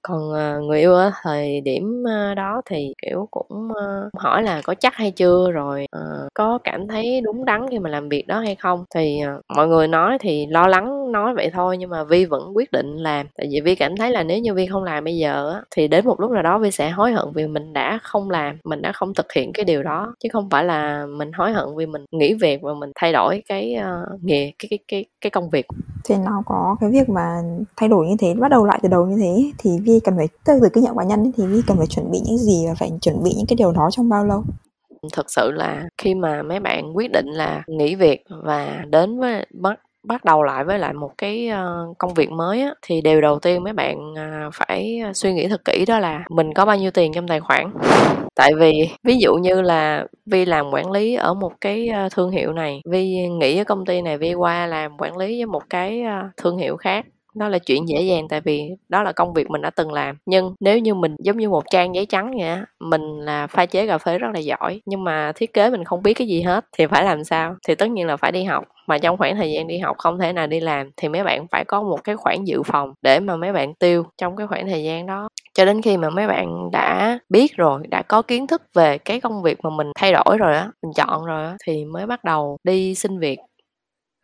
còn 0.08 0.32
ờ, 0.32 0.60
người 0.60 0.80
yêu 0.80 0.94
ở 0.94 1.10
thời 1.22 1.60
điểm 1.60 2.04
ờ, 2.06 2.34
đó 2.34 2.62
thì 2.66 2.92
kiểu 3.02 3.28
cũng 3.30 3.68
ờ, 3.74 4.10
hỏi 4.18 4.42
là 4.42 4.62
có 4.64 4.74
chắc 4.74 4.94
hay 4.94 5.10
chưa? 5.10 5.50
Rồi 5.50 5.86
có 6.34 6.58
cảm 6.64 6.88
thấy 6.88 7.20
đúng 7.20 7.44
đắn 7.44 7.66
khi 7.70 7.78
mà 7.78 7.90
làm 7.90 8.08
việc 8.08 8.26
đó 8.26 8.40
hay 8.40 8.54
không? 8.54 8.84
Thì 8.94 9.20
mọi 9.56 9.68
người 9.68 9.88
nói 9.88 10.18
thì 10.20 10.46
lo 10.46 10.66
lắng 10.66 11.12
nói 11.12 11.34
vậy 11.34 11.50
thôi 11.52 11.76
nhưng 11.76 11.90
mà 11.90 12.04
vi 12.04 12.24
vẫn 12.24 12.56
quyết 12.56 12.72
định 12.72 12.96
làm. 12.96 13.26
Tại 13.36 13.48
vì 13.50 13.60
vi 13.60 13.74
cảm 13.74 13.96
thấy 13.96 14.10
là 14.10 14.22
nếu 14.22 14.38
như 14.38 14.54
vi 14.54 14.66
không 14.66 14.84
làm 14.84 15.04
bây 15.04 15.16
giờ 15.16 15.60
thì 15.70 15.88
đến 15.88 16.04
một 16.04 16.20
lúc 16.20 16.30
nào 16.30 16.42
đó 16.42 16.58
vi 16.58 16.70
sẽ 16.70 16.90
hối 16.90 17.12
hận 17.12 17.24
vì 17.34 17.46
mình 17.46 17.72
đã 17.72 17.98
không 18.02 18.30
làm 18.30 18.58
mình 18.64 18.82
đã 18.82 18.92
không 18.92 19.14
thực 19.14 19.32
hiện 19.32 19.52
cái 19.52 19.64
điều 19.64 19.82
đó. 19.82 20.14
Chứ 20.20 20.28
không 20.32 20.50
phải 20.50 20.64
là 20.64 21.06
mình 21.06 21.32
hối 21.32 21.52
hận 21.52 21.66
vì 21.76 21.86
mình 21.86 22.04
nghỉ 22.12 22.34
việc 22.34 22.62
và 22.62 22.74
mình 22.74 22.92
thay 22.94 23.12
đổi 23.12 23.42
cái 23.48 23.76
uh, 23.78 24.22
nghề 24.22 24.52
cái 24.58 24.68
cái 24.70 24.78
cái 24.88 25.04
cái 25.20 25.30
công 25.30 25.50
việc. 25.50 25.66
Thì 26.04 26.14
nó 26.24 26.42
có 26.46 26.76
cái 26.80 26.90
việc 26.90 27.08
mà 27.08 27.42
thay 27.76 27.88
đổi 27.88 28.06
như 28.06 28.16
thế 28.18 28.34
bắt 28.34 28.50
đầu 28.50 28.64
lại 28.64 28.78
từ 28.82 28.88
đầu 28.88 29.06
như 29.06 29.16
thế 29.16 29.50
thì 29.58 29.70
vi 29.84 29.93
cần 30.00 30.14
phải 30.16 30.28
từ 30.44 30.58
từ 30.62 30.68
cái 30.68 30.82
nhận 30.82 30.96
cá 30.96 31.04
nhân 31.04 31.32
thì 31.36 31.46
vi 31.46 31.62
cần 31.66 31.76
phải 31.76 31.86
chuẩn 31.86 32.10
bị 32.10 32.18
những 32.24 32.38
gì 32.38 32.64
và 32.68 32.74
phải 32.74 32.90
chuẩn 33.02 33.22
bị 33.22 33.32
những 33.36 33.46
cái 33.46 33.56
điều 33.56 33.72
đó 33.72 33.88
trong 33.92 34.08
bao 34.08 34.26
lâu? 34.26 34.42
Thực 35.12 35.30
sự 35.30 35.50
là 35.52 35.82
khi 35.98 36.14
mà 36.14 36.42
mấy 36.42 36.60
bạn 36.60 36.96
quyết 36.96 37.12
định 37.12 37.26
là 37.26 37.62
nghỉ 37.66 37.94
việc 37.94 38.24
và 38.44 38.84
đến 38.90 39.20
với 39.20 39.46
bắt 39.52 39.80
bắt 40.04 40.24
đầu 40.24 40.42
lại 40.42 40.64
với 40.64 40.78
lại 40.78 40.92
một 40.92 41.10
cái 41.18 41.48
ờ, 41.48 41.86
công 41.98 42.14
việc 42.14 42.30
mới 42.30 42.60
á, 42.62 42.74
thì 42.82 43.00
điều 43.00 43.20
đầu 43.20 43.38
tiên 43.38 43.64
mấy 43.64 43.72
bạn 43.72 43.96
ờ, 44.16 44.50
phải 44.52 45.02
suy 45.14 45.32
nghĩ 45.32 45.48
thật 45.48 45.64
kỹ 45.64 45.84
đó 45.88 45.98
là 45.98 46.24
mình 46.30 46.54
có 46.54 46.64
bao 46.64 46.76
nhiêu 46.76 46.90
tiền 46.90 47.12
trong 47.12 47.28
tài 47.28 47.40
khoản. 47.40 47.70
Tại 48.34 48.52
vì 48.54 48.88
ví 49.04 49.16
dụ 49.18 49.34
như 49.34 49.62
là 49.62 50.06
vi 50.26 50.44
làm 50.44 50.70
quản 50.72 50.90
lý 50.90 51.14
ở 51.14 51.34
một 51.34 51.52
cái 51.60 51.88
ờ, 51.88 52.08
thương 52.12 52.30
hiệu 52.30 52.52
này 52.52 52.80
vi 52.90 53.28
nghĩ 53.28 53.58
ở 53.58 53.64
công 53.64 53.86
ty 53.86 54.02
này 54.02 54.18
vi 54.18 54.34
qua 54.34 54.66
làm 54.66 54.96
quản 54.98 55.16
lý 55.16 55.38
với 55.38 55.46
một 55.46 55.62
cái 55.70 56.02
thương 56.36 56.58
hiệu 56.58 56.76
khác 56.76 57.06
đó 57.34 57.48
là 57.48 57.58
chuyện 57.58 57.88
dễ 57.88 58.00
dàng 58.02 58.28
tại 58.28 58.40
vì 58.40 58.62
đó 58.88 59.02
là 59.02 59.12
công 59.12 59.32
việc 59.34 59.50
mình 59.50 59.62
đã 59.62 59.70
từng 59.70 59.92
làm. 59.92 60.16
Nhưng 60.26 60.54
nếu 60.60 60.78
như 60.78 60.94
mình, 60.94 61.16
giống 61.18 61.36
như 61.38 61.48
một 61.48 61.62
trang 61.70 61.94
giấy 61.94 62.06
trắng 62.06 62.30
vậy 62.38 62.48
á, 62.48 62.66
mình 62.80 63.02
là 63.20 63.46
pha 63.46 63.66
chế 63.66 63.86
cà 63.86 63.98
phê 63.98 64.18
rất 64.18 64.28
là 64.34 64.38
giỏi, 64.40 64.80
nhưng 64.86 65.04
mà 65.04 65.32
thiết 65.36 65.52
kế 65.54 65.70
mình 65.70 65.84
không 65.84 66.02
biết 66.02 66.14
cái 66.14 66.26
gì 66.28 66.42
hết 66.42 66.64
thì 66.78 66.86
phải 66.86 67.04
làm 67.04 67.24
sao? 67.24 67.54
Thì 67.68 67.74
tất 67.74 67.86
nhiên 67.90 68.06
là 68.06 68.16
phải 68.16 68.32
đi 68.32 68.44
học. 68.44 68.64
Mà 68.88 68.98
trong 68.98 69.16
khoảng 69.16 69.36
thời 69.36 69.52
gian 69.52 69.66
đi 69.66 69.78
học 69.78 69.96
không 69.98 70.18
thể 70.18 70.32
nào 70.32 70.46
đi 70.46 70.60
làm 70.60 70.90
thì 70.96 71.08
mấy 71.08 71.24
bạn 71.24 71.46
phải 71.50 71.64
có 71.64 71.82
một 71.82 72.04
cái 72.04 72.16
khoản 72.16 72.44
dự 72.44 72.62
phòng 72.62 72.92
để 73.02 73.20
mà 73.20 73.36
mấy 73.36 73.52
bạn 73.52 73.74
tiêu 73.74 74.04
trong 74.18 74.36
cái 74.36 74.46
khoảng 74.46 74.66
thời 74.68 74.84
gian 74.84 75.06
đó. 75.06 75.28
Cho 75.54 75.64
đến 75.64 75.82
khi 75.82 75.96
mà 75.96 76.10
mấy 76.10 76.26
bạn 76.26 76.70
đã 76.72 77.18
biết 77.28 77.56
rồi, 77.56 77.82
đã 77.90 78.02
có 78.02 78.22
kiến 78.22 78.46
thức 78.46 78.62
về 78.74 78.98
cái 78.98 79.20
công 79.20 79.42
việc 79.42 79.58
mà 79.62 79.70
mình 79.70 79.86
thay 79.96 80.12
đổi 80.12 80.38
rồi 80.38 80.54
á, 80.56 80.70
mình 80.82 80.92
chọn 80.96 81.24
rồi 81.24 81.44
á, 81.44 81.56
thì 81.66 81.84
mới 81.84 82.06
bắt 82.06 82.24
đầu 82.24 82.56
đi 82.64 82.94
xin 82.94 83.18
việc 83.18 83.38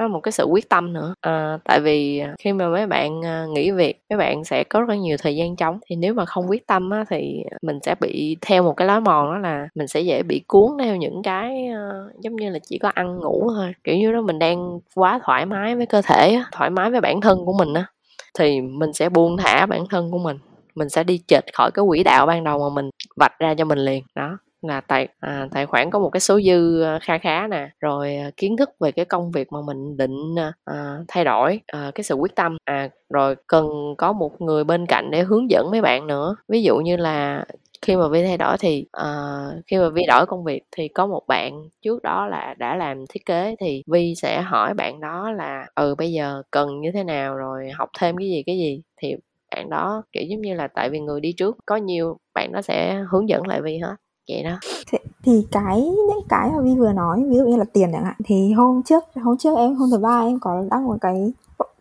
có 0.00 0.08
một 0.08 0.20
cái 0.20 0.32
sự 0.32 0.44
quyết 0.44 0.68
tâm 0.68 0.92
nữa. 0.92 1.14
À, 1.20 1.58
tại 1.64 1.80
vì 1.80 2.22
khi 2.38 2.52
mà 2.52 2.68
mấy 2.68 2.86
bạn 2.86 3.22
ờ, 3.22 3.46
nghỉ 3.46 3.70
việc 3.70 4.00
mấy 4.10 4.16
bạn 4.16 4.44
sẽ 4.44 4.64
có 4.64 4.80
rất 4.80 4.88
là 4.88 4.94
nhiều 4.94 5.16
thời 5.22 5.36
gian 5.36 5.56
trống. 5.56 5.78
Thì 5.86 5.96
nếu 5.96 6.14
mà 6.14 6.24
không 6.24 6.50
quyết 6.50 6.66
tâm 6.66 6.90
á, 6.90 7.04
thì 7.10 7.42
mình 7.62 7.78
sẽ 7.82 7.94
bị 8.00 8.36
theo 8.40 8.62
một 8.62 8.72
cái 8.72 8.88
lối 8.88 9.00
mòn 9.00 9.32
đó 9.32 9.38
là 9.38 9.68
mình 9.74 9.88
sẽ 9.88 10.00
dễ 10.00 10.22
bị 10.22 10.42
cuốn 10.46 10.70
theo 10.78 10.96
những 10.96 11.22
cái 11.22 11.68
uh, 11.70 12.20
giống 12.20 12.36
như 12.36 12.50
là 12.50 12.58
chỉ 12.68 12.78
có 12.78 12.88
ăn 12.94 13.18
ngủ 13.18 13.50
thôi. 13.54 13.72
Kiểu 13.84 13.96
như 13.96 14.12
đó 14.12 14.20
mình 14.20 14.38
đang 14.38 14.80
quá 14.94 15.20
thoải 15.24 15.46
mái 15.46 15.76
với 15.76 15.86
cơ 15.86 16.02
thể 16.02 16.34
á, 16.34 16.44
thoải 16.52 16.70
mái 16.70 16.90
với 16.90 17.00
bản 17.00 17.20
thân 17.20 17.44
của 17.44 17.52
mình 17.58 17.74
á 17.74 17.84
thì 18.38 18.60
mình 18.60 18.92
sẽ 18.92 19.08
buông 19.08 19.36
thả 19.36 19.66
bản 19.66 19.84
thân 19.90 20.10
của 20.10 20.18
mình. 20.18 20.38
Mình 20.74 20.88
sẽ 20.88 21.04
đi 21.04 21.20
chệch 21.26 21.44
khỏi 21.52 21.70
cái 21.74 21.84
quỹ 21.88 22.02
đạo 22.02 22.26
ban 22.26 22.44
đầu 22.44 22.58
mà 22.58 22.74
mình 22.74 22.90
vạch 23.16 23.38
ra 23.38 23.54
cho 23.54 23.64
mình 23.64 23.78
liền. 23.78 24.04
Đó 24.14 24.38
là 24.62 24.80
tài 24.80 25.08
à, 25.20 25.48
tài 25.50 25.66
khoản 25.66 25.90
có 25.90 25.98
một 25.98 26.10
cái 26.10 26.20
số 26.20 26.40
dư 26.40 26.82
ờ, 26.82 26.98
kha 27.02 27.18
khá 27.18 27.46
nè 27.46 27.70
rồi 27.80 28.16
à, 28.16 28.30
kiến 28.36 28.56
thức 28.56 28.70
về 28.80 28.92
cái 28.92 29.04
công 29.04 29.30
việc 29.30 29.52
mà 29.52 29.58
mình 29.66 29.96
định 29.96 30.34
à, 30.64 30.98
thay 31.08 31.24
đổi 31.24 31.60
à, 31.66 31.90
cái 31.94 32.04
sự 32.04 32.14
quyết 32.14 32.34
tâm. 32.34 32.56
À 32.64 32.88
rồi 33.10 33.36
cần 33.46 33.66
có 33.98 34.12
một 34.12 34.40
người 34.40 34.64
bên 34.64 34.86
cạnh 34.86 35.10
để 35.10 35.22
hướng 35.22 35.50
dẫn 35.50 35.70
mấy 35.70 35.80
bạn 35.80 36.06
nữa. 36.06 36.36
Ví 36.48 36.62
dụ 36.62 36.76
như 36.78 36.96
là 36.96 37.44
khi 37.82 37.96
mà 37.96 38.08
vi 38.08 38.22
thay 38.22 38.36
đổi 38.38 38.56
thì 38.60 38.86
uh, 39.02 39.64
khi 39.66 39.78
mà 39.78 39.88
vi 39.90 40.02
đổi 40.08 40.26
công 40.26 40.44
việc 40.44 40.62
thì 40.76 40.88
có 40.88 41.06
một 41.06 41.22
bạn 41.28 41.68
trước 41.82 42.02
đó 42.02 42.26
là 42.26 42.54
đã 42.58 42.76
làm 42.76 43.06
thiết 43.06 43.26
kế 43.26 43.56
thì 43.60 43.82
vi 43.86 44.14
sẽ 44.16 44.40
hỏi 44.42 44.74
bạn 44.74 45.00
đó 45.00 45.30
là 45.32 45.66
ừ 45.74 45.94
bây 45.98 46.12
giờ 46.12 46.42
cần 46.50 46.80
như 46.80 46.90
thế 46.92 47.04
nào 47.04 47.36
rồi 47.36 47.70
học 47.70 47.88
thêm 47.98 48.16
cái 48.16 48.28
gì 48.28 48.42
cái 48.46 48.58
gì? 48.58 48.82
Thì 49.02 49.14
bạn 49.56 49.70
đó 49.70 50.02
kiểu 50.12 50.22
giống 50.28 50.40
như 50.40 50.54
là 50.54 50.68
tại 50.68 50.90
vì 50.90 51.00
người 51.00 51.20
đi 51.20 51.32
trước 51.32 51.58
có 51.66 51.76
nhiều 51.76 52.18
bạn 52.34 52.52
nó 52.52 52.62
sẽ 52.62 53.04
hướng 53.10 53.28
dẫn 53.28 53.46
lại 53.46 53.62
vi 53.62 53.78
hết 53.78 53.96
vậy 54.28 54.42
đó. 54.42 54.58
Thì, 54.86 54.98
thì 55.22 55.46
cái 55.50 55.80
những 55.80 56.26
cái 56.28 56.50
mà 56.50 56.60
vi 56.60 56.74
vừa 56.74 56.92
nói 56.92 57.24
ví 57.28 57.36
dụ 57.36 57.44
như 57.44 57.56
là 57.56 57.64
tiền 57.72 57.90
chẳng 57.92 58.04
hạn 58.04 58.16
thì 58.24 58.52
hôm 58.52 58.82
trước 58.82 59.04
hôm 59.22 59.38
trước 59.38 59.56
em 59.56 59.74
hôm 59.74 59.90
thứ 59.90 59.98
ba 59.98 60.20
em 60.20 60.38
có 60.40 60.64
đăng 60.70 60.86
một 60.86 60.96
cái 61.00 61.32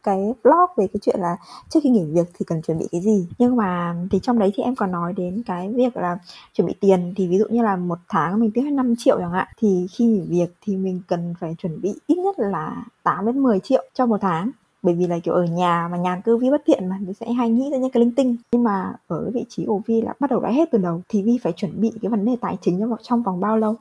cái 0.03 0.33
blog 0.43 0.69
về 0.77 0.87
cái 0.87 0.99
chuyện 1.01 1.19
là 1.19 1.37
trước 1.69 1.79
khi 1.83 1.89
nghỉ 1.89 2.03
việc 2.03 2.27
thì 2.33 2.45
cần 2.45 2.61
chuẩn 2.61 2.77
bị 2.77 2.87
cái 2.91 3.01
gì. 3.01 3.27
Nhưng 3.37 3.55
mà 3.55 3.95
thì 4.11 4.19
trong 4.23 4.39
đấy 4.39 4.51
thì 4.55 4.63
em 4.63 4.75
còn 4.75 4.91
nói 4.91 5.13
đến 5.13 5.43
cái 5.45 5.73
việc 5.73 5.97
là 5.97 6.17
chuẩn 6.53 6.67
bị 6.67 6.73
tiền. 6.79 7.13
Thì 7.17 7.27
ví 7.27 7.37
dụ 7.37 7.45
như 7.49 7.63
là 7.63 7.75
một 7.75 7.99
tháng 8.09 8.39
mình 8.39 8.51
tiêu 8.51 8.63
hết 8.63 8.71
5 8.71 8.93
triệu 8.97 9.17
chẳng 9.19 9.31
hạn 9.31 9.47
thì 9.57 9.87
khi 9.91 10.05
nghỉ 10.05 10.21
việc 10.29 10.53
thì 10.61 10.77
mình 10.77 11.01
cần 11.07 11.33
phải 11.39 11.55
chuẩn 11.57 11.81
bị 11.81 11.93
ít 12.07 12.17
nhất 12.17 12.39
là 12.39 12.85
8 13.03 13.25
đến 13.25 13.39
10 13.39 13.59
triệu 13.59 13.83
cho 13.93 14.05
một 14.05 14.17
tháng 14.21 14.51
bởi 14.81 14.95
vì 14.95 15.07
là, 15.07 15.19
kiểu, 15.19 15.33
ở 15.33 15.43
nhà 15.43 15.87
mà 15.91 15.97
nhà 15.97 16.21
cư 16.25 16.37
vi 16.37 16.49
bất 16.49 16.61
thiện 16.65 16.89
mà 16.89 16.95
mình 17.01 17.13
sẽ 17.13 17.31
hay 17.31 17.49
nghĩ 17.49 17.69
ra 17.71 17.77
những 17.77 17.91
cái 17.91 18.03
linh 18.03 18.15
tinh. 18.15 18.35
Nhưng 18.51 18.63
mà 18.63 18.93
ở 19.07 19.21
cái 19.23 19.31
vị 19.33 19.45
trí 19.49 19.65
của 19.65 19.81
vi 19.85 20.01
là 20.01 20.13
bắt 20.19 20.29
đầu 20.31 20.39
đã 20.39 20.49
hết 20.49 20.69
từ 20.71 20.77
đầu, 20.77 21.01
thì 21.09 21.21
vi 21.21 21.37
phải 21.43 21.53
chuẩn 21.53 21.81
bị 21.81 21.91
cái 22.01 22.09
vấn 22.09 22.25
đề 22.25 22.31
tài 22.41 22.57
chính 22.61 22.89
trong 23.03 23.23
vòng 23.23 23.39
bao 23.39 23.57
lâu? 23.57 23.75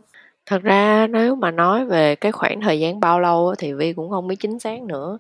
Thật 0.46 0.62
ra 0.62 1.06
nếu 1.06 1.34
mà 1.34 1.50
nói 1.50 1.84
về 1.84 2.14
cái 2.16 2.32
khoảng 2.32 2.60
thời 2.60 2.80
gian 2.80 3.00
bao 3.00 3.20
lâu 3.20 3.54
thì 3.58 3.72
vi 3.72 3.92
cũng 3.92 4.10
không 4.10 4.28
biết 4.28 4.36
chính 4.40 4.58
xác 4.58 4.82
nữa. 4.82 5.18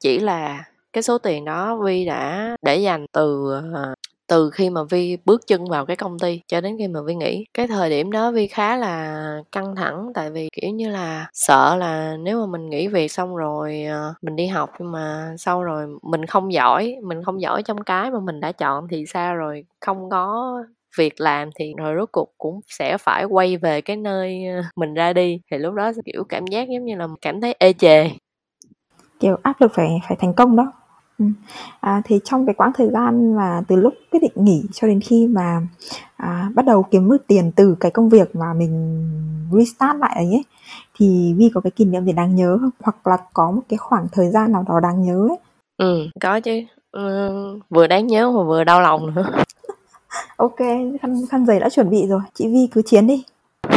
Chỉ 0.00 0.18
là 0.18 0.64
cái 0.92 1.02
số 1.02 1.18
tiền 1.18 1.44
đó 1.44 1.76
vi 1.76 2.04
đã 2.04 2.56
để 2.62 2.76
dành 2.76 3.06
từ 3.12 3.52
ờ, 3.74 3.94
từ 4.34 4.50
khi 4.50 4.70
mà 4.70 4.80
vi 4.90 5.16
bước 5.24 5.46
chân 5.46 5.64
vào 5.70 5.86
cái 5.86 5.96
công 5.96 6.18
ty 6.18 6.40
cho 6.48 6.60
đến 6.60 6.76
khi 6.78 6.88
mà 6.88 7.00
vi 7.06 7.14
nghỉ. 7.14 7.44
Cái 7.54 7.66
thời 7.66 7.90
điểm 7.90 8.12
đó 8.12 8.30
vi 8.30 8.46
khá 8.46 8.76
là 8.76 9.24
căng 9.52 9.76
thẳng, 9.76 10.12
tại 10.14 10.30
vì, 10.30 10.48
kiểu 10.52 10.70
như 10.70 10.90
là, 10.90 11.26
sợ 11.32 11.76
là 11.76 12.16
nếu 12.20 12.40
mà 12.40 12.46
mình 12.46 12.70
nghỉ 12.70 12.88
việc 12.88 13.08
xong 13.12 13.36
rồi 13.36 13.84
ờ, 13.84 14.14
mình 14.22 14.36
đi 14.36 14.46
học 14.46 14.70
nhưng 14.78 14.92
mà 14.92 15.34
sau 15.38 15.62
rồi 15.62 15.86
mình 16.02 16.26
không 16.26 16.52
giỏi, 16.52 16.96
mình 17.02 17.24
không 17.24 17.40
giỏi 17.40 17.62
trong 17.62 17.84
cái 17.84 18.10
mà 18.10 18.18
mình 18.20 18.40
đã 18.40 18.52
chọn 18.52 18.88
thì 18.90 19.04
sao 19.06 19.36
rồi, 19.36 19.64
không 19.80 20.10
có 20.10 20.54
việc 20.98 21.20
làm 21.20 21.50
thì 21.58 21.72
rồi 21.78 21.94
rốt 21.98 22.08
cuộc 22.12 22.28
cũng 22.38 22.60
sẽ 22.78 22.98
phải 22.98 23.24
quay 23.24 23.56
về 23.56 23.80
cái 23.80 23.96
nơi 23.96 24.46
ờ, 24.46 24.62
mình 24.76 24.94
ra 24.94 25.12
đi. 25.12 25.40
Thì 25.50 25.58
lúc 25.58 25.74
đó, 25.74 25.92
kiểu, 26.04 26.24
cảm 26.28 26.46
giác 26.46 26.68
giống 26.68 26.84
như 26.84 26.96
là 26.96 27.06
cảm 27.20 27.40
thấy 27.40 27.54
ê 27.58 27.72
chề. 27.72 28.10
Kiểu 29.20 29.36
áp 29.42 29.60
lực 29.60 29.72
phải 29.74 30.00
phải 30.08 30.16
thành 30.20 30.34
công 30.34 30.56
đó 30.56 30.72
ừ. 31.18 31.24
à, 31.80 32.02
thì 32.04 32.20
trong 32.24 32.46
cái 32.46 32.54
quãng 32.54 32.72
thời 32.74 32.90
gian 32.90 33.36
mà 33.36 33.62
từ 33.68 33.76
lúc 33.76 33.94
quyết 34.10 34.20
định 34.22 34.32
nghỉ 34.34 34.62
cho 34.72 34.88
đến 34.88 35.00
khi 35.00 35.26
mà 35.26 35.60
à, 36.16 36.50
bắt 36.54 36.64
đầu 36.66 36.82
kiếm 36.82 37.10
được 37.10 37.26
tiền 37.26 37.52
từ 37.56 37.76
cái 37.80 37.90
công 37.90 38.08
việc 38.08 38.36
mà 38.36 38.52
mình 38.52 39.04
restart 39.52 39.98
lại 39.98 40.14
ấy, 40.14 40.26
ấy 40.26 40.44
thì 40.98 41.34
Vi 41.36 41.50
có 41.54 41.60
cái 41.60 41.70
kỷ 41.70 41.84
niệm 41.84 42.04
gì 42.04 42.12
đáng 42.12 42.34
nhớ 42.34 42.58
không? 42.60 42.70
Hoặc 42.80 43.06
là 43.06 43.16
có 43.32 43.50
một 43.50 43.62
cái 43.68 43.76
khoảng 43.76 44.06
thời 44.12 44.30
gian 44.30 44.52
nào 44.52 44.64
đó 44.68 44.80
đáng 44.80 45.02
nhớ 45.02 45.26
ấy? 45.28 45.38
Ừ 45.76 46.06
có 46.20 46.40
chứ. 46.40 46.60
Ừ, 46.92 47.60
vừa 47.70 47.86
đáng 47.86 48.06
nhớ 48.06 48.30
mà 48.30 48.42
vừa 48.42 48.64
đau 48.64 48.80
lòng 48.80 49.14
nữa. 49.14 49.30
Ok 50.36 50.56
khăn 51.02 51.26
khăn 51.30 51.46
giấy 51.46 51.60
đã 51.60 51.68
chuẩn 51.68 51.90
bị 51.90 52.06
rồi. 52.06 52.20
Chị 52.34 52.48
Vi 52.48 52.68
cứ 52.72 52.82
chiến 52.82 53.06
đi. 53.06 53.24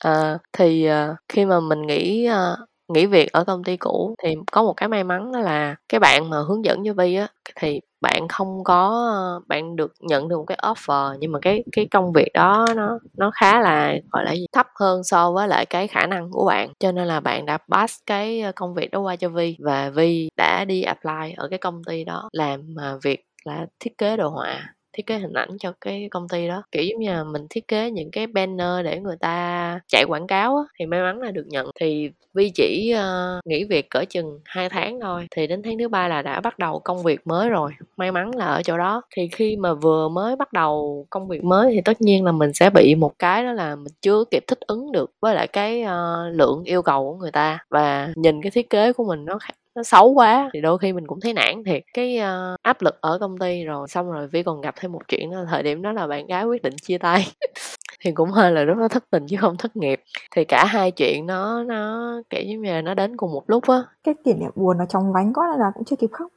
À, 0.00 0.38
thì 0.52 0.88
uh, 0.90 1.16
khi 1.28 1.44
mà 1.44 1.60
mình 1.60 1.86
nghĩ 1.86 2.28
uh, 2.30 2.68
nghỉ 2.88 3.06
việc 3.06 3.32
ở 3.32 3.44
công 3.44 3.64
ty 3.64 3.76
cũ 3.76 4.14
thì 4.22 4.34
có 4.52 4.62
một 4.62 4.72
cái 4.76 4.88
may 4.88 5.04
mắn 5.04 5.32
đó 5.32 5.40
là 5.40 5.76
cái 5.88 6.00
bạn 6.00 6.30
mà 6.30 6.36
hướng 6.48 6.64
dẫn 6.64 6.84
cho 6.84 6.92
Vi 6.94 7.14
á, 7.14 7.28
thì 7.60 7.80
bạn 8.00 8.28
không 8.28 8.64
có, 8.64 9.10
bạn 9.48 9.76
được 9.76 9.92
nhận 10.00 10.28
được 10.28 10.36
một 10.38 10.44
cái 10.46 10.58
offer, 10.62 11.16
nhưng 11.20 11.32
mà 11.32 11.38
cái 11.42 11.64
cái 11.72 11.86
công 11.90 12.12
việc 12.12 12.28
đó 12.34 12.66
nó 12.76 12.98
nó 13.18 13.30
khá 13.34 13.60
là, 13.60 13.94
gọi 14.12 14.24
là 14.24 14.32
gì, 14.34 14.46
thấp 14.52 14.66
hơn 14.80 15.04
so 15.04 15.32
với 15.32 15.48
lại 15.48 15.66
cái 15.66 15.86
khả 15.88 16.06
năng 16.06 16.30
của 16.30 16.44
bạn. 16.46 16.72
Cho 16.80 16.92
nên 16.92 17.06
là 17.08 17.20
bạn 17.20 17.46
đã 17.46 17.58
pass 17.72 17.94
cái 18.06 18.40
ờ, 18.40 18.52
công 18.56 18.74
việc 18.74 18.90
đó 18.90 19.00
qua 19.00 19.16
cho 19.16 19.28
Vi 19.28 19.56
và 19.60 19.90
Vi 19.90 20.28
đã 20.36 20.64
đi 20.64 20.82
apply 20.82 21.32
ở 21.36 21.48
cái 21.50 21.58
công 21.58 21.82
ty 21.86 22.04
đó 22.04 22.28
làm 22.32 22.60
ờ, 22.76 22.98
việc 23.02 23.20
là 23.44 23.66
thiết 23.80 23.98
kế 23.98 24.16
đồ 24.16 24.28
họa 24.28 24.75
thiết 24.96 25.06
kế 25.06 25.18
hình 25.18 25.32
ảnh 25.32 25.58
cho 25.58 25.72
cái 25.80 26.08
công 26.10 26.28
ty 26.28 26.48
đó. 26.48 26.62
Kiểu 26.72 26.84
giống 26.84 27.00
như 27.00 27.12
là 27.12 27.24
mình 27.24 27.46
thiết 27.50 27.68
kế 27.68 27.90
những 27.90 28.10
cái 28.10 28.26
banner 28.26 28.84
để 28.84 29.00
người 29.00 29.16
ta 29.20 29.80
chạy 29.88 30.04
quảng 30.08 30.26
cáo 30.26 30.56
á, 30.56 30.62
thì 30.78 30.86
may 30.86 31.02
mắn 31.02 31.20
là 31.20 31.30
được 31.30 31.46
nhận. 31.46 31.70
Thì 31.80 32.10
Vi 32.36 32.50
chỉ 32.54 32.94
uh, 32.94 33.46
nghỉ 33.46 33.64
việc 33.64 33.90
cỡ 33.90 34.04
chừng 34.08 34.40
2 34.44 34.68
tháng 34.68 35.00
thôi 35.00 35.26
thì 35.30 35.46
đến 35.46 35.62
tháng 35.62 35.78
thứ 35.78 35.88
ba 35.88 36.08
là 36.08 36.22
đã 36.22 36.40
bắt 36.40 36.58
đầu 36.58 36.80
công 36.84 37.02
việc 37.02 37.26
mới 37.26 37.48
rồi. 37.48 37.72
May 37.96 38.12
mắn 38.12 38.34
là 38.34 38.44
ở 38.44 38.62
chỗ 38.62 38.78
đó. 38.78 39.02
Thì 39.16 39.28
khi 39.32 39.56
mà 39.56 39.74
vừa 39.74 40.08
mới 40.08 40.36
bắt 40.36 40.52
đầu 40.52 41.06
công 41.10 41.28
việc 41.28 41.44
mới 41.44 41.72
thì 41.72 41.80
tất 41.84 42.00
nhiên 42.00 42.24
là 42.24 42.32
mình 42.32 42.52
sẽ 42.54 42.70
bị 42.70 42.94
một 42.94 43.12
cái 43.18 43.44
đó 43.44 43.52
là 43.52 43.76
mình 43.76 43.92
chưa 44.02 44.24
kịp 44.30 44.44
thích 44.46 44.60
ứng 44.60 44.92
được 44.92 45.10
với 45.20 45.34
lại 45.34 45.46
cái 45.46 45.82
uh, 45.82 46.34
lượng 46.34 46.64
yêu 46.64 46.82
cầu 46.82 47.10
của 47.10 47.16
người 47.16 47.32
ta. 47.32 47.58
Và 47.70 48.08
nhìn 48.16 48.42
cái 48.42 48.50
thiết 48.50 48.70
kế 48.70 48.92
của 48.92 49.04
mình 49.04 49.24
nó 49.24 49.38
nó 49.76 49.82
xấu 49.82 50.10
quá. 50.10 50.50
Thì 50.54 50.60
đôi 50.60 50.78
khi 50.78 50.92
mình 50.92 51.06
cũng 51.06 51.20
thấy 51.20 51.32
nản 51.34 51.64
thiệt. 51.66 51.82
Cái 51.94 52.18
uh, 52.18 52.62
áp 52.62 52.82
lực 52.82 53.00
ở 53.00 53.18
công 53.18 53.38
ty 53.38 53.64
rồi 53.64 53.88
xong 53.88 54.12
rồi 54.12 54.28
vi 54.28 54.42
còn 54.42 54.60
gặp 54.60 54.74
thêm 54.78 54.92
một 54.92 55.08
chuyện 55.08 55.30
đó 55.30 55.44
thời 55.50 55.62
điểm 55.62 55.82
đó 55.82 55.92
là 55.92 56.06
bạn 56.06 56.26
gái 56.26 56.44
quyết 56.44 56.62
định 56.62 56.74
chia 56.82 56.98
tay. 56.98 57.26
Thì 58.00 58.12
cũng 58.12 58.30
hơi 58.30 58.52
là 58.52 58.64
rất 58.64 58.78
là 58.78 58.88
thất 58.88 59.04
tình 59.10 59.26
chứ 59.28 59.36
không 59.40 59.56
thất 59.56 59.76
nghiệp. 59.76 60.02
Thì 60.30 60.44
cả 60.44 60.64
hai 60.64 60.90
chuyện 60.90 61.26
nó 61.26 61.64
nó 61.64 62.12
kiểu 62.30 62.42
như 62.46 62.62
là 62.62 62.82
nó 62.82 62.94
đến 62.94 63.16
cùng 63.16 63.32
một 63.32 63.44
lúc 63.46 63.68
á. 63.68 63.82
Cái 64.04 64.14
kỷ 64.24 64.34
niệm 64.34 64.50
buồn 64.54 64.78
nó 64.78 64.84
trong 64.88 65.12
vánh 65.12 65.32
quá 65.32 65.56
là 65.58 65.66
cũng 65.74 65.84
chưa 65.84 65.96
kịp 65.96 66.10
khóc. 66.12 66.32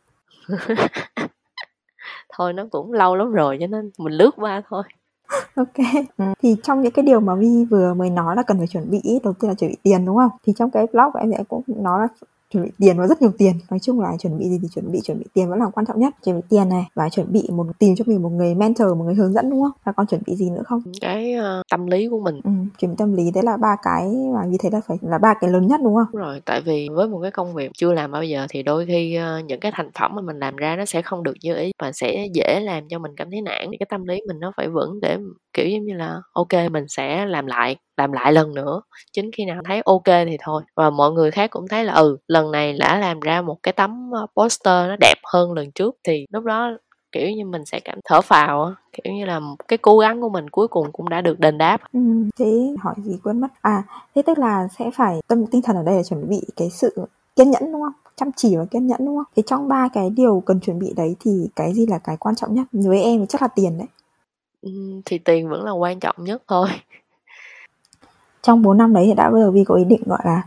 Thôi 2.34 2.54
nó 2.54 2.66
cũng 2.72 2.94
lâu 2.94 3.16
lắm 3.16 3.32
rồi 3.32 3.58
cho 3.60 3.68
nên 3.68 3.92
mình 3.98 4.14
lướt 4.14 4.32
qua 4.36 4.62
thôi. 4.70 4.84
Ok. 5.56 6.06
Ừ. 6.18 6.26
thì 6.42 6.56
trong 6.64 6.82
những 6.82 6.92
cái 6.92 7.06
điều 7.06 7.20
mà 7.20 7.36
vi 7.36 7.66
vừa 7.72 7.94
mới 7.94 8.10
nói 8.10 8.36
là 8.36 8.44
cần 8.44 8.58
phải 8.58 8.68
chuẩn 8.68 8.92
bị 8.92 9.02
đầu 9.24 9.34
tiên 9.34 9.50
là 9.50 9.56
chuẩn 9.56 9.72
bị 9.72 9.78
tiền 9.84 10.06
đúng 10.06 10.16
không? 10.16 10.32
Thì 10.46 10.54
trong 10.58 10.72
cái 10.72 10.88
blog 10.94 11.12
của 11.14 11.20
em 11.20 11.32
sẽ 11.38 11.44
cũng 11.48 11.64
nói 11.68 12.00
là 12.02 12.08
chuẩn 12.54 12.64
bị 12.64 12.72
tiền 12.78 12.98
và 12.98 13.08
rất 13.08 13.22
nhiều 13.22 13.32
tiền. 13.38 13.54
Nói 13.70 13.80
chung 13.80 14.00
là 14.00 14.18
chuẩn 14.20 14.40
bị 14.40 14.50
gì 14.50 14.60
thì 14.62 14.68
chuẩn 14.76 14.92
bị 14.92 15.00
chuẩn 15.04 15.20
bị 15.20 15.26
tiền 15.34 15.50
vẫn 15.50 15.60
là 15.60 15.66
quan 15.74 15.86
trọng 15.86 16.00
nhất. 16.00 16.14
Chuẩn 16.26 16.36
bị 16.36 16.42
tiền 16.50 16.70
này 16.70 16.84
và 16.96 17.10
chuẩn 17.10 17.32
bị 17.32 17.50
một 17.52 17.66
tìm 17.80 17.96
cho 17.96 18.04
mình 18.08 18.22
một 18.22 18.30
người 18.30 18.56
mentor 18.56 18.88
một 18.98 19.04
người 19.04 19.16
hướng 19.16 19.34
dẫn 19.34 19.50
đúng 19.50 19.62
không? 19.62 19.72
Và 19.84 19.92
còn 19.92 20.08
chuẩn 20.08 20.22
bị 20.26 20.36
gì 20.36 20.50
nữa 20.50 20.64
không? 20.66 20.82
Cái 21.02 21.36
uh, 21.38 21.66
tâm 21.72 21.88
lý 21.88 22.08
của 22.08 22.20
mình. 22.20 22.42
Ừ, 22.44 22.52
chuẩn 22.80 22.92
bị 22.92 22.96
tâm 22.98 23.14
lý. 23.14 23.32
Đấy 23.32 23.44
là 23.44 23.58
ba 23.58 23.76
cái 23.84 24.08
mà 24.36 24.46
như 24.46 24.58
thế 24.60 24.70
là 24.70 24.82
phải 24.88 24.98
là 25.02 25.18
ba 25.18 25.34
cái 25.42 25.50
lớn 25.50 25.68
nhất 25.68 25.80
đúng 25.84 25.96
không? 25.96 26.08
Đúng 26.14 26.22
rồi 26.22 26.42
tại 26.46 26.62
vì 26.62 26.88
với 26.92 27.08
một 27.08 27.20
cái 27.22 27.32
công 27.32 27.54
việc 27.54 27.72
chưa 27.74 27.94
làm 27.94 28.12
bao 28.12 28.24
giờ 28.24 28.46
thì 28.50 28.64
đôi 28.64 28.86
khi 28.86 29.20
uh, 29.20 29.46
những 29.46 29.60
cái 29.60 29.72
thành 29.76 29.90
phẩm 30.00 30.12
mà 30.16 30.22
mình 30.22 30.40
làm 30.40 30.56
ra 30.56 30.76
nó 30.76 30.86
sẽ 30.86 31.02
không 31.02 31.24
được 31.24 31.36
như 31.44 31.56
ý 31.56 31.72
và 31.82 31.92
sẽ 31.92 32.28
dễ 32.34 32.60
làm 32.60 32.84
cho 32.90 33.00
mình 33.00 33.12
cảm 33.18 33.32
thấy 33.32 33.42
nản. 33.42 33.68
Thì 33.72 33.78
cái 33.78 33.88
tâm 33.90 34.06
lý 34.06 34.22
mình 34.28 34.40
nó 34.40 34.52
phải 34.58 34.70
vững 34.70 35.00
để 35.02 35.18
kiểu 35.54 35.68
giống 35.70 35.86
như 35.86 35.94
là 35.94 36.22
ok 36.34 36.72
mình 36.72 36.86
sẽ 36.88 37.26
làm 37.26 37.46
lại 37.46 37.76
làm 37.98 38.12
lại 38.12 38.34
lần 38.34 38.54
nữa. 38.54 38.82
Chính 39.14 39.32
khi 39.32 39.46
nào 39.46 39.62
thấy 39.66 39.82
ok 39.86 40.06
thì 40.06 40.38
thôi. 40.44 40.64
Và 40.76 40.90
mọi 40.90 41.12
người 41.12 41.32
khác 41.32 41.50
cũng 41.50 41.68
thấy 41.68 41.86
là 41.86 41.94
ừ 41.94 42.18
lần 42.28 42.52
này 42.52 42.74
đã 42.80 43.00
làm 43.00 43.20
ra 43.20 43.42
một 43.42 43.58
cái 43.64 43.74
tấm 43.74 44.12
ờ, 44.14 44.28
poster 44.36 44.88
nó 44.90 44.96
đẹp 45.00 45.16
hơn 45.34 45.54
lần 45.54 45.72
trước 45.72 45.96
thì 46.04 46.26
lúc 46.34 46.44
đó 46.44 46.72
kiểu 47.12 47.30
như 47.30 47.46
mình 47.46 47.66
sẽ 47.66 47.80
cảm 47.80 48.00
thở 48.06 48.22
phào 48.22 48.74
kiểu 48.92 49.14
như 49.14 49.26
là 49.26 49.40
cái 49.68 49.78
cố 49.78 49.98
gắng 49.98 50.22
của 50.22 50.30
mình 50.30 50.50
cuối 50.50 50.68
cùng 50.68 50.92
cũng 50.92 51.10
đã 51.10 51.22
được 51.22 51.40
đền 51.40 51.58
đáp. 51.58 51.78
Ừ, 51.94 52.00
thế 52.40 52.76
hỏi 52.80 52.96
gì 53.04 53.18
quên 53.24 53.42
mất. 53.42 53.48
À 53.62 53.84
thế 54.16 54.22
tức 54.22 54.38
là 54.38 54.68
sẽ 54.80 54.92
phải 54.96 55.20
tâm 55.28 55.46
tinh 55.46 55.62
thần 55.62 55.76
ở 55.76 55.84
đây 55.84 55.96
là 55.96 56.04
chuẩn 56.04 56.30
bị 56.30 56.42
cái 56.56 56.70
sự 56.70 56.96
kiên 57.36 57.52
nhẫn 57.52 57.72
đúng 57.72 57.82
không? 57.82 57.94
Chăm 58.16 58.30
chỉ 58.36 58.56
và 58.56 58.66
kiên 58.66 58.88
nhẫn 58.88 59.06
đúng 59.06 59.16
không? 59.18 59.34
Thế 59.36 59.44
trong 59.46 59.68
ba 59.68 59.88
cái 59.94 60.10
điều 60.10 60.44
cần 60.46 60.60
chuẩn 60.60 60.80
bị 60.80 60.94
đấy 60.96 61.16
thì 61.20 61.32
cái 61.56 61.74
gì 61.74 61.86
là 61.86 61.98
cái 61.98 62.18
quan 62.18 62.36
trọng 62.36 62.54
nhất? 62.54 62.68
Với 62.72 63.02
em 63.02 63.28
chắc 63.28 63.42
là 63.42 63.48
tiền 63.48 63.78
đấy 63.78 63.88
thì 65.06 65.18
tiền 65.18 65.50
vẫn 65.50 65.66
là 65.66 65.72
quan 65.72 66.00
trọng 66.00 66.16
nhất 66.20 66.44
thôi. 66.48 66.68
Trong 68.42 68.62
4 68.62 68.78
năm 68.78 68.94
đấy 68.94 69.04
thì 69.08 69.14
đã 69.14 69.30
bao 69.30 69.42
giờ 69.42 69.52
Vi 69.52 69.64
có 69.64 69.76
ý 69.76 69.84
định 69.84 70.02
gọi 70.06 70.20
là 70.24 70.42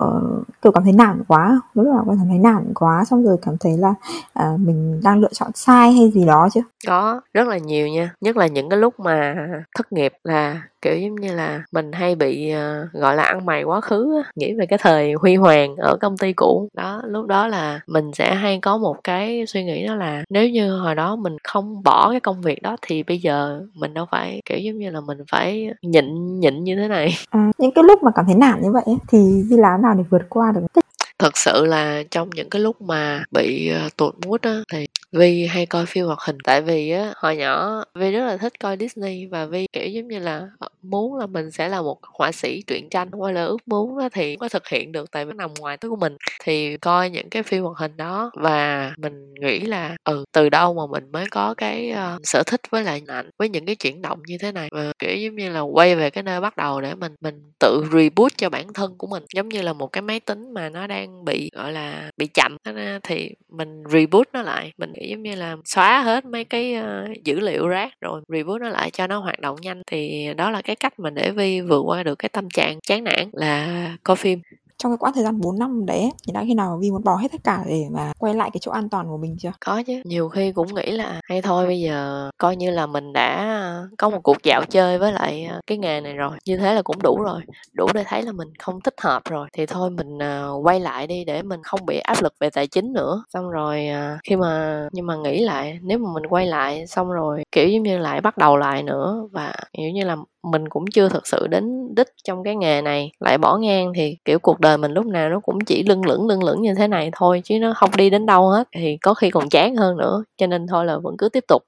uh, 0.00 0.46
kiểu 0.62 0.72
cảm 0.72 0.84
thấy 0.84 0.92
nản 0.92 1.22
quá 1.28 1.60
lúc 1.74 1.86
nào 1.86 2.04
cảm 2.08 2.28
thấy 2.28 2.38
nản 2.38 2.72
quá 2.74 3.04
xong 3.04 3.24
rồi 3.24 3.36
cảm 3.42 3.56
thấy 3.60 3.76
là 3.78 3.94
uh, 4.40 4.60
mình 4.60 5.00
đang 5.04 5.20
lựa 5.20 5.32
chọn 5.32 5.50
sai 5.54 5.92
hay 5.92 6.10
gì 6.10 6.24
đó 6.26 6.48
chứ? 6.52 6.60
Có 6.86 7.20
rất 7.34 7.48
là 7.48 7.58
nhiều 7.58 7.88
nha. 7.88 8.14
Nhất 8.20 8.36
là 8.36 8.46
những 8.46 8.68
cái 8.68 8.78
lúc 8.78 9.00
mà 9.00 9.34
thất 9.76 9.92
nghiệp 9.92 10.12
là 10.24 10.62
kiểu 10.82 10.98
giống 10.98 11.14
như 11.14 11.34
là 11.34 11.62
mình 11.72 11.92
hay 11.92 12.14
bị 12.14 12.52
uh, 12.54 12.92
gọi 12.92 13.16
là 13.16 13.22
ăn 13.22 13.46
mày 13.46 13.62
quá 13.62 13.80
khứ 13.80 14.22
á, 14.24 14.30
nghĩ 14.36 14.54
về 14.54 14.66
cái 14.66 14.78
thời 14.82 15.12
huy 15.12 15.36
hoàng 15.36 15.76
ở 15.76 15.96
công 16.00 16.16
ty 16.16 16.32
cũ. 16.32 16.68
Đó 16.74 17.02
lúc 17.06 17.26
đó 17.26 17.46
là 17.46 17.80
mình 17.86 18.12
sẽ 18.12 18.34
hay 18.34 18.58
có 18.62 18.78
một 18.78 18.96
cái 19.04 19.44
suy 19.46 19.64
nghĩ 19.64 19.86
đó 19.86 19.94
là 19.94 20.24
nếu 20.30 20.48
như 20.48 20.78
hồi 20.78 20.94
đó 20.94 21.16
mình 21.16 21.36
không 21.44 21.82
bỏ 21.82 22.10
cái 22.10 22.20
công 22.20 22.40
việc 22.40 22.62
đó 22.62 22.76
thì 22.82 23.02
bây 23.02 23.18
giờ 23.18 23.62
mình 23.74 23.94
đâu 23.94 24.06
phải 24.10 24.40
kiểu 24.44 24.58
giống 24.58 24.78
như 24.78 24.90
là 24.90 25.00
mình 25.00 25.18
phải 25.30 25.70
nhịn 25.82 26.40
nhịn 26.40 26.64
như 26.64 26.76
thế 26.76 26.88
này. 26.88 27.14
À, 27.30 27.52
những 27.58 27.70
cái 27.74 27.84
lúc 27.84 28.02
mà 28.02 28.10
cảm 28.14 28.24
thấy 28.26 28.34
nản 28.34 28.62
như 28.62 28.72
vậy 28.72 28.84
thì 29.08 29.18
đi 29.50 29.56
làm 29.56 29.82
nào 29.82 29.94
để 29.94 30.04
vượt 30.10 30.22
qua 30.28 30.52
được? 30.52 30.82
Thật 31.22 31.36
sự 31.38 31.64
là 31.66 32.02
trong 32.10 32.30
những 32.30 32.50
cái 32.50 32.62
lúc 32.62 32.82
mà 32.82 33.24
bị 33.30 33.68
ờ, 33.68 33.88
tụt 33.96 34.14
mút 34.26 34.42
á 34.42 34.60
thì 34.72 34.86
Vi 35.12 35.46
hay 35.46 35.66
coi 35.66 35.86
phim 35.86 36.04
hoạt 36.06 36.18
hình. 36.20 36.38
Tại 36.44 36.62
vì 36.62 36.90
á 36.90 37.12
hồi 37.16 37.36
nhỏ 37.36 37.84
Vi 37.94 38.10
rất 38.10 38.26
là 38.26 38.36
thích 38.36 38.52
coi 38.60 38.76
Disney 38.80 39.26
và 39.26 39.46
Vi 39.46 39.66
kiểu 39.72 39.86
giống 39.86 40.08
như 40.08 40.18
là 40.18 40.48
ờ, 40.58 40.68
muốn 40.82 41.16
là 41.18 41.26
mình 41.26 41.50
sẽ 41.50 41.68
là 41.68 41.82
một 41.82 41.98
họa 42.02 42.32
sĩ 42.32 42.62
truyện 42.66 42.88
tranh 42.90 43.08
hoặc 43.12 43.32
là 43.32 43.44
ước 43.44 43.56
muốn 43.66 43.98
đó 43.98 44.08
thì 44.12 44.36
có 44.36 44.48
thực 44.48 44.68
hiện 44.68 44.92
được 44.92 45.10
tại 45.10 45.24
vì 45.24 45.32
nằm 45.36 45.50
ngoài 45.60 45.76
túi 45.76 45.90
của 45.90 45.96
mình. 45.96 46.16
Thì 46.44 46.76
coi 46.76 47.10
những 47.10 47.30
cái 47.30 47.42
phim 47.42 47.62
hoạt 47.62 47.78
hình 47.78 47.96
đó 47.96 48.30
và 48.34 48.92
mình 48.98 49.34
nghĩ 49.40 49.60
là 49.60 49.96
ừ 50.04 50.24
từ 50.32 50.48
đâu 50.48 50.74
mà 50.74 50.82
mình 50.86 51.12
mới 51.12 51.26
có 51.30 51.54
cái 51.56 51.92
uh, 51.92 52.20
sở 52.24 52.42
thích 52.46 52.60
với 52.70 52.84
lại 52.84 53.02
ảnh 53.08 53.30
với 53.38 53.48
những 53.48 53.66
cái 53.66 53.76
chuyển 53.76 54.02
động 54.02 54.22
như 54.26 54.38
thế 54.40 54.52
này. 54.52 54.68
Và 54.72 54.92
kiểu 54.98 55.16
giống 55.16 55.36
như 55.36 55.50
là 55.50 55.60
quay 55.60 55.94
về 55.96 56.10
cái 56.10 56.22
nơi 56.22 56.40
bắt 56.40 56.56
đầu 56.56 56.80
để 56.80 56.94
mình 56.94 57.14
mình 57.20 57.52
tự 57.60 57.84
reboot 57.92 58.32
cho 58.36 58.48
bản 58.50 58.72
thân 58.72 58.94
của 58.98 59.06
mình. 59.06 59.22
Giống 59.34 59.48
như 59.48 59.62
là 59.62 59.72
một 59.72 59.86
cái 59.86 60.02
máy 60.02 60.20
tính 60.20 60.54
mà 60.54 60.68
nó 60.68 60.86
đang 60.86 61.11
bị 61.24 61.50
gọi 61.54 61.72
là 61.72 62.10
bị 62.16 62.26
chậm 62.26 62.56
thì 63.02 63.30
mình 63.48 63.82
reboot 63.92 64.28
nó 64.32 64.42
lại. 64.42 64.72
Mình 64.78 64.92
giống 65.10 65.22
như 65.22 65.34
là 65.34 65.56
xóa 65.64 66.02
hết 66.02 66.24
mấy 66.24 66.44
cái 66.44 66.76
uh, 66.76 67.24
dữ 67.24 67.40
liệu 67.40 67.68
rác 67.68 68.00
rồi 68.00 68.22
reboot 68.28 68.60
nó 68.60 68.68
lại 68.68 68.90
cho 68.90 69.06
nó 69.06 69.18
hoạt 69.18 69.40
động 69.40 69.56
nhanh. 69.62 69.82
Thì 69.86 70.28
đó 70.36 70.50
là 70.50 70.62
cái 70.62 70.76
cách 70.76 70.98
mà 70.98 71.10
để 71.10 71.30
vi 71.30 71.60
vượt 71.60 71.82
qua 71.86 72.02
được 72.02 72.14
cái 72.14 72.28
tâm 72.28 72.50
trạng 72.50 72.80
chán 72.80 73.04
nản 73.04 73.30
là 73.32 73.96
coi 74.02 74.16
phim 74.16 74.40
trong 74.82 74.92
cái 74.92 74.96
quãng 74.98 75.12
thời 75.14 75.24
gian 75.24 75.40
4 75.40 75.58
năm 75.58 75.86
đấy 75.86 76.10
thì 76.26 76.32
đã 76.32 76.44
khi 76.46 76.54
nào 76.54 76.78
Vi 76.82 76.90
muốn 76.90 77.04
bỏ 77.04 77.16
hết 77.16 77.32
tất 77.32 77.40
cả 77.44 77.64
để 77.66 77.84
mà 77.90 78.12
quay 78.18 78.34
lại 78.34 78.50
cái 78.52 78.60
chỗ 78.60 78.72
an 78.72 78.88
toàn 78.88 79.06
của 79.08 79.16
mình 79.16 79.36
chưa? 79.38 79.52
Có 79.66 79.82
chứ, 79.86 80.02
nhiều 80.04 80.28
khi 80.28 80.52
cũng 80.52 80.74
nghĩ 80.74 80.90
là 80.90 81.04
à, 81.04 81.20
hay 81.24 81.42
thôi 81.42 81.66
bây 81.66 81.80
giờ 81.80 82.30
coi 82.38 82.56
như 82.56 82.70
là 82.70 82.86
mình 82.86 83.12
đã 83.12 83.58
có 83.98 84.10
một 84.10 84.18
cuộc 84.22 84.42
dạo 84.42 84.62
chơi 84.70 84.98
với 84.98 85.12
lại 85.12 85.44
à, 85.44 85.60
cái 85.66 85.78
nghề 85.78 86.00
này 86.00 86.12
rồi, 86.12 86.30
như 86.46 86.56
thế 86.56 86.74
là 86.74 86.82
cũng 86.82 87.02
đủ 87.02 87.22
rồi, 87.22 87.40
đủ 87.72 87.86
để 87.94 88.04
thấy 88.06 88.22
là 88.22 88.32
mình 88.32 88.48
không 88.58 88.80
thích 88.80 88.94
hợp 89.02 89.22
rồi 89.30 89.48
thì 89.52 89.66
thôi 89.66 89.90
mình 89.90 90.18
à, 90.22 90.48
quay 90.62 90.80
lại 90.80 91.06
đi 91.06 91.24
để 91.24 91.42
mình 91.42 91.60
không 91.62 91.86
bị 91.86 91.98
áp 91.98 92.22
lực 92.22 92.34
về 92.40 92.50
tài 92.50 92.66
chính 92.66 92.92
nữa. 92.92 93.24
Xong 93.34 93.50
rồi 93.50 93.88
khi 94.24 94.36
mà 94.36 94.82
nhưng 94.92 95.06
mà 95.06 95.16
nghĩ 95.16 95.40
lại 95.44 95.78
nếu 95.82 95.98
mà 95.98 96.10
mình 96.14 96.26
quay 96.28 96.46
lại 96.46 96.86
xong 96.86 97.12
rồi 97.12 97.42
kiểu 97.52 97.68
giống 97.68 97.82
như 97.82 97.98
lại 97.98 98.20
bắt 98.20 98.38
đầu 98.38 98.56
lại 98.56 98.82
nữa 98.82 99.28
và 99.32 99.52
kiểu 99.72 99.90
như 99.90 100.04
là 100.04 100.16
mình 100.42 100.68
cũng 100.68 100.84
chưa 100.86 101.08
thực 101.08 101.26
sự 101.26 101.46
đến 101.46 101.94
đích 101.94 102.08
trong 102.24 102.44
cái 102.44 102.56
nghề 102.56 102.82
này. 102.82 103.12
Lại 103.20 103.38
bỏ 103.38 103.56
ngang 103.56 103.92
thì, 103.96 104.16
kiểu, 104.24 104.38
cuộc 104.38 104.60
đời 104.60 104.78
mình 104.78 104.92
lúc 104.92 105.06
nào 105.06 105.28
nó 105.30 105.40
cũng 105.40 105.60
chỉ 105.60 105.82
lưng 105.82 106.06
lửng 106.06 106.26
lưng 106.26 106.44
lửng 106.44 106.62
như 106.62 106.74
thế 106.74 106.88
này 106.88 107.10
thôi, 107.16 107.40
chứ 107.44 107.58
nó 107.58 107.72
không 107.76 107.90
đi 107.96 108.10
đến 108.10 108.26
đâu 108.26 108.48
hết. 108.48 108.68
Thì 108.76 108.96
có 108.96 109.14
khi 109.14 109.30
còn 109.30 109.48
chán 109.48 109.76
hơn 109.76 109.96
nữa, 109.96 110.24
cho 110.38 110.46
nên 110.46 110.66
thôi 110.66 110.84
là 110.86 110.98
vẫn 110.98 111.16
cứ 111.18 111.28
tiếp 111.28 111.44
tục 111.48 111.62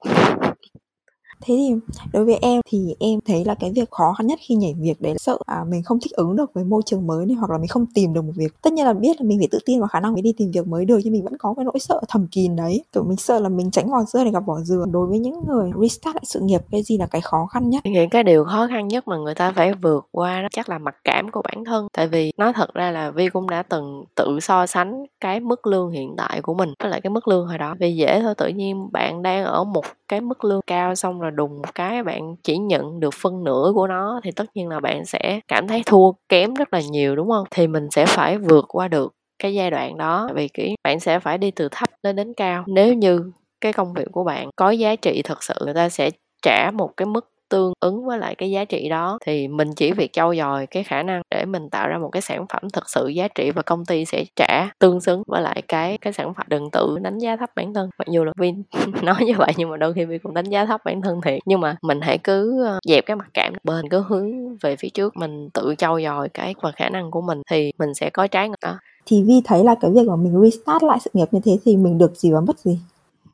thế 1.45 1.55
thì 1.57 1.99
đối 2.13 2.25
với 2.25 2.37
em 2.41 2.61
thì 2.69 2.95
em 2.99 3.19
thấy 3.25 3.45
là 3.45 3.55
cái 3.55 3.71
việc 3.75 3.91
khó 3.91 4.13
khăn 4.17 4.27
nhất 4.27 4.39
khi 4.41 4.55
nhảy 4.55 4.73
việc 4.79 5.01
đấy 5.01 5.11
là 5.11 5.17
sợ 5.19 5.37
à, 5.45 5.63
mình 5.69 5.83
không 5.83 5.99
thích 5.99 6.11
ứng 6.11 6.35
được 6.35 6.53
với 6.53 6.63
môi 6.63 6.81
trường 6.85 7.07
mới 7.07 7.25
này 7.25 7.35
hoặc 7.35 7.51
là 7.51 7.57
mình 7.57 7.67
không 7.67 7.85
tìm 7.93 8.13
được 8.13 8.21
một 8.21 8.31
việc. 8.35 8.61
Tất 8.61 8.73
nhiên 8.73 8.85
là 8.85 8.93
biết 8.93 9.21
là 9.21 9.27
mình 9.27 9.39
phải 9.39 9.47
tự 9.51 9.59
tin 9.65 9.79
vào 9.79 9.87
khả 9.87 9.99
năng 9.99 10.13
mới 10.13 10.21
đi 10.21 10.33
tìm 10.37 10.51
việc 10.51 10.67
mới 10.67 10.85
được 10.85 10.99
nhưng 11.03 11.13
mình 11.13 11.23
vẫn 11.23 11.37
có 11.39 11.53
cái 11.57 11.65
nỗi 11.65 11.79
sợ 11.79 12.01
thầm 12.07 12.27
kín 12.27 12.55
đấy. 12.55 12.83
Kiểu 12.93 13.03
mình 13.03 13.17
sợ 13.17 13.39
là 13.39 13.49
mình 13.49 13.71
tránh 13.71 13.91
vỏ 13.91 14.03
dưa 14.03 14.23
để 14.23 14.31
gặp 14.31 14.43
vỏ 14.45 14.59
dừa. 14.59 14.85
Đối 14.91 15.07
với 15.07 15.19
những 15.19 15.45
người 15.47 15.71
restart 15.81 16.15
lại 16.15 16.23
sự 16.25 16.39
nghiệp 16.43 16.61
cái 16.71 16.83
gì 16.83 16.97
là 16.97 17.05
cái 17.05 17.21
khó 17.21 17.45
khăn 17.45 17.69
nhất? 17.69 17.81
Những 17.85 18.09
cái 18.09 18.23
điều 18.23 18.43
khó 18.43 18.67
khăn 18.67 18.87
nhất 18.87 19.07
mà 19.07 19.17
người 19.17 19.35
ta 19.35 19.51
phải 19.51 19.73
vượt 19.73 20.07
qua 20.11 20.41
đó 20.41 20.47
chắc 20.51 20.69
là 20.69 20.77
mặc 20.77 20.95
cảm 21.03 21.31
của 21.31 21.41
bản 21.41 21.65
thân. 21.65 21.87
Tại 21.93 22.07
vì 22.07 22.31
nói 22.37 22.53
thật 22.53 22.73
ra 22.73 22.91
là 22.91 23.11
vi 23.11 23.29
cũng 23.29 23.49
đã 23.49 23.63
từng 23.63 24.03
tự 24.15 24.39
so 24.41 24.65
sánh 24.65 25.05
cái 25.21 25.39
mức 25.39 25.67
lương 25.67 25.91
hiện 25.91 26.15
tại 26.17 26.41
của 26.41 26.53
mình 26.53 26.73
với 26.79 26.91
lại 26.91 27.01
cái 27.01 27.09
mức 27.09 27.27
lương 27.27 27.47
hồi 27.47 27.57
đó. 27.57 27.75
Vì 27.79 27.95
dễ 27.95 28.21
thôi 28.21 28.33
tự 28.37 28.47
nhiên 28.47 28.89
bạn 28.91 29.21
đang 29.21 29.45
ở 29.45 29.63
một 29.63 29.85
cái 30.07 30.21
mức 30.21 30.43
lương 30.43 30.61
cao 30.67 30.95
xong 30.95 31.19
rồi 31.19 31.31
đùng 31.35 31.55
một 31.61 31.75
cái 31.75 32.03
bạn 32.03 32.35
chỉ 32.43 32.57
nhận 32.57 32.99
được 32.99 33.13
phân 33.13 33.43
nửa 33.43 33.71
của 33.75 33.87
nó 33.87 34.21
thì 34.23 34.31
tất 34.31 34.45
nhiên 34.55 34.69
là 34.69 34.79
bạn 34.79 35.05
sẽ 35.05 35.39
cảm 35.47 35.67
thấy 35.67 35.83
thua 35.85 36.11
kém 36.29 36.53
rất 36.53 36.73
là 36.73 36.81
nhiều, 36.91 37.15
đúng 37.15 37.29
không? 37.29 37.45
Thì 37.51 37.67
mình 37.67 37.87
sẽ 37.91 38.05
phải 38.05 38.37
vượt 38.37 38.65
qua 38.67 38.87
được 38.87 39.13
cái 39.39 39.53
giai 39.53 39.71
đoạn 39.71 39.97
đó, 39.97 40.29
vì 40.35 40.47
kỹ 40.47 40.75
bạn 40.83 40.99
sẽ 40.99 41.19
phải 41.19 41.37
đi 41.37 41.51
từ 41.51 41.69
thấp 41.71 41.89
lên 42.03 42.15
đến 42.15 42.33
cao. 42.37 42.63
Nếu 42.67 42.93
như 42.93 43.31
cái 43.61 43.73
công 43.73 43.93
việc 43.93 44.07
của 44.11 44.23
bạn 44.23 44.49
có 44.55 44.69
giá 44.69 44.95
trị 44.95 45.21
thật 45.25 45.43
sự, 45.43 45.53
người 45.65 45.73
ta 45.73 45.89
sẽ 45.89 46.09
trả 46.41 46.71
một 46.71 46.91
cái 46.97 47.05
mức 47.05 47.29
tương 47.49 47.73
ứng 47.79 48.05
với 48.05 48.17
lại 48.17 48.35
cái 48.35 48.51
giá 48.51 48.65
trị 48.65 48.89
đó, 48.89 49.17
thì 49.25 49.47
mình 49.47 49.73
chỉ 49.75 49.91
việc 49.91 50.13
trau 50.13 50.35
dồi 50.35 50.67
cái 50.67 50.83
khả 50.83 51.03
năng 51.03 51.21
để 51.31 51.45
mình 51.45 51.69
tạo 51.69 51.87
ra 51.87 51.97
một 51.97 52.09
cái 52.09 52.21
sản 52.21 52.45
phẩm 52.53 52.69
thực 52.73 52.89
sự 52.89 53.07
giá 53.07 53.27
trị 53.27 53.51
và 53.51 53.61
công 53.61 53.85
ty 53.85 54.05
sẽ 54.05 54.23
trả 54.35 54.69
tương 54.79 55.01
xứng 55.01 55.23
với 55.27 55.41
lại 55.41 55.61
cái 55.67 55.97
cái 55.97 56.13
sản 56.13 56.33
phẩm. 56.33 56.45
Đừng 56.49 56.69
tự 56.71 56.97
đánh 57.01 57.17
giá 57.17 57.35
thấp 57.35 57.49
bản 57.55 57.73
thân. 57.73 57.89
Mặc 57.99 58.07
dù 58.11 58.23
là 58.23 58.31
viên 58.37 58.63
nói 59.03 59.15
như 59.25 59.33
vậy 59.37 59.53
nhưng 59.57 59.69
mà 59.69 59.77
đôi 59.77 59.93
khi 59.93 60.05
Vin 60.05 60.19
cũng 60.23 60.33
đánh 60.33 60.45
giá 60.45 60.65
thấp 60.65 60.81
bản 60.85 61.01
thân 61.01 61.21
thiệt. 61.21 61.39
Nhưng 61.45 61.61
mà 61.61 61.75
mình 61.81 62.01
hãy 62.01 62.17
cứ 62.17 62.63
ờ, 62.65 62.79
dẹp 62.87 63.05
cái 63.05 63.15
mặt 63.15 63.27
cảm 63.33 63.53
bên 63.63 63.89
cứ 63.89 64.03
hướng 64.07 64.57
về 64.57 64.75
phía 64.75 64.89
trước, 64.89 65.17
mình 65.17 65.49
tự 65.53 65.75
trau 65.77 66.01
dồi 66.01 66.29
cái 66.29 66.55
và 66.61 66.71
khả 66.71 66.89
năng 66.89 67.11
của 67.11 67.21
mình 67.21 67.41
thì 67.51 67.71
mình 67.79 67.93
sẽ 67.93 68.09
có 68.09 68.27
trái 68.27 68.49
đó. 68.61 68.77
Thì 69.05 69.23
vi 69.23 69.41
thấy 69.45 69.63
là 69.63 69.75
cái 69.81 69.91
việc 69.91 70.07
mà 70.07 70.15
mình 70.15 70.41
restart 70.41 70.83
lại 70.83 70.99
sự 71.01 71.09
nghiệp 71.13 71.27
như 71.31 71.39
thế 71.45 71.57
thì 71.65 71.77
mình 71.77 71.97
được 71.97 72.15
gì 72.15 72.31
và 72.31 72.41
mất 72.41 72.59
gì? 72.59 72.79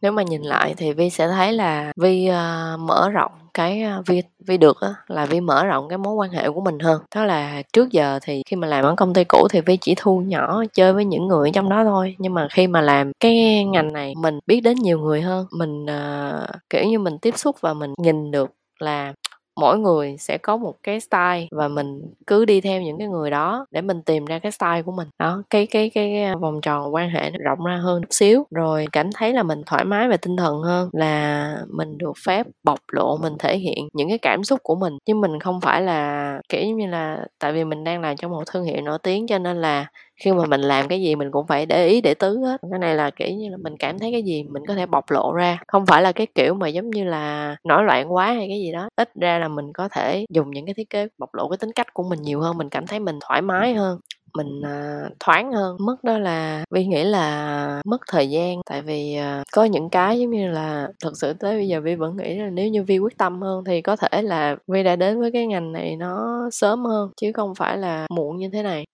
Nếu 0.02 0.12
mà 0.12 0.24
nhìn 0.24 0.42
lại 0.42 0.74
thì 0.78 0.94
vi 0.94 1.10
sẽ 1.10 1.28
thấy 1.28 1.54
là 1.54 1.92
vi 1.96 2.30
uh, 2.30 2.80
mở 2.80 3.10
rộng 3.10 3.32
cái 3.54 3.82
ờ, 3.82 4.04
vi 4.06 4.22
vi 4.48 4.58
được 4.58 4.82
á, 4.82 4.94
là 5.08 5.26
vi 5.26 5.40
mở 5.42 5.66
rộng 5.66 5.90
cái 5.90 5.98
mối 5.98 6.14
quan 6.14 6.32
hệ 6.32 6.50
của 6.50 6.62
mình 6.62 6.80
hơn. 6.80 7.02
Đó 7.16 7.24
là 7.26 7.62
trước 7.74 7.92
giờ 7.92 8.20
thì 8.24 8.42
khi 8.46 8.56
mà 8.56 8.68
làm 8.68 8.86
ở 8.86 8.96
công 8.98 9.14
ty 9.14 9.24
cũ 9.24 9.48
thì 9.52 9.62
vi 9.62 9.78
chỉ 9.78 9.96
thu 9.98 10.20
nhỏ 10.20 10.64
chơi 10.74 10.94
với 10.94 11.06
những 11.06 11.28
người 11.28 11.52
trong 11.52 11.70
đó 11.70 11.84
thôi. 11.84 12.16
Nhưng 12.20 12.34
mà 12.34 12.48
khi 12.52 12.68
mà 12.68 12.82
làm 12.82 13.12
cái 13.20 13.66
ngành 13.66 13.94
này 13.94 14.14
mình 14.18 14.40
biết 14.48 14.62
đến 14.62 14.78
nhiều 14.78 15.00
người 15.00 15.22
hơn. 15.22 15.46
Mình 15.52 15.86
uh, 15.86 16.50
kiểu 16.70 16.84
như 16.84 17.00
mình 17.00 17.18
tiếp 17.20 17.38
xúc 17.38 17.56
và 17.62 17.74
mình 17.74 17.94
nhìn 17.98 18.32
được 18.32 18.52
là 18.80 19.14
mỗi 19.60 19.80
người 19.80 20.16
sẽ 20.20 20.38
có 20.38 20.58
một 20.58 20.76
cái 20.84 21.00
style 21.00 21.48
và 21.52 21.68
mình 21.68 22.02
cứ 22.28 22.46
đi 22.46 22.62
theo 22.62 22.82
những 22.82 22.98
cái 23.00 23.08
người 23.08 23.30
đó 23.30 23.66
để 23.72 23.82
mình 23.82 24.02
tìm 24.02 24.26
ra 24.26 24.40
cái 24.40 24.52
style 24.52 24.82
của 24.82 24.92
mình. 24.92 25.08
Đó 25.20 25.44
cái 25.50 25.68
cái 25.68 25.90
cái, 25.94 26.10
cái 26.14 26.24
à, 26.24 26.36
vòng 26.36 26.62
tròn 26.62 26.94
quan 26.94 27.10
hệ 27.10 27.30
nó 27.30 27.38
rộng 27.46 27.66
ra 27.66 27.78
hơn 27.78 28.02
chút 28.02 28.08
xíu 28.12 28.44
rồi 28.52 28.86
cảm 28.92 29.10
thấy 29.16 29.34
là 29.34 29.44
mình 29.44 29.62
thoải 29.66 29.86
mái 29.86 30.08
về 30.10 30.18
tinh 30.18 30.38
thần 30.38 30.62
hơn 30.62 30.90
là 30.94 31.56
mình 31.70 31.98
được 31.98 32.14
phép 32.26 32.48
bộc 32.64 32.80
lộ 32.92 33.18
mình 33.18 33.34
thể 33.40 33.58
hiện 33.58 33.88
những 33.94 34.10
cái 34.10 34.18
cảm 34.18 34.44
xúc 34.44 34.60
của 34.64 34.76
mình. 34.76 34.98
Chứ 35.06 35.14
mình 35.16 35.40
không 35.40 35.62
phải 35.62 35.82
là 35.82 36.40
kiểu 36.50 36.66
như 36.78 36.88
là 36.88 37.26
tại 37.40 37.54
vì 37.54 37.64
mình 37.64 37.84
đang 37.84 38.02
làm 38.02 38.16
trong 38.18 38.32
một 38.32 38.44
thương 38.52 38.64
hiệu 38.64 38.82
nổi 38.82 38.98
tiếng 39.04 39.28
cho 39.28 39.40
nên 39.40 39.58
là 39.62 39.86
khi 40.24 40.32
mà 40.32 40.46
mình 40.46 40.62
làm 40.62 40.88
cái 40.88 41.02
gì 41.02 41.16
mình 41.16 41.32
cũng 41.32 41.48
phải 41.48 41.66
để 41.66 41.88
ý, 41.88 42.02
để 42.02 42.14
tứ 42.14 42.38
hết. 42.40 42.58
Cái 42.72 42.80
này 42.80 42.96
là, 42.96 43.10
kiểu 43.10 43.28
như 43.30 43.50
là, 43.50 43.58
mình 43.58 43.78
cảm 43.80 44.00
thấy 44.00 44.12
cái 44.12 44.24
gì 44.24 44.44
mình 44.44 44.64
có 44.68 44.76
thể 44.76 44.86
bộc 44.86 45.12
lộ 45.12 45.34
ra, 45.34 45.58
không 45.68 45.86
phải 45.86 46.02
là 46.02 46.12
cái 46.12 46.28
kiểu 46.36 46.54
mà 46.54 46.68
giống 46.68 46.90
như 46.90 47.04
là 47.04 47.56
nổi 47.64 47.84
loạn 47.84 48.14
quá 48.14 48.26
hay 48.28 48.48
cái 48.50 48.60
gì 48.60 48.72
đó. 48.72 48.90
Ít 48.96 49.10
ra 49.22 49.40
là 49.40 49.48
mình 49.48 49.66
có 49.74 49.90
thể 49.90 50.26
dùng 50.30 50.52
những 50.52 50.66
cái 50.66 50.74
thiết 50.74 50.90
kế 50.90 51.08
bộc 51.18 51.34
lộ 51.36 51.50
cái 51.50 51.58
tính 51.58 51.72
cách 51.76 51.94
của 51.94 52.04
mình 52.04 52.22
nhiều 52.22 52.40
hơn, 52.42 52.58
mình 52.58 52.70
cảm 52.70 52.88
thấy 52.88 53.00
mình 53.00 53.20
thoải 53.28 53.42
mái 53.42 53.74
hơn, 53.74 54.00
mình 54.38 54.62
à, 54.66 55.00
thoáng 55.20 55.52
hơn. 55.52 55.78
Mất 55.80 56.04
đó 56.04 56.18
là 56.20 56.64
vi 56.72 56.86
nghĩ 56.86 57.04
là 57.04 57.82
mất 57.86 58.02
thời 58.12 58.30
gian, 58.30 58.58
tại 58.66 58.82
vì 58.82 59.16
à, 59.16 59.44
có 59.54 59.64
những 59.64 59.90
cái 59.90 60.20
giống 60.20 60.32
như 60.32 60.48
là, 60.52 60.88
thật 61.04 61.12
sự 61.16 61.34
tới 61.34 61.56
bây 61.58 61.68
giờ 61.68 61.82
vi 61.82 61.96
vẫn 61.96 62.18
nghĩ 62.18 62.36
là 62.36 62.50
nếu 62.50 62.68
như 62.68 62.84
vi 62.84 62.98
quyết 63.00 63.18
tâm 63.18 63.42
hơn 63.42 63.64
thì 63.68 63.82
có 63.82 63.96
thể 63.96 64.22
là 64.22 64.56
vi 64.68 64.84
đã 64.84 64.96
đến 64.96 65.20
với 65.20 65.32
cái 65.32 65.48
ngành 65.48 65.72
này 65.72 65.96
nó 65.96 66.40
sớm 66.52 66.86
hơn, 66.86 67.10
chứ 67.22 67.32
không 67.34 67.56
phải 67.56 67.78
là 67.78 68.06
muộn 68.10 68.38
như 68.38 68.50
thế 68.54 68.64
này 68.64 68.86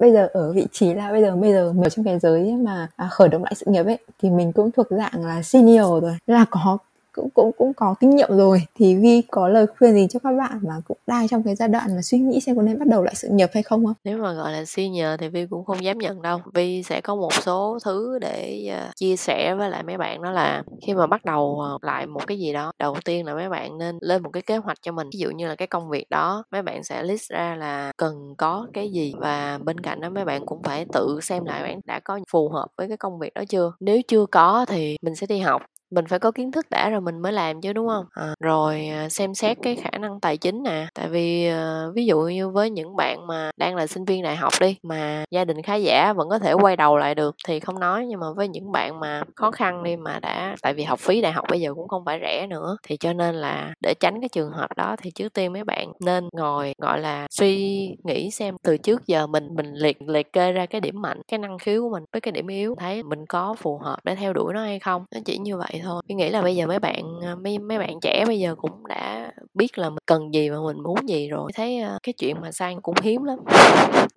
bây 0.00 0.12
giờ 0.12 0.28
ở 0.32 0.52
vị 0.52 0.66
trí 0.72 0.94
là 0.94 1.12
bây 1.12 1.22
giờ 1.22 1.36
bây 1.36 1.52
giờ 1.52 1.72
ở 1.84 1.88
trong 1.88 2.04
cái 2.04 2.18
giới 2.18 2.52
mà 2.52 2.88
à, 2.96 3.08
khởi 3.10 3.28
động 3.28 3.44
lại 3.44 3.54
sự 3.54 3.66
nghiệp 3.68 3.86
ấy 3.86 3.98
thì 4.22 4.30
mình 4.30 4.52
cũng 4.52 4.70
thuộc 4.72 4.86
dạng 4.90 5.24
là 5.24 5.42
senior 5.42 6.02
rồi. 6.02 6.16
Là 6.26 6.44
có 6.50 6.78
cũng 7.16 7.30
cũng 7.34 7.52
cũng 7.58 7.74
có 7.74 7.94
kinh 8.00 8.10
nghiệm 8.10 8.28
rồi 8.36 8.62
thì 8.74 8.94
Vi 8.96 9.22
có 9.30 9.48
lời 9.48 9.66
khuyên 9.78 9.94
gì 9.94 10.06
cho 10.10 10.18
các 10.22 10.32
bạn 10.38 10.58
mà 10.62 10.74
cũng 10.88 10.98
đang 11.06 11.28
trong 11.28 11.42
cái 11.42 11.54
giai 11.54 11.68
đoạn 11.68 11.96
mà 11.96 12.02
suy 12.02 12.18
nghĩ 12.18 12.40
xem 12.40 12.56
có 12.56 12.62
nên 12.62 12.78
bắt 12.78 12.88
đầu 12.88 13.02
lại 13.02 13.14
sự 13.14 13.28
nghiệp 13.28 13.50
hay 13.54 13.62
không 13.62 13.84
không? 13.86 13.94
Nếu 14.04 14.18
mà 14.18 14.32
gọi 14.32 14.52
là 14.52 14.64
suy 14.64 14.88
nhờ 14.88 15.16
thì 15.20 15.28
Vi 15.28 15.46
cũng 15.46 15.64
không 15.64 15.84
dám 15.84 15.98
nhận 15.98 16.22
đâu. 16.22 16.40
Vi 16.54 16.82
sẽ 16.82 17.00
có 17.00 17.14
một 17.16 17.32
số 17.42 17.78
thứ 17.84 18.18
để 18.18 18.66
à, 18.70 18.92
chia 18.96 19.16
sẻ 19.16 19.54
với 19.54 19.70
lại 19.70 19.82
mấy 19.82 19.96
bạn 19.98 20.22
đó 20.22 20.30
là 20.30 20.62
khi 20.86 20.94
mà 20.94 21.06
bắt 21.06 21.24
đầu 21.24 21.60
à, 21.60 21.70
lại 21.82 22.06
một 22.06 22.26
cái 22.26 22.38
gì 22.38 22.52
đó, 22.52 22.72
đầu 22.78 22.96
tiên 23.04 23.26
là 23.26 23.34
mấy 23.34 23.48
bạn 23.48 23.78
nên 23.78 23.98
lên 24.00 24.22
một 24.22 24.30
cái 24.32 24.42
kế 24.42 24.56
hoạch 24.56 24.78
cho 24.82 24.92
mình. 24.92 25.08
Ví 25.12 25.18
dụ 25.18 25.30
như 25.30 25.48
là 25.48 25.54
cái 25.54 25.68
công 25.68 25.88
việc 25.90 26.10
đó, 26.10 26.44
mấy 26.52 26.62
bạn 26.62 26.84
sẽ 26.84 27.02
list 27.02 27.30
ra 27.30 27.56
là 27.56 27.92
cần 27.96 28.34
có 28.38 28.66
cái 28.72 28.90
gì 28.92 29.12
và 29.20 29.58
bên 29.64 29.80
cạnh 29.80 30.00
đó 30.00 30.10
mấy 30.10 30.24
bạn 30.24 30.46
cũng 30.46 30.62
phải 30.62 30.86
tự 30.92 31.18
xem 31.22 31.44
lại 31.44 31.62
bạn 31.62 31.80
đã 31.84 32.00
có 32.04 32.20
phù 32.32 32.48
hợp 32.48 32.66
với 32.78 32.88
cái 32.88 32.96
công 32.96 33.18
việc 33.18 33.34
đó 33.34 33.42
chưa. 33.48 33.72
Nếu 33.80 34.00
chưa 34.08 34.26
có 34.26 34.66
thì 34.68 34.96
mình 35.02 35.14
sẽ 35.16 35.26
đi 35.26 35.38
học 35.38 35.62
mình 35.90 36.06
phải 36.06 36.18
có 36.18 36.30
kiến 36.30 36.52
thức 36.52 36.66
đã 36.70 36.90
rồi 36.90 37.00
mình 37.00 37.18
mới 37.18 37.32
làm 37.32 37.60
chứ 37.60 37.72
đúng 37.72 37.88
không? 37.88 38.04
À, 38.10 38.34
rồi 38.40 38.88
xem 39.10 39.34
xét 39.34 39.58
cái 39.62 39.76
khả 39.76 39.90
năng 39.98 40.20
tài 40.20 40.36
chính 40.36 40.62
nè. 40.62 40.86
Tại 40.94 41.08
vì 41.08 41.50
uh, 41.50 41.94
ví 41.94 42.06
dụ 42.06 42.20
như 42.20 42.48
với 42.48 42.70
những 42.70 42.96
bạn 42.96 43.26
mà 43.26 43.50
đang 43.56 43.76
là 43.76 43.86
sinh 43.86 44.04
viên 44.04 44.22
đại 44.22 44.36
học 44.36 44.52
đi 44.60 44.76
mà 44.82 45.24
gia 45.30 45.44
đình 45.44 45.62
khá 45.62 45.74
giả 45.74 46.12
vẫn 46.12 46.28
có 46.28 46.38
thể 46.38 46.52
quay 46.52 46.76
đầu 46.76 46.96
lại 46.96 47.14
được 47.14 47.36
thì 47.48 47.60
không 47.60 47.80
nói. 47.80 48.06
Nhưng 48.06 48.20
mà 48.20 48.26
với 48.36 48.48
những 48.48 48.72
bạn 48.72 49.00
mà 49.00 49.22
khó 49.34 49.50
khăn 49.50 49.82
đi 49.82 49.96
mà 49.96 50.18
đã 50.20 50.56
tại 50.62 50.74
vì 50.74 50.82
học 50.82 50.98
phí 50.98 51.20
đại 51.20 51.32
học 51.32 51.44
bây 51.50 51.60
giờ 51.60 51.74
cũng 51.74 51.88
không 51.88 52.04
phải 52.04 52.18
rẻ 52.22 52.46
nữa 52.46 52.76
thì 52.82 52.96
cho 52.96 53.12
nên 53.12 53.34
là 53.34 53.74
để 53.82 53.94
tránh 54.00 54.20
cái 54.20 54.28
trường 54.28 54.50
hợp 54.50 54.76
đó 54.76 54.96
thì 55.02 55.10
trước 55.10 55.32
tiên 55.32 55.52
mấy 55.52 55.64
bạn 55.64 55.92
nên 56.04 56.28
ngồi 56.32 56.74
gọi 56.78 57.00
là 57.00 57.26
suy 57.30 57.88
nghĩ 58.04 58.30
xem 58.30 58.56
từ 58.62 58.76
trước 58.78 59.06
giờ 59.06 59.26
mình 59.26 59.48
mình 59.54 59.74
liệt 59.74 60.02
liệt 60.02 60.32
kê 60.32 60.52
ra 60.52 60.66
cái 60.66 60.80
điểm 60.80 61.02
mạnh 61.02 61.20
cái 61.28 61.38
năng 61.38 61.58
khiếu 61.58 61.82
của 61.82 61.90
mình 61.90 62.04
với 62.12 62.20
cái 62.20 62.32
điểm 62.32 62.46
yếu. 62.46 62.74
Thấy 62.78 63.02
mình 63.02 63.26
có 63.26 63.54
phù 63.58 63.78
hợp 63.78 63.96
để 64.04 64.14
theo 64.14 64.32
đuổi 64.32 64.54
nó 64.54 64.60
hay 64.60 64.78
không. 64.78 65.04
Nó 65.14 65.20
chỉ 65.24 65.38
như 65.38 65.56
vậy 65.56 65.75
thôi. 65.84 66.02
Tôi 66.08 66.16
nghĩ 66.16 66.30
là 66.30 66.42
bây 66.42 66.56
giờ 66.56 66.66
mấy 66.66 66.78
bạn 66.78 67.04
à, 67.22 67.34
mấy 67.34 67.58
mấy 67.58 67.78
bạn 67.78 68.00
trẻ 68.02 68.24
bây 68.26 68.38
giờ 68.38 68.54
cũng 68.54 68.86
đã 68.86 69.32
biết 69.54 69.78
là 69.78 69.90
mình 69.90 69.98
cần 70.06 70.34
gì 70.34 70.50
và 70.50 70.56
mình 70.66 70.82
muốn 70.82 71.08
gì 71.08 71.28
rồi. 71.28 71.52
Thấy 71.54 71.78
à, 71.78 71.98
cái 72.02 72.12
chuyện 72.12 72.36
mà 72.40 72.52
sang 72.52 72.80
cũng 72.80 72.94
hiếm 73.02 73.24
lắm. 73.24 73.38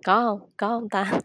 Có 0.05 0.15
không? 0.25 0.39
Có 0.57 0.67
không 0.67 0.89
ta? 0.89 1.19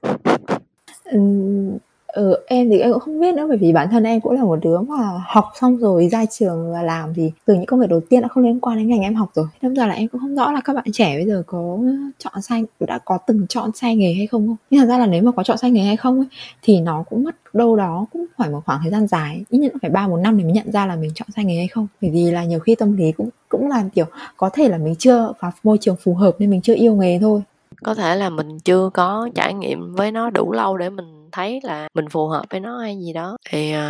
Ừ, 2.14 2.36
em 2.46 2.70
thì 2.70 2.78
em 2.78 2.92
cũng 2.92 3.00
không 3.00 3.20
biết 3.20 3.34
nữa 3.34 3.46
bởi 3.48 3.56
vì 3.56 3.72
bản 3.72 3.88
thân 3.90 4.04
em 4.04 4.20
cũng 4.20 4.32
là 4.32 4.44
một 4.44 4.58
đứa 4.62 4.78
mà 4.80 4.96
học 5.26 5.44
xong 5.60 5.76
rồi 5.76 6.08
ra 6.08 6.24
trường 6.26 6.72
và 6.72 6.82
làm 6.82 7.14
thì 7.14 7.32
từ 7.44 7.54
những 7.54 7.66
công 7.66 7.80
việc 7.80 7.88
đầu 7.90 8.00
tiên 8.00 8.20
đã 8.20 8.28
không 8.28 8.44
liên 8.44 8.60
quan 8.60 8.78
đến 8.78 8.88
ngành 8.88 9.00
em 9.00 9.14
học 9.14 9.30
rồi. 9.34 9.46
Đâm 9.62 9.74
ra 9.74 9.86
là 9.86 9.94
em 9.94 10.08
cũng 10.08 10.20
không 10.20 10.34
rõ 10.34 10.52
là 10.52 10.60
các 10.60 10.72
bạn 10.72 10.84
trẻ 10.92 11.16
bây 11.16 11.26
giờ 11.26 11.42
có 11.46 11.78
chọn 12.18 12.42
sai 12.42 12.64
đã 12.80 12.98
có 13.04 13.18
từng 13.26 13.46
chọn 13.48 13.70
sai 13.74 13.96
nghề 13.96 14.14
hay 14.14 14.26
không 14.26 14.46
không. 14.46 14.56
Nhưng 14.70 14.80
thật 14.80 14.86
ra 14.86 14.98
là 14.98 15.06
nếu 15.06 15.22
mà 15.22 15.32
có 15.32 15.42
chọn 15.42 15.58
sai 15.58 15.70
nghề 15.70 15.82
hay 15.82 15.96
không 15.96 16.16
ấy, 16.16 16.26
thì 16.62 16.80
nó 16.80 17.04
cũng 17.10 17.24
mất 17.24 17.34
đâu 17.52 17.76
đó 17.76 18.06
cũng 18.12 18.26
phải 18.38 18.50
một 18.50 18.60
khoảng 18.66 18.80
thời 18.82 18.90
gian 18.90 19.06
dài, 19.06 19.44
ít 19.48 19.58
nhất 19.58 19.72
phải 19.82 19.90
ba 19.90 20.08
một 20.08 20.16
năm 20.16 20.38
để 20.38 20.44
mới 20.44 20.52
nhận 20.52 20.72
ra 20.72 20.86
là 20.86 20.96
mình 20.96 21.10
chọn 21.14 21.28
sai 21.36 21.44
nghề 21.44 21.56
hay 21.56 21.68
không. 21.68 21.86
Bởi 22.00 22.10
vì 22.10 22.30
là 22.30 22.44
nhiều 22.44 22.58
khi 22.58 22.74
tâm 22.74 22.96
lý 22.96 23.12
cũng 23.12 23.28
cũng 23.48 23.68
là 23.68 23.84
kiểu 23.94 24.06
có 24.36 24.50
thể 24.52 24.68
là 24.68 24.78
mình 24.78 24.94
chưa 24.98 25.32
vào 25.40 25.52
môi 25.62 25.78
trường 25.80 25.96
phù 25.96 26.14
hợp 26.14 26.34
nên 26.38 26.50
mình 26.50 26.60
chưa 26.60 26.74
yêu 26.74 26.94
nghề 26.94 27.18
thôi 27.18 27.42
có 27.82 27.94
thể 27.94 28.16
là 28.16 28.30
mình 28.30 28.60
chưa 28.60 28.90
có 28.94 29.28
trải 29.34 29.54
nghiệm 29.54 29.94
với 29.94 30.12
nó 30.12 30.30
đủ 30.30 30.52
lâu 30.52 30.76
để 30.76 30.90
mình 30.90 31.23
thấy 31.34 31.60
là 31.62 31.88
mình 31.94 32.08
phù 32.08 32.26
hợp 32.28 32.44
với 32.50 32.60
nó 32.60 32.78
hay 32.78 32.96
gì 32.98 33.12
đó. 33.12 33.36
Thì 33.50 33.74
uh, 33.76 33.80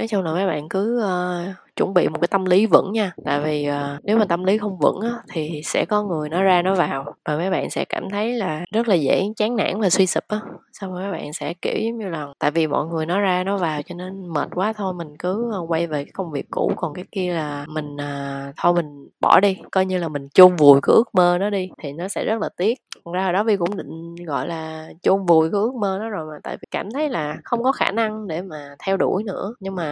nói 0.00 0.08
chung 0.08 0.22
là 0.22 0.32
mấy 0.32 0.46
bạn 0.46 0.68
cứ 0.68 1.04
uh, 1.04 1.54
chuẩn 1.76 1.94
bị 1.94 2.08
một 2.08 2.18
cái 2.20 2.28
tâm 2.28 2.44
lý 2.44 2.66
vững 2.66 2.92
nha. 2.92 3.12
Tại 3.24 3.40
vì 3.40 3.68
uh, 3.70 4.04
nếu 4.04 4.18
mà 4.18 4.24
tâm 4.24 4.44
lý 4.44 4.58
không 4.58 4.78
vững 4.78 5.00
á, 5.00 5.10
thì 5.32 5.62
sẽ 5.64 5.84
có 5.84 6.02
người 6.02 6.28
nó 6.28 6.42
ra 6.42 6.62
nó 6.62 6.74
vào 6.74 7.04
và 7.24 7.36
mấy 7.36 7.50
bạn 7.50 7.70
sẽ 7.70 7.84
cảm 7.84 8.10
thấy 8.10 8.34
là 8.34 8.64
rất 8.72 8.88
là 8.88 8.94
dễ 8.94 9.28
chán 9.36 9.56
nản 9.56 9.80
và 9.80 9.90
suy 9.90 10.06
sụp 10.06 10.24
á. 10.28 10.40
Xong 10.72 10.92
rồi 10.92 11.02
mấy 11.02 11.12
bạn 11.12 11.32
sẽ 11.32 11.54
kiểu 11.62 11.78
giống 11.78 11.98
như 11.98 12.08
là 12.08 12.26
tại 12.38 12.50
vì 12.50 12.66
mọi 12.66 12.86
người 12.86 13.06
nó 13.06 13.20
ra 13.20 13.44
nó 13.44 13.56
vào 13.56 13.82
cho 13.82 13.94
nên 13.94 14.28
mệt 14.28 14.48
quá 14.54 14.72
thôi 14.72 14.94
mình 14.94 15.16
cứ 15.18 15.50
ờ, 15.52 15.60
quay 15.68 15.86
về 15.86 16.04
cái 16.04 16.12
công 16.14 16.30
việc 16.30 16.46
cũ 16.50 16.72
còn 16.76 16.94
cái 16.94 17.04
kia 17.12 17.32
là 17.32 17.64
mình 17.68 17.94
uh, 17.94 18.54
thôi 18.56 18.72
mình 18.74 19.08
bỏ 19.20 19.40
đi 19.40 19.56
coi 19.72 19.86
như 19.86 19.98
là 19.98 20.08
mình 20.08 20.28
chôn 20.34 20.56
vùi 20.56 20.80
cái 20.82 20.94
ước 20.94 21.14
mơ 21.14 21.38
đó 21.38 21.50
đi 21.50 21.68
thì 21.82 21.92
nó 21.92 22.08
sẽ 22.08 22.24
rất 22.24 22.40
là 22.40 22.48
tiếc. 22.56 22.78
Thật 23.04 23.10
ra 23.14 23.24
hồi 23.24 23.32
đó 23.32 23.44
vi 23.44 23.56
cũng 23.56 23.76
định 23.76 24.14
gọi 24.26 24.48
là 24.48 24.88
chôn 25.02 25.26
vùi 25.26 25.50
cái 25.50 25.60
ước 25.60 25.74
mơ 25.74 25.98
đó 25.98 26.08
rồi 26.08 26.26
mà 26.26 26.38
tại 26.42 26.56
vì 26.56 26.66
cảm 26.70 26.90
thấy 26.90 27.08
là 27.10 27.36
không 27.44 27.62
có 27.62 27.72
khả 27.72 27.90
năng 27.90 28.28
để 28.28 28.42
mà 28.42 28.74
theo 28.86 28.96
đuổi 28.96 29.24
nữa. 29.24 29.54
Nhưng 29.60 29.74
mà 29.74 29.89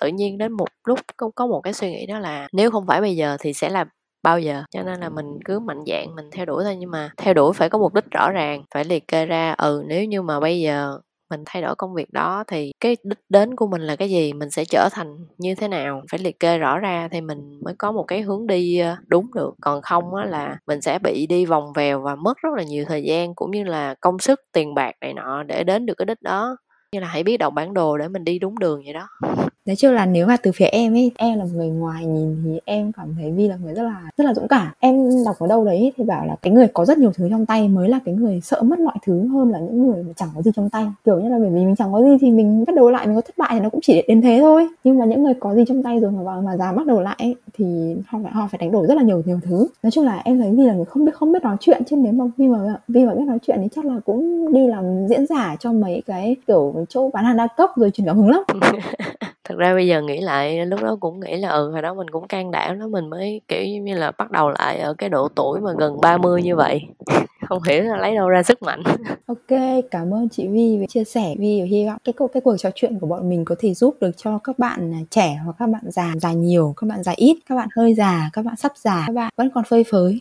tự 0.00 0.08
nhiên 0.08 0.38
đến 0.38 0.52
một 0.52 0.68
lúc 0.88 0.98
có, 1.16 1.30
có 1.34 1.46
một 1.46 1.60
cái 1.60 1.72
suy 1.72 1.90
nghĩ 1.90 2.06
đó 2.06 2.18
là 2.18 2.48
nếu 2.52 2.70
không 2.70 2.86
phải 2.86 3.00
bây 3.00 3.16
giờ 3.16 3.36
thì 3.40 3.52
sẽ 3.52 3.68
là 3.68 3.84
bao 4.22 4.38
giờ. 4.40 4.62
Cho 4.70 4.82
nên 4.82 5.00
là 5.00 5.08
mình 5.08 5.26
cứ 5.44 5.58
mạnh 5.60 5.84
dạn 5.86 6.14
mình 6.16 6.30
theo 6.32 6.44
đuổi 6.46 6.64
thôi 6.64 6.76
nhưng 6.76 6.90
mà 6.90 7.10
theo 7.16 7.34
đuổi 7.34 7.52
phải 7.54 7.68
có 7.68 7.78
mục 7.78 7.94
đích 7.94 8.04
rõ 8.10 8.30
ràng 8.32 8.62
phải 8.74 8.84
liệt 8.84 9.08
kê 9.08 9.26
ra 9.26 9.52
ừ 9.58 9.84
nếu 9.86 10.04
như 10.04 10.22
mà 10.22 10.40
bây 10.40 10.60
giờ 10.60 10.98
mình 11.30 11.42
thay 11.46 11.62
đổi 11.62 11.74
công 11.76 11.94
việc 11.94 12.12
đó 12.12 12.44
thì 12.46 12.72
cái 12.80 12.96
đích 13.04 13.18
đến 13.28 13.56
của 13.56 13.66
mình 13.66 13.82
là 13.82 13.96
cái 13.96 14.10
gì 14.10 14.32
mình 14.32 14.50
sẽ 14.50 14.64
trở 14.64 14.88
thành 14.92 15.16
như 15.38 15.54
thế 15.54 15.68
nào 15.68 16.02
phải 16.10 16.20
liệt 16.20 16.40
kê 16.40 16.58
rõ 16.58 16.78
ra 16.78 17.08
thì 17.12 17.20
mình 17.20 17.60
mới 17.64 17.74
có 17.78 17.92
một 17.92 18.04
cái 18.08 18.20
hướng 18.22 18.46
đi 18.46 18.78
ờ, 18.78 18.96
đúng 19.06 19.26
được. 19.34 19.54
Còn 19.60 19.82
không 19.82 20.14
á 20.14 20.24
là 20.24 20.56
mình 20.66 20.80
sẽ 20.80 20.98
bị 21.04 21.26
đi 21.26 21.44
vòng 21.46 21.72
vèo 21.74 22.00
và 22.02 22.14
mất 22.16 22.36
rất 22.42 22.50
là 22.56 22.62
nhiều 22.62 22.84
thời 22.88 23.02
gian 23.02 23.34
cũng 23.34 23.50
như 23.50 23.64
là 23.64 23.94
công 24.00 24.18
sức 24.18 24.40
tiền 24.52 24.74
bạc 24.74 24.92
này 25.00 25.14
nọ 25.14 25.42
để 25.42 25.64
đến 25.64 25.86
được 25.86 25.94
cái 25.98 26.06
đích 26.06 26.22
đó 26.22 26.56
như 26.96 27.00
là 27.00 27.08
hãy 27.08 27.22
biết 27.22 27.36
đọc 27.36 27.54
bản 27.54 27.74
đồ 27.74 27.98
để 27.98 28.08
mình 28.08 28.24
đi 28.24 28.38
đúng 28.38 28.58
đường 28.58 28.82
vậy 28.84 28.92
đó. 28.92 29.08
Nói 29.66 29.76
chung 29.76 29.92
là 29.92 30.06
nếu 30.06 30.26
mà 30.26 30.36
từ 30.36 30.52
phía 30.52 30.64
em 30.64 30.94
ấy 30.94 31.10
em 31.16 31.38
là 31.38 31.44
người 31.54 31.68
ngoài 31.68 32.06
nhìn 32.06 32.36
thì 32.44 32.60
em 32.64 32.92
cảm 32.92 33.14
thấy 33.20 33.32
vi 33.32 33.48
là 33.48 33.56
người 33.56 33.74
rất 33.74 33.82
là 33.82 34.02
rất 34.16 34.24
là 34.24 34.34
dũng 34.34 34.48
cảm. 34.48 34.66
Em 34.80 35.24
đọc 35.24 35.36
ở 35.38 35.46
đâu 35.46 35.64
đấy 35.64 35.92
thì 35.96 36.04
bảo 36.04 36.26
là 36.26 36.36
cái 36.42 36.52
người 36.52 36.66
có 36.74 36.84
rất 36.84 36.98
nhiều 36.98 37.12
thứ 37.14 37.28
trong 37.30 37.46
tay 37.46 37.68
mới 37.68 37.88
là 37.88 38.00
cái 38.04 38.14
người 38.14 38.40
sợ 38.40 38.62
mất 38.62 38.78
mọi 38.78 38.94
thứ 39.06 39.28
hơn 39.28 39.50
là 39.50 39.58
những 39.58 39.86
người 39.86 40.02
mà 40.02 40.12
chẳng 40.16 40.28
có 40.34 40.42
gì 40.42 40.50
trong 40.56 40.70
tay. 40.70 40.86
Kiểu 41.04 41.20
như 41.20 41.28
là 41.28 41.38
bởi 41.38 41.50
vì 41.50 41.64
mình 41.64 41.76
chẳng 41.76 41.92
có 41.92 42.02
gì 42.02 42.16
thì 42.20 42.30
mình 42.30 42.64
bắt 42.66 42.76
đầu 42.76 42.90
lại 42.90 43.06
mình 43.06 43.14
có 43.14 43.20
thất 43.20 43.38
bại 43.38 43.50
thì 43.52 43.60
nó 43.60 43.68
cũng 43.70 43.80
chỉ 43.82 44.02
đến 44.08 44.22
thế 44.22 44.38
thôi. 44.40 44.68
Nhưng 44.84 44.98
mà 44.98 45.04
những 45.04 45.22
người 45.22 45.34
có 45.40 45.54
gì 45.54 45.64
trong 45.68 45.82
tay 45.82 46.00
rồi 46.00 46.10
mà 46.10 46.22
vào 46.22 46.42
mà 46.42 46.56
dám 46.56 46.76
bắt 46.76 46.86
đầu 46.86 47.00
lại 47.00 47.16
ấy, 47.18 47.34
thì 47.54 47.96
họ 48.06 48.18
phải 48.22 48.32
họ 48.32 48.48
phải 48.50 48.58
đánh 48.58 48.72
đổi 48.72 48.86
rất 48.86 48.94
là 48.94 49.02
nhiều 49.02 49.22
nhiều 49.26 49.40
thứ. 49.42 49.66
Nói 49.82 49.90
chung 49.90 50.04
là 50.04 50.22
em 50.24 50.38
thấy 50.38 50.50
vi 50.50 50.64
là 50.64 50.74
người 50.74 50.84
không 50.84 51.04
biết 51.04 51.14
không 51.14 51.32
biết 51.32 51.42
nói 51.42 51.56
chuyện 51.60 51.82
chứ 51.84 51.96
nếu 51.96 52.12
mà 52.12 52.24
vi 52.36 52.48
mà 52.48 52.58
vi 52.88 53.04
mà 53.04 53.14
biết 53.14 53.24
nói 53.26 53.38
chuyện 53.46 53.58
thì 53.62 53.68
chắc 53.74 53.84
là 53.84 54.00
cũng 54.04 54.52
đi 54.52 54.66
làm 54.66 55.06
diễn 55.08 55.26
giả 55.26 55.56
cho 55.60 55.72
mấy 55.72 56.02
cái 56.06 56.36
kiểu 56.46 56.85
chỗ 56.88 57.10
bán 57.10 57.24
hàng 57.24 57.36
đa 57.36 57.48
cấp 57.56 57.70
rồi 57.76 57.90
truyền 57.90 58.06
cảm 58.06 58.16
hứng 58.16 58.30
lắm. 58.30 58.42
Thật 59.48 59.54
ra 59.58 59.74
bây 59.74 59.86
giờ 59.86 60.02
nghĩ 60.02 60.20
lại 60.20 60.66
lúc 60.66 60.82
đó 60.82 60.96
cũng 61.00 61.20
nghĩ 61.20 61.36
là 61.36 61.48
ừ 61.48 61.70
hồi 61.70 61.82
đó 61.82 61.94
mình 61.94 62.10
cũng 62.10 62.28
can 62.28 62.50
đảm 62.50 62.78
đó 62.78 62.86
mình 62.86 63.10
mới 63.10 63.40
kiểu 63.48 63.64
như 63.82 63.94
là 63.94 64.10
bắt 64.18 64.30
đầu 64.30 64.50
lại 64.50 64.78
ở 64.78 64.94
cái 64.94 65.08
độ 65.08 65.28
tuổi 65.28 65.60
mà 65.60 65.70
gần 65.78 66.00
30 66.00 66.42
như 66.42 66.56
vậy. 66.56 66.82
Không 67.48 67.62
hiểu 67.62 67.82
là 67.82 67.96
lấy 67.96 68.14
đâu 68.14 68.28
ra 68.28 68.42
sức 68.42 68.62
mạnh. 68.62 68.82
Ok 69.26 69.58
cảm 69.90 70.14
ơn 70.14 70.28
chị 70.28 70.48
Vi 70.48 70.78
về 70.78 70.86
chia 70.88 71.04
sẻ. 71.04 71.34
Vi 71.38 71.62
hy 71.62 71.86
vọng 71.86 71.98
cái 72.04 72.12
cuộc 72.12 72.28
cái 72.28 72.40
cuộc 72.40 72.56
trò 72.56 72.70
chuyện 72.74 72.98
của 72.98 73.06
bọn 73.06 73.28
mình 73.28 73.44
có 73.44 73.54
thể 73.58 73.74
giúp 73.74 73.96
được 74.00 74.10
cho 74.16 74.38
các 74.38 74.58
bạn 74.58 75.04
trẻ 75.10 75.38
hoặc 75.44 75.56
các 75.58 75.66
bạn 75.68 75.82
già 75.86 76.12
già 76.20 76.32
nhiều 76.32 76.74
các 76.76 76.86
bạn 76.86 77.02
già 77.02 77.12
ít 77.16 77.38
các 77.48 77.54
bạn 77.54 77.68
hơi 77.76 77.94
già 77.94 78.30
các 78.32 78.44
bạn 78.44 78.56
sắp 78.56 78.72
già 78.76 79.04
các 79.06 79.12
bạn 79.12 79.32
vẫn 79.36 79.50
còn 79.54 79.64
phơi 79.64 79.84
phới 79.84 80.20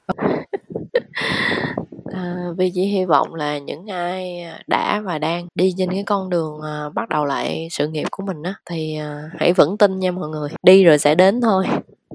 À, 2.15 2.51
vì 2.57 2.71
chỉ 2.75 2.85
hy 2.85 3.05
vọng 3.05 3.33
là 3.33 3.57
những 3.57 3.87
ai 3.87 4.41
à, 4.41 4.59
đã 4.67 5.01
và 5.01 5.19
đang 5.19 5.47
đi 5.55 5.73
trên 5.77 5.89
cái 5.91 6.03
con 6.03 6.29
đường 6.29 6.61
à, 6.61 6.89
bắt 6.89 7.09
đầu 7.09 7.25
lại 7.25 7.67
sự 7.71 7.87
nghiệp 7.87 8.07
của 8.11 8.23
mình 8.23 8.43
á 8.43 8.53
thì 8.69 8.97
à, 8.97 9.29
hãy 9.39 9.53
vững 9.53 9.77
tin 9.77 9.99
nha 9.99 10.11
mọi 10.11 10.29
người. 10.29 10.49
Đi 10.63 10.83
rồi 10.83 10.97
sẽ 10.97 11.15
đến 11.15 11.41
thôi. 11.41 11.65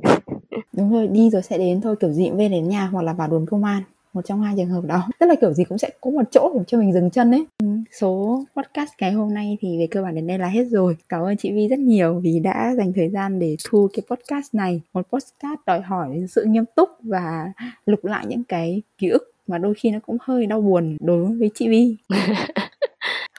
Đúng 0.72 0.92
rồi 0.92 1.06
đi 1.06 1.30
rồi 1.30 1.42
sẽ 1.42 1.58
đến 1.58 1.80
thôi 1.80 1.96
kiểu 2.00 2.12
gì 2.12 2.28
cũng 2.28 2.38
về 2.38 2.48
đến 2.48 2.68
nhà 2.68 2.86
hoặc 2.86 3.02
là 3.02 3.12
vào 3.12 3.28
đồn 3.28 3.46
công 3.46 3.64
an 3.64 3.82
một 4.12 4.22
trong 4.24 4.42
hai 4.42 4.54
trường 4.56 4.68
hợp 4.68 4.84
đó. 4.84 5.08
Tức 5.18 5.26
là 5.26 5.34
kiểu 5.40 5.52
gì 5.52 5.64
cũng 5.64 5.78
sẽ 5.78 5.90
có 6.00 6.10
một 6.10 6.22
chỗ 6.30 6.52
để 6.54 6.60
cho 6.66 6.78
mình 6.78 6.92
dừng 6.92 7.10
chân 7.10 7.30
ấy. 7.30 7.44
Ừ, 7.58 7.66
số 8.00 8.42
podcast 8.56 8.90
ngày 9.00 9.12
hôm 9.12 9.34
nay 9.34 9.58
thì 9.60 9.78
về 9.78 9.86
cơ 9.90 10.02
bản 10.02 10.14
đến 10.14 10.26
đây 10.26 10.38
là 10.38 10.48
hết 10.48 10.64
rồi. 10.64 10.96
Cảm 11.08 11.22
ơn 11.22 11.36
chị 11.36 11.52
Vi 11.52 11.68
rất 11.68 11.78
nhiều 11.78 12.20
vì 12.22 12.38
đã 12.38 12.74
dành 12.76 12.92
thời 12.92 13.08
gian 13.08 13.38
để 13.38 13.56
thu 13.64 13.88
cái 13.92 14.02
podcast 14.10 14.54
này. 14.54 14.80
Một 14.92 15.06
podcast 15.12 15.60
đòi 15.66 15.80
hỏi 15.80 16.26
sự 16.28 16.44
nghiêm 16.44 16.64
túc 16.76 16.88
và 17.02 17.52
lục 17.86 18.04
lại 18.04 18.24
những 18.28 18.44
cái 18.44 18.82
ký 18.98 19.08
ức 19.08 19.29
mà 19.50 19.58
đôi 19.58 19.74
khi 19.74 19.90
nó 19.90 19.98
cũng 20.06 20.16
hơi 20.20 20.46
đau 20.46 20.60
buồn 20.60 20.96
đối 21.00 21.24
với 21.24 21.50
chị 21.54 21.68
Vi 21.68 21.96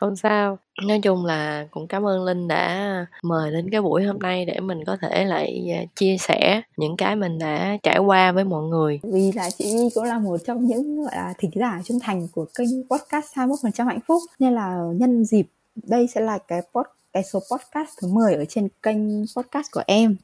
không 0.01 0.15
sao. 0.15 0.57
Nói 0.87 0.99
chung 1.03 1.25
là 1.25 1.67
cũng 1.71 1.87
cảm 1.87 2.05
ơn 2.05 2.23
linh 2.23 2.47
đã 2.47 3.05
mời 3.23 3.51
đến 3.51 3.69
cái 3.71 3.81
buổi 3.81 4.03
hôm 4.03 4.19
nay 4.19 4.45
để 4.45 4.59
mình 4.59 4.83
có 4.85 4.97
thể 5.01 5.25
lại 5.25 5.71
à, 5.73 5.81
chia 5.95 6.17
sẻ 6.19 6.61
những 6.77 6.97
cái 6.97 7.15
mình 7.15 7.39
đã 7.39 7.77
trải 7.83 7.99
qua 7.99 8.31
với 8.31 8.43
mọi 8.43 8.63
người. 8.63 8.99
Vì 9.03 9.31
là 9.31 9.49
chị 9.49 9.65
Vi 9.65 9.89
cũng 9.95 10.03
là 10.03 10.19
một 10.19 10.37
trong 10.45 10.65
những 10.65 11.03
gọi 11.03 11.15
là 11.15 11.33
thính 11.37 11.51
giả 11.55 11.81
trung 11.85 11.99
thành 11.99 12.27
của 12.33 12.45
kênh 12.55 12.69
podcast 12.89 13.25
21% 13.33 13.85
hạnh 13.85 13.99
phúc. 14.07 14.21
Nên 14.39 14.53
là 14.53 14.77
nhân 14.95 15.25
dịp 15.25 15.47
đây 15.75 16.07
sẽ 16.07 16.21
là 16.21 16.37
cái 16.37 16.61
pod 16.73 16.85
cái 17.13 17.23
số 17.23 17.39
podcast 17.39 17.89
thứ 18.01 18.07
10 18.07 18.35
ở 18.35 18.45
trên 18.45 18.67
kênh 18.83 18.97
podcast 19.35 19.71
của 19.71 19.83
em 19.87 20.15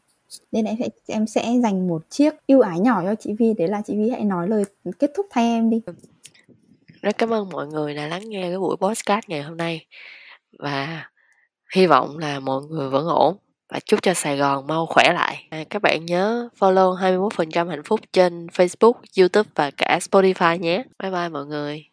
nên 0.52 0.66
em 0.66 0.78
sẽ 0.80 0.90
em 1.08 1.28
sẽ 1.28 1.54
dành 1.64 1.88
một 1.88 2.10
chiếc 2.10 2.34
ưu 2.48 2.62
ái 2.62 2.80
nhỏ 2.80 3.04
cho 3.04 3.16
chị 3.16 3.34
Vi 3.40 3.54
đấy 3.54 3.68
là 3.68 3.82
chị 3.86 3.98
Vi 3.98 4.10
hãy 4.10 4.24
nói 4.24 4.48
lời 4.48 4.64
kết 5.00 5.12
thúc 5.16 5.26
thay 5.30 5.46
em 5.46 5.70
đi 5.70 5.82
rất 7.02 7.18
cảm 7.18 7.34
ơn 7.34 7.50
mọi 7.50 7.68
người 7.68 7.96
đã 7.96 8.08
lắng 8.08 8.30
nghe 8.30 8.42
cái 8.42 8.60
buổi 8.60 8.78
podcast 8.78 9.30
ngày 9.30 9.42
hôm 9.42 9.58
nay 9.58 9.86
và 10.60 11.10
hy 11.76 11.88
vọng 11.88 12.18
là 12.18 12.40
mọi 12.40 12.62
người 12.70 12.90
vẫn 12.90 13.08
ổn 13.08 13.38
và 13.70 13.80
chúc 13.86 14.02
cho 14.04 14.14
Sài 14.14 14.38
Gòn 14.38 14.68
mau 14.68 14.86
khỏe 14.86 15.14
lại. 15.14 15.48
À, 15.50 15.64
các 15.70 15.82
bạn 15.82 16.06
nhớ 16.06 16.50
follow 16.60 16.96
21% 17.30 17.70
hạnh 17.70 17.84
phúc 17.84 18.00
trên 18.14 18.48
Facebook, 18.48 18.94
YouTube 19.18 19.50
và 19.56 19.72
cả 19.78 20.00
Spotify 20.02 20.58
nhé. 20.58 20.84
Bye 21.04 21.12
bye 21.12 21.30
mọi 21.30 21.46
người. 21.46 21.84